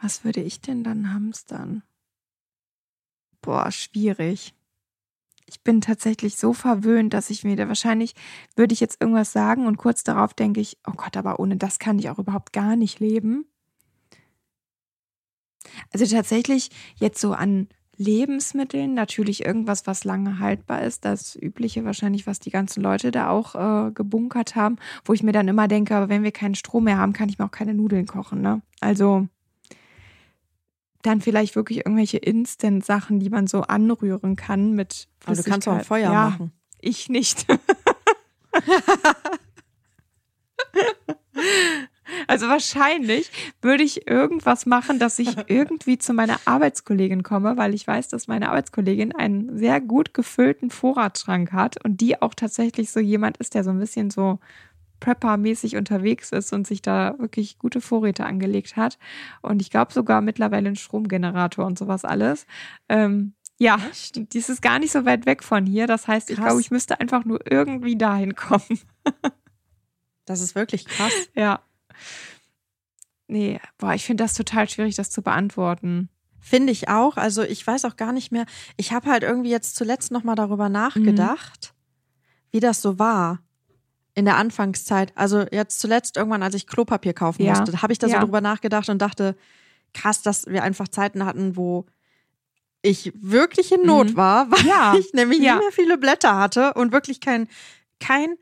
Was 0.00 0.24
würde 0.24 0.40
ich 0.40 0.60
denn 0.62 0.82
dann 0.82 1.12
hamstern? 1.12 1.82
Boah, 3.42 3.70
schwierig. 3.70 4.54
Ich 5.46 5.62
bin 5.62 5.80
tatsächlich 5.80 6.36
so 6.36 6.52
verwöhnt, 6.52 7.12
dass 7.12 7.28
ich 7.28 7.44
mir 7.44 7.56
da 7.56 7.66
wahrscheinlich 7.68 8.14
würde 8.54 8.72
ich 8.72 8.80
jetzt 8.80 9.00
irgendwas 9.00 9.32
sagen 9.32 9.66
und 9.66 9.78
kurz 9.78 10.04
darauf 10.04 10.32
denke 10.32 10.60
ich, 10.60 10.78
oh 10.86 10.92
Gott, 10.92 11.16
aber 11.16 11.40
ohne 11.40 11.56
das 11.56 11.78
kann 11.78 11.98
ich 11.98 12.08
auch 12.08 12.18
überhaupt 12.18 12.52
gar 12.52 12.76
nicht 12.76 13.00
leben. 13.00 13.49
Also 15.92 16.06
tatsächlich 16.06 16.70
jetzt 16.96 17.20
so 17.20 17.32
an 17.32 17.68
Lebensmitteln 17.96 18.94
natürlich 18.94 19.44
irgendwas, 19.44 19.86
was 19.86 20.04
lange 20.04 20.38
haltbar 20.38 20.82
ist. 20.82 21.04
Das 21.04 21.36
Übliche 21.36 21.84
wahrscheinlich, 21.84 22.26
was 22.26 22.40
die 22.40 22.50
ganzen 22.50 22.82
Leute 22.82 23.10
da 23.10 23.28
auch 23.28 23.54
äh, 23.54 23.90
gebunkert 23.92 24.56
haben, 24.56 24.76
wo 25.04 25.12
ich 25.12 25.22
mir 25.22 25.32
dann 25.32 25.48
immer 25.48 25.68
denke, 25.68 25.94
aber 25.94 26.08
wenn 26.08 26.22
wir 26.22 26.32
keinen 26.32 26.54
Strom 26.54 26.84
mehr 26.84 26.96
haben, 26.96 27.12
kann 27.12 27.28
ich 27.28 27.38
mir 27.38 27.44
auch 27.44 27.50
keine 27.50 27.74
Nudeln 27.74 28.06
kochen. 28.06 28.40
Ne? 28.40 28.62
Also 28.80 29.28
dann 31.02 31.20
vielleicht 31.20 31.56
wirklich 31.56 31.78
irgendwelche 31.78 32.16
Instant-Sachen, 32.16 33.20
die 33.20 33.28
man 33.28 33.46
so 33.46 33.62
anrühren 33.62 34.34
kann 34.34 34.74
mit 34.74 35.08
Aber 35.26 35.36
du 35.36 35.42
kannst 35.42 35.68
auch. 35.68 35.82
Feuer 35.82 36.10
ja, 36.10 36.30
machen. 36.30 36.52
Ich 36.80 37.10
nicht. 37.10 37.46
also 42.26 42.48
wahrscheinlich 42.48 43.30
würde 43.62 43.82
ich 43.82 44.06
irgendwas 44.08 44.66
machen, 44.66 44.98
dass 44.98 45.18
ich 45.18 45.36
irgendwie 45.48 45.98
zu 45.98 46.12
meiner 46.12 46.38
Arbeitskollegin 46.44 47.22
komme, 47.22 47.56
weil 47.56 47.74
ich 47.74 47.86
weiß, 47.86 48.08
dass 48.08 48.28
meine 48.28 48.48
Arbeitskollegin 48.48 49.14
einen 49.14 49.56
sehr 49.58 49.80
gut 49.80 50.14
gefüllten 50.14 50.70
Vorratsschrank 50.70 51.52
hat 51.52 51.82
und 51.84 52.00
die 52.00 52.20
auch 52.20 52.34
tatsächlich 52.34 52.90
so 52.90 53.00
jemand 53.00 53.38
ist, 53.38 53.54
der 53.54 53.64
so 53.64 53.70
ein 53.70 53.78
bisschen 53.78 54.10
so 54.10 54.38
Prepper-mäßig 55.00 55.76
unterwegs 55.76 56.30
ist 56.30 56.52
und 56.52 56.66
sich 56.66 56.82
da 56.82 57.18
wirklich 57.18 57.58
gute 57.58 57.80
Vorräte 57.80 58.26
angelegt 58.26 58.76
hat. 58.76 58.98
Und 59.40 59.62
ich 59.62 59.70
glaube 59.70 59.92
sogar 59.92 60.20
mittlerweile 60.20 60.68
einen 60.68 60.76
Stromgenerator 60.76 61.66
und 61.66 61.78
sowas 61.78 62.04
alles. 62.04 62.46
Ähm, 62.88 63.32
ja, 63.58 63.78
dies 64.14 64.48
ist 64.48 64.62
gar 64.62 64.78
nicht 64.78 64.92
so 64.92 65.04
weit 65.04 65.26
weg 65.26 65.42
von 65.42 65.66
hier. 65.66 65.86
Das 65.86 66.08
heißt, 66.08 66.30
ich 66.30 66.36
Krass. 66.36 66.46
glaube, 66.46 66.60
ich 66.60 66.70
müsste 66.70 67.00
einfach 67.00 67.24
nur 67.24 67.40
irgendwie 67.50 67.96
dahin 67.96 68.34
kommen. 68.34 68.80
Das 70.26 70.40
ist 70.40 70.54
wirklich 70.54 70.86
krass. 70.86 71.12
Ja. 71.34 71.60
Nee, 73.28 73.60
boah, 73.78 73.94
ich 73.94 74.04
finde 74.04 74.24
das 74.24 74.34
total 74.34 74.68
schwierig, 74.68 74.96
das 74.96 75.10
zu 75.10 75.22
beantworten. 75.22 76.08
Finde 76.40 76.72
ich 76.72 76.88
auch. 76.88 77.16
Also 77.16 77.42
ich 77.42 77.64
weiß 77.66 77.84
auch 77.84 77.96
gar 77.96 78.12
nicht 78.12 78.32
mehr. 78.32 78.46
Ich 78.76 78.92
habe 78.92 79.08
halt 79.10 79.22
irgendwie 79.22 79.50
jetzt 79.50 79.76
zuletzt 79.76 80.10
nochmal 80.10 80.34
darüber 80.36 80.68
nachgedacht, 80.68 81.74
wie 82.50 82.60
das 82.60 82.82
so 82.82 82.98
war 82.98 83.40
in 84.14 84.24
der 84.24 84.36
Anfangszeit. 84.36 85.12
Also 85.16 85.46
jetzt 85.52 85.78
zuletzt 85.80 86.16
irgendwann, 86.16 86.42
als 86.42 86.54
ich 86.54 86.66
Klopapier 86.66 87.12
kaufen 87.12 87.44
Ja. 87.44 87.50
musste, 87.60 87.80
habe 87.82 87.92
ich 87.92 87.98
da 87.98 88.08
so 88.08 88.14
Ja. 88.14 88.20
drüber 88.24 88.40
nachgedacht 88.40 88.88
und 88.88 88.98
dachte, 89.00 89.36
krass, 89.94 90.22
dass 90.22 90.46
wir 90.46 90.62
einfach 90.64 90.88
Zeiten 90.88 91.24
hatten, 91.24 91.56
wo 91.56 91.86
ich 92.82 93.12
wirklich 93.14 93.70
in 93.72 93.82
Not 93.86 94.08
Mhm. 94.12 94.16
war, 94.16 94.50
weil 94.50 94.64
Ja. 94.66 94.94
ich 94.98 95.12
nämlich 95.12 95.38
Ja. 95.38 95.54
nicht 95.54 95.62
mehr 95.62 95.72
viele 95.72 95.98
Blätter 95.98 96.36
hatte 96.36 96.74
und 96.74 96.90
wirklich 96.92 97.20
kein, 97.20 97.46
kein, 98.00 98.34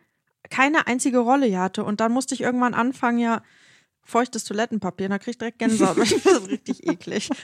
keine 0.51 0.87
einzige 0.87 1.19
Rolle 1.19 1.47
hier 1.47 1.61
hatte. 1.61 1.85
Und 1.85 2.01
dann 2.01 2.13
musste 2.13 2.35
ich 2.35 2.41
irgendwann 2.41 2.75
anfangen, 2.75 3.19
ja, 3.19 3.43
feuchtes 4.03 4.45
Toilettenpapier. 4.45 5.07
Und 5.07 5.11
da 5.11 5.19
krieg 5.19 5.33
ich 5.33 5.39
direkt 5.39 5.59
Gänsehaut. 5.59 5.99
das 5.99 6.13
ist 6.13 6.49
richtig 6.49 6.87
eklig. 6.87 7.31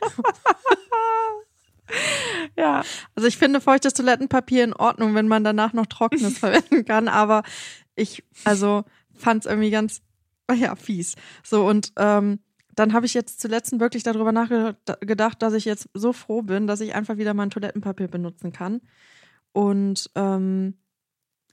Ja. 2.57 2.83
Also 3.15 3.29
ich 3.29 3.37
finde 3.37 3.61
feuchtes 3.61 3.95
Toilettenpapier 3.95 4.65
in 4.65 4.73
Ordnung, 4.73 5.15
wenn 5.15 5.29
man 5.29 5.45
danach 5.45 5.73
noch 5.73 5.87
trockenes 5.87 6.39
verwenden 6.39 6.85
kann, 6.85 7.09
aber 7.09 7.43
ich, 7.95 8.25
also 8.45 8.85
fand 9.13 9.45
es 9.45 9.51
irgendwie 9.51 9.71
ganz, 9.71 10.03
ja, 10.53 10.77
fies. 10.77 11.15
So 11.43 11.67
und 11.67 11.93
ähm, 11.97 12.41
dann 12.75 12.93
habe 12.93 13.07
ich 13.07 13.15
jetzt 13.15 13.41
zuletzt 13.41 13.79
wirklich 13.79 14.03
darüber 14.03 14.33
nachgedacht, 14.33 15.41
dass 15.43 15.55
ich 15.55 15.65
jetzt 15.65 15.89
so 15.95 16.13
froh 16.13 16.43
bin, 16.43 16.67
dass 16.67 16.81
ich 16.81 16.95
einfach 16.95 17.17
wieder 17.19 17.35
mein 17.35 17.51
Toilettenpapier 17.51 18.09
benutzen 18.09 18.53
kann. 18.53 18.81
Und 19.53 20.11
ähm, 20.17 20.75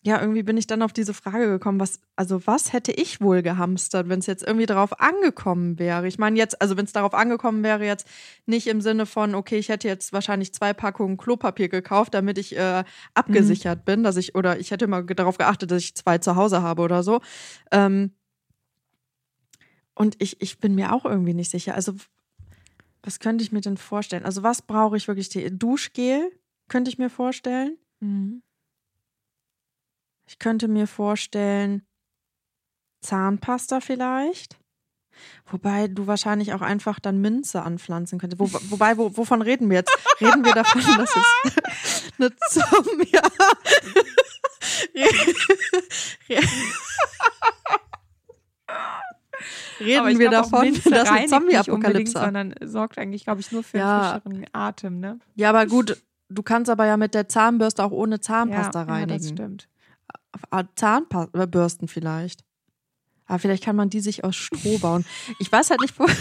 ja, 0.04 0.20
irgendwie 0.20 0.42
bin 0.42 0.58
ich 0.58 0.66
dann 0.66 0.82
auf 0.82 0.94
diese 0.94 1.14
Frage 1.14 1.48
gekommen, 1.48 1.80
was, 1.80 2.00
also 2.16 2.48
was 2.48 2.74
hätte 2.74 2.92
ich 2.92 3.22
wohl 3.22 3.44
gehamstert, 3.44 4.10
wenn 4.10 4.18
es 4.18 4.26
jetzt 4.26 4.42
irgendwie 4.42 4.66
darauf 4.66 5.00
angekommen 5.00 5.78
wäre? 5.78 6.08
Ich 6.08 6.18
meine 6.18 6.38
jetzt, 6.40 6.60
also 6.60 6.76
wenn 6.76 6.86
es 6.86 6.92
darauf 6.92 7.14
angekommen 7.14 7.62
wäre, 7.64 7.86
jetzt 7.86 8.08
nicht 8.48 8.66
im 8.66 8.82
Sinne 8.82 9.06
von, 9.06 9.36
okay, 9.36 9.60
ich 9.60 9.70
hätte 9.70 9.88
jetzt 9.88 10.12
wahrscheinlich 10.12 10.54
zwei 10.56 10.74
Packungen 10.74 11.18
Klopapier 11.18 11.70
gekauft, 11.70 12.16
damit 12.16 12.40
ich 12.40 12.58
äh, 12.58 12.84
abgesichert 13.14 13.86
bin, 13.86 14.02
dass 14.04 14.18
ich, 14.18 14.34
oder 14.34 14.60
ich 14.60 14.72
hätte 14.72 14.88
mal 14.88 15.06
ge- 15.06 15.16
darauf 15.16 15.38
geachtet, 15.38 15.70
dass 15.70 15.84
ich 15.84 15.94
zwei 15.96 16.18
zu 16.18 16.36
Hause 16.36 16.64
habe 16.64 16.82
oder 16.82 17.04
so. 17.04 17.22
Ähm, 17.72 18.16
und 19.94 20.16
ich, 20.20 20.42
ich 20.42 20.58
bin 20.60 20.74
mir 20.74 20.94
auch 20.94 21.06
irgendwie 21.06 21.36
nicht 21.36 21.52
sicher. 21.52 21.76
Also, 21.76 21.94
was 23.04 23.20
könnte 23.20 23.44
ich 23.44 23.52
mir 23.52 23.62
denn 23.62 23.78
vorstellen? 23.78 24.26
Also, 24.26 24.42
was 24.42 24.64
brauche 24.64 24.98
ich 24.98 25.08
wirklich? 25.08 25.30
Die 25.30 25.56
Duschgel 25.56 26.32
könnte 26.70 26.90
ich 26.90 26.98
mir 26.98 27.10
vorstellen. 27.12 27.78
Mhm. 28.00 28.42
Ich 30.32 30.40
könnte 30.40 30.70
mir 30.70 30.88
vorstellen, 30.88 31.86
Zahnpasta 33.02 33.82
vielleicht. 33.82 34.58
Wobei 35.46 35.90
du 35.90 36.08
wahrscheinlich 36.08 36.54
auch 36.54 36.62
einfach 36.62 37.02
dann 37.02 37.20
Minze 37.20 37.62
anpflanzen 37.64 38.18
könntest. 38.18 38.40
Wo, 38.40 38.48
wobei, 38.72 38.98
wo, 38.98 39.18
wovon 39.18 39.42
reden 39.42 39.70
wir 39.70 39.80
jetzt? 39.80 39.92
Reden 40.22 40.46
wir 40.46 40.54
davon, 40.54 40.82
dass 40.96 41.14
es 41.14 42.12
eine 42.18 42.32
Zombie. 42.50 43.12
Aber 43.18 43.58
Reden 49.80 50.20
wir 50.20 50.30
davon, 50.30 50.74
dass 50.90 51.10
eine 51.10 51.28
Zombie-Apokalypse. 51.28 52.14
sondern 52.20 52.54
sorgt 52.64 52.98
eigentlich, 52.98 53.24
glaube 53.24 53.42
ich, 53.42 53.52
nur 53.52 53.64
für 53.64 53.80
Ja. 53.80 54.12
einen 54.14 54.22
frischeren 54.22 54.46
Atem, 54.54 55.00
ne? 55.00 55.20
Ja, 55.36 55.50
aber 55.50 55.66
gut, 55.66 56.02
du 56.30 56.44
kannst 56.44 56.70
aber 56.70 56.86
ja 56.86 56.98
mit 56.98 57.16
der 57.16 57.28
Zahnbürste 57.28 57.84
auch 57.84 57.92
ohne 57.92 58.20
Zahnpasta 58.20 58.82
ja, 58.84 58.88
Ja, 59.00 59.06
das 59.06 59.12
reinigen. 59.24 59.34
stimmt. 59.36 59.68
Ah, 60.50 60.64
Zahnbürsten 60.76 61.88
vielleicht. 61.88 62.44
Aber 63.26 63.40
vielleicht 63.40 63.64
kann 63.64 63.76
man 63.76 63.90
die 63.90 64.02
sich 64.02 64.24
aus 64.24 64.36
Stroh 64.36 64.78
bauen. 64.80 65.06
Ich 65.40 65.52
weiß 65.52 65.70
halt 65.70 65.82
nicht, 65.82 65.98
wo. 66.00 66.06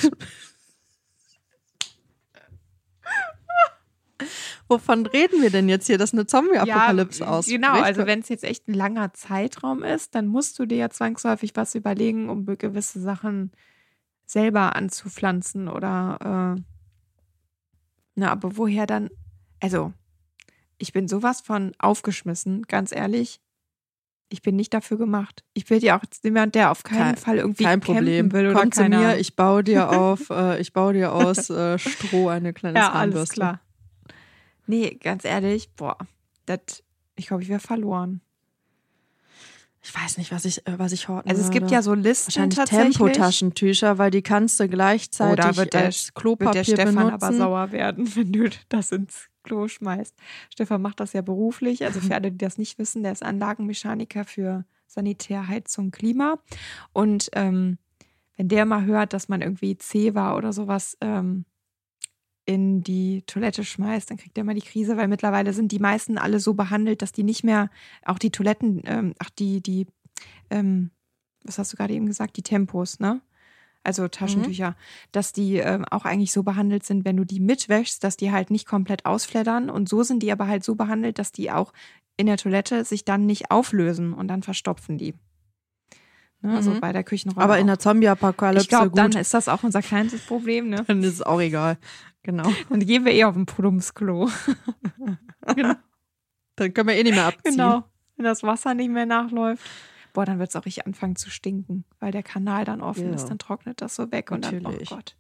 Wovon 4.69 5.07
reden 5.07 5.43
wir 5.43 5.51
denn 5.51 5.69
jetzt 5.69 5.87
hier, 5.87 5.99
dass 5.99 6.13
eine 6.13 6.27
Zombie-Apokalypse 6.27 7.25
ja, 7.25 7.29
aus? 7.29 7.47
Genau, 7.47 7.73
also 7.81 8.07
wenn 8.07 8.21
es 8.21 8.29
jetzt 8.29 8.45
echt 8.45 8.69
ein 8.69 8.75
langer 8.75 9.13
Zeitraum 9.13 9.83
ist, 9.83 10.15
dann 10.15 10.29
musst 10.29 10.61
du 10.61 10.67
dir 10.67 10.77
ja 10.77 10.91
zwangsläufig 10.91 11.57
was 11.57 11.75
überlegen, 11.75 12.29
um 12.29 12.47
gewisse 12.47 13.01
Sachen 13.01 13.51
selber 14.27 14.77
anzupflanzen 14.77 15.67
oder 15.69 16.57
äh, 16.57 16.63
na, 18.21 18.31
aber 18.33 18.57
woher 18.57 18.87
dann? 18.87 19.09
Also, 19.61 19.93
ich 20.79 20.93
bin 20.93 21.09
sowas 21.09 21.41
von 21.41 21.73
aufgeschmissen, 21.79 22.65
ganz 22.65 22.93
ehrlich. 22.93 23.41
Ich 24.33 24.43
bin 24.43 24.55
nicht 24.57 24.73
dafür 24.73 24.97
gemacht. 24.97 25.43
Ich 25.55 25.65
bin 25.67 25.81
ja 25.81 25.99
auch 25.99 26.05
jemand, 26.23 26.55
der 26.55 26.71
auf 26.71 26.85
keinen 26.85 26.99
Kein- 26.99 27.17
Fall 27.17 27.39
irgendwie 27.39 27.65
Kein 27.65 27.81
campen 27.81 27.97
Problem. 27.97 28.33
will 28.33 28.47
oder 28.51 28.61
Komm 28.61 28.71
zu 28.73 28.89
mir, 28.89 29.17
ich 29.19 29.35
baue 29.35 29.65
dir 29.65 29.91
auf, 29.91 30.31
äh, 30.31 30.61
ich 30.61 30.73
baue 30.73 30.93
dir 30.93 31.13
aus 31.13 31.51
äh, 31.51 31.79
Stroh 31.79 32.29
eine 32.29 32.53
kleine 32.53 32.79
Ja, 32.79 32.93
Zahnbürste. 32.93 33.19
alles 33.19 33.31
klar. 33.33 33.61
Nee, 34.67 34.97
ganz 35.03 35.25
ehrlich, 35.25 35.71
boah, 35.75 35.99
das, 36.47 36.85
ich 37.17 37.27
glaube, 37.27 37.43
ich 37.43 37.49
wäre 37.49 37.59
verloren. 37.61 38.21
Ich 39.83 39.95
weiß 39.95 40.19
nicht, 40.19 40.31
was 40.31 40.45
ich, 40.45 40.67
äh, 40.67 40.79
was 40.79 40.93
ich 40.93 41.09
horten 41.09 41.29
Also 41.31 41.43
es 41.43 41.51
gibt 41.51 41.65
würde. 41.65 41.75
ja 41.75 41.83
so 41.83 41.95
Listen 41.95 42.27
Wahrscheinlich. 42.35 42.69
Tempotaschentücher, 42.69 43.97
weil 43.99 44.11
die 44.11 44.23
kannst 44.23 44.61
du 44.61 44.69
gleichzeitig 44.69 45.33
Oder 45.45 45.57
wird 45.57 45.73
der, 45.73 45.87
als 45.87 46.07
wird 46.09 46.15
Klopapier 46.17 46.53
der 46.63 46.65
Stefan 46.65 46.95
benutzen. 46.95 47.13
aber 47.15 47.33
sauer 47.33 47.73
werden, 47.73 48.15
wenn 48.15 48.31
du 48.33 48.49
das 48.69 48.93
ins 48.93 49.27
Klo 49.51 49.67
schmeißt. 49.67 50.15
Stefan 50.51 50.81
macht 50.81 51.01
das 51.01 51.13
ja 51.13 51.23
beruflich. 51.23 51.85
Also 51.85 52.01
für 52.01 52.15
alle, 52.15 52.31
die 52.31 52.39
das 52.39 52.57
nicht 52.57 52.79
wissen, 52.79 53.03
der 53.03 53.13
ist 53.13 53.25
Anlagenmechaniker 53.25 54.25
für 54.25 54.65
Sanitär, 54.87 55.49
Heizung, 55.49 55.91
Klima. 55.91 56.39
Und 56.93 57.31
ähm, 57.33 57.79
wenn 58.37 58.49
der 58.49 58.65
mal 58.65 58.85
hört, 58.85 59.13
dass 59.13 59.29
man 59.29 59.43
irgendwie 59.43 59.77
C 59.77 60.15
war 60.15 60.37
oder 60.37 60.53
sowas 60.53 60.97
ähm, 61.01 61.45
in 62.47 62.83
die 62.83 63.23
Toilette 63.27 63.65
schmeißt, 63.65 64.11
dann 64.11 64.17
kriegt 64.17 64.39
er 64.39 64.45
mal 64.45 64.55
die 64.55 64.61
Krise, 64.63 64.97
weil 64.97 65.09
mittlerweile 65.09 65.53
sind 65.53 65.73
die 65.73 65.79
meisten 65.79 66.17
alle 66.17 66.41
so 66.41 66.55
behandelt, 66.55 67.03
dass 67.03 67.13
die 67.13 67.23
nicht 67.23 67.45
mehr, 67.45 67.71
auch 68.05 68.19
die 68.19 68.31
Toiletten, 68.31 68.83
ähm, 68.87 69.15
ach, 69.19 69.31
die, 69.31 69.61
die, 69.61 69.87
ähm, 70.49 70.91
was 71.45 71.59
hast 71.59 71.73
du 71.73 71.77
gerade 71.77 71.95
eben 71.95 72.07
gesagt, 72.07 72.37
die 72.37 72.43
Tempos, 72.43 72.99
ne? 72.99 73.21
Also 73.83 74.09
Taschentücher, 74.09 74.77
dass 75.11 75.33
die 75.33 75.57
ähm, 75.57 75.85
auch 75.91 76.05
eigentlich 76.05 76.33
so 76.33 76.43
behandelt 76.43 76.85
sind, 76.85 77.05
wenn 77.07 77.17
du 77.17 77.25
die 77.25 77.41
mitwäschst, 77.41 78.05
dass 78.05 78.17
die 78.17 78.31
halt 78.31 78.51
nicht 78.51 78.67
komplett 78.67 79.07
ausfleddern. 79.07 79.71
Und 79.71 79.89
so 79.89 80.03
sind 80.03 80.23
die 80.23 80.31
aber 80.33 80.47
halt 80.47 80.65
so 80.65 80.75
behandelt, 80.75 81.19
dass 81.19 81.33
die 81.33 81.51
auch 81.51 81.73
in 82.19 82.27
der 82.27 82.37
Toilette 82.37 82.85
sich 82.85 83.07
dann 83.07 83.25
nicht 83.25 83.51
auflösen 83.51 84.13
und 84.13 84.29
dann 84.29 84.43
verstopfen 84.43 84.99
die. 84.99 85.15
Ne? 86.43 86.55
Also 86.55 86.73
Mhm. 86.73 86.81
bei 86.81 86.93
der 86.93 87.05
Küchenrolle. 87.05 87.43
Aber 87.43 87.57
in 87.59 87.65
auch. 87.65 87.69
der 87.69 87.79
Zombie-Apokalypse 87.79 88.63
ich 88.65 88.69
glaube, 88.69 88.91
dann 88.95 89.13
ist 89.13 89.33
das 89.33 89.49
auch 89.49 89.63
unser 89.63 89.81
kleinstes 89.81 90.27
Problem, 90.27 90.69
ne? 90.69 90.85
dann 90.87 91.03
ist 91.03 91.15
es 91.15 91.23
auch 91.23 91.41
egal. 91.41 91.79
Genau. 92.23 92.45
Dann 92.69 92.81
gehen 92.81 93.07
wir 93.07 93.13
eh 93.13 93.25
auf 93.25 93.35
ein 93.35 93.47
Plumpsklo. 93.47 94.29
Dann 96.57 96.75
können 96.75 96.89
wir 96.89 96.97
eh 96.97 97.03
nicht 97.03 97.15
mehr 97.15 97.27
abziehen. 97.29 97.53
Genau. 97.57 97.85
Wenn 98.17 98.25
das 98.25 98.43
Wasser 98.43 98.75
nicht 98.75 98.91
mehr 98.91 99.07
nachläuft. 99.07 99.65
Boah, 100.13 100.25
dann 100.25 100.39
wird 100.39 100.51
es 100.51 100.57
auch 100.57 100.65
richtig 100.67 100.87
anfangen 100.87 101.17
zu 101.17 101.31
stinken, 101.31 101.85
weil 102.01 102.13
der 102.13 102.23
Kanal 102.23 102.65
dann 102.65 102.81
offen 102.81 103.09
Ja. 103.09 103.15
ist, 103.15 103.27
dann 103.27 103.39
trocknet 103.39 103.81
das 103.81 103.95
so 103.95 104.11
weg 104.13 104.31
und 104.31 104.45
dann, 104.45 104.63
Natürlich. 104.63 104.91
oh 104.91 104.97
Gott. 104.97 105.17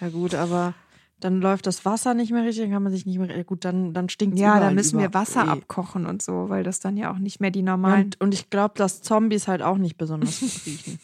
Ja 0.00 0.08
gut, 0.08 0.34
aber 0.34 0.74
dann 1.20 1.40
läuft 1.40 1.66
das 1.66 1.84
Wasser 1.84 2.14
nicht 2.14 2.32
mehr 2.32 2.42
richtig, 2.44 2.64
dann 2.64 2.72
kann 2.72 2.82
man 2.82 2.92
sich 2.92 3.06
nicht 3.06 3.18
mehr. 3.18 3.34
Ja 3.34 3.42
gut, 3.44 3.64
dann, 3.64 3.94
dann 3.94 4.08
stinkt 4.08 4.34
es 4.34 4.40
Ja, 4.40 4.52
da 4.54 4.56
überall 4.58 4.74
müssen 4.74 4.98
wir 4.98 5.06
über. 5.06 5.14
Wasser 5.20 5.44
Eh. 5.44 5.48
abkochen 5.50 6.06
und 6.06 6.20
so, 6.22 6.48
weil 6.48 6.64
das 6.64 6.80
dann 6.80 6.96
ja 6.96 7.12
auch 7.12 7.18
nicht 7.18 7.40
mehr 7.40 7.50
die 7.50 7.62
normalen. 7.62 8.04
Und, 8.06 8.20
und 8.20 8.34
ich 8.34 8.50
glaube, 8.50 8.74
dass 8.76 9.00
Zombies 9.02 9.46
halt 9.48 9.62
auch 9.62 9.78
nicht 9.78 9.96
besonders 9.96 10.40
gut 10.40 10.66
riechen. 10.66 10.98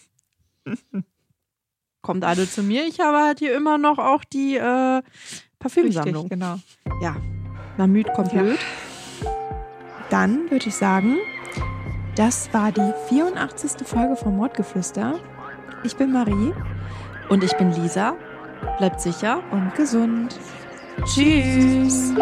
Kommt 2.02 2.24
alle 2.24 2.48
zu 2.48 2.62
mir. 2.62 2.86
Ich 2.86 2.98
habe 3.00 3.18
halt 3.18 3.38
hier 3.40 3.54
immer 3.54 3.76
noch 3.78 3.98
auch 3.98 4.24
die 4.24 4.56
äh, 4.56 5.02
Parfümsammlung. 5.58 6.24
Richtig, 6.24 6.30
genau. 6.30 6.58
Ja, 7.02 7.16
Na, 7.76 7.86
müd 7.86 8.10
kommt 8.14 8.32
Ja. 8.32 8.42
blöd. 8.42 8.58
Dann 10.10 10.50
würde 10.50 10.66
ich 10.68 10.74
sagen, 10.74 11.16
das 12.16 12.52
war 12.52 12.72
die 12.72 12.92
84. 13.08 13.86
Folge 13.86 14.16
vom 14.16 14.36
Mordgeflüster. 14.36 15.14
Ich 15.84 15.96
bin 15.96 16.12
Marie 16.12 16.52
Und 17.28 17.44
ich 17.44 17.56
bin 17.56 17.72
Lisa. 17.72 18.14
Bleibt 18.78 19.00
sicher. 19.00 19.42
und 19.50 19.74
gesund. 19.74 20.38
Tschüss. 21.04 22.12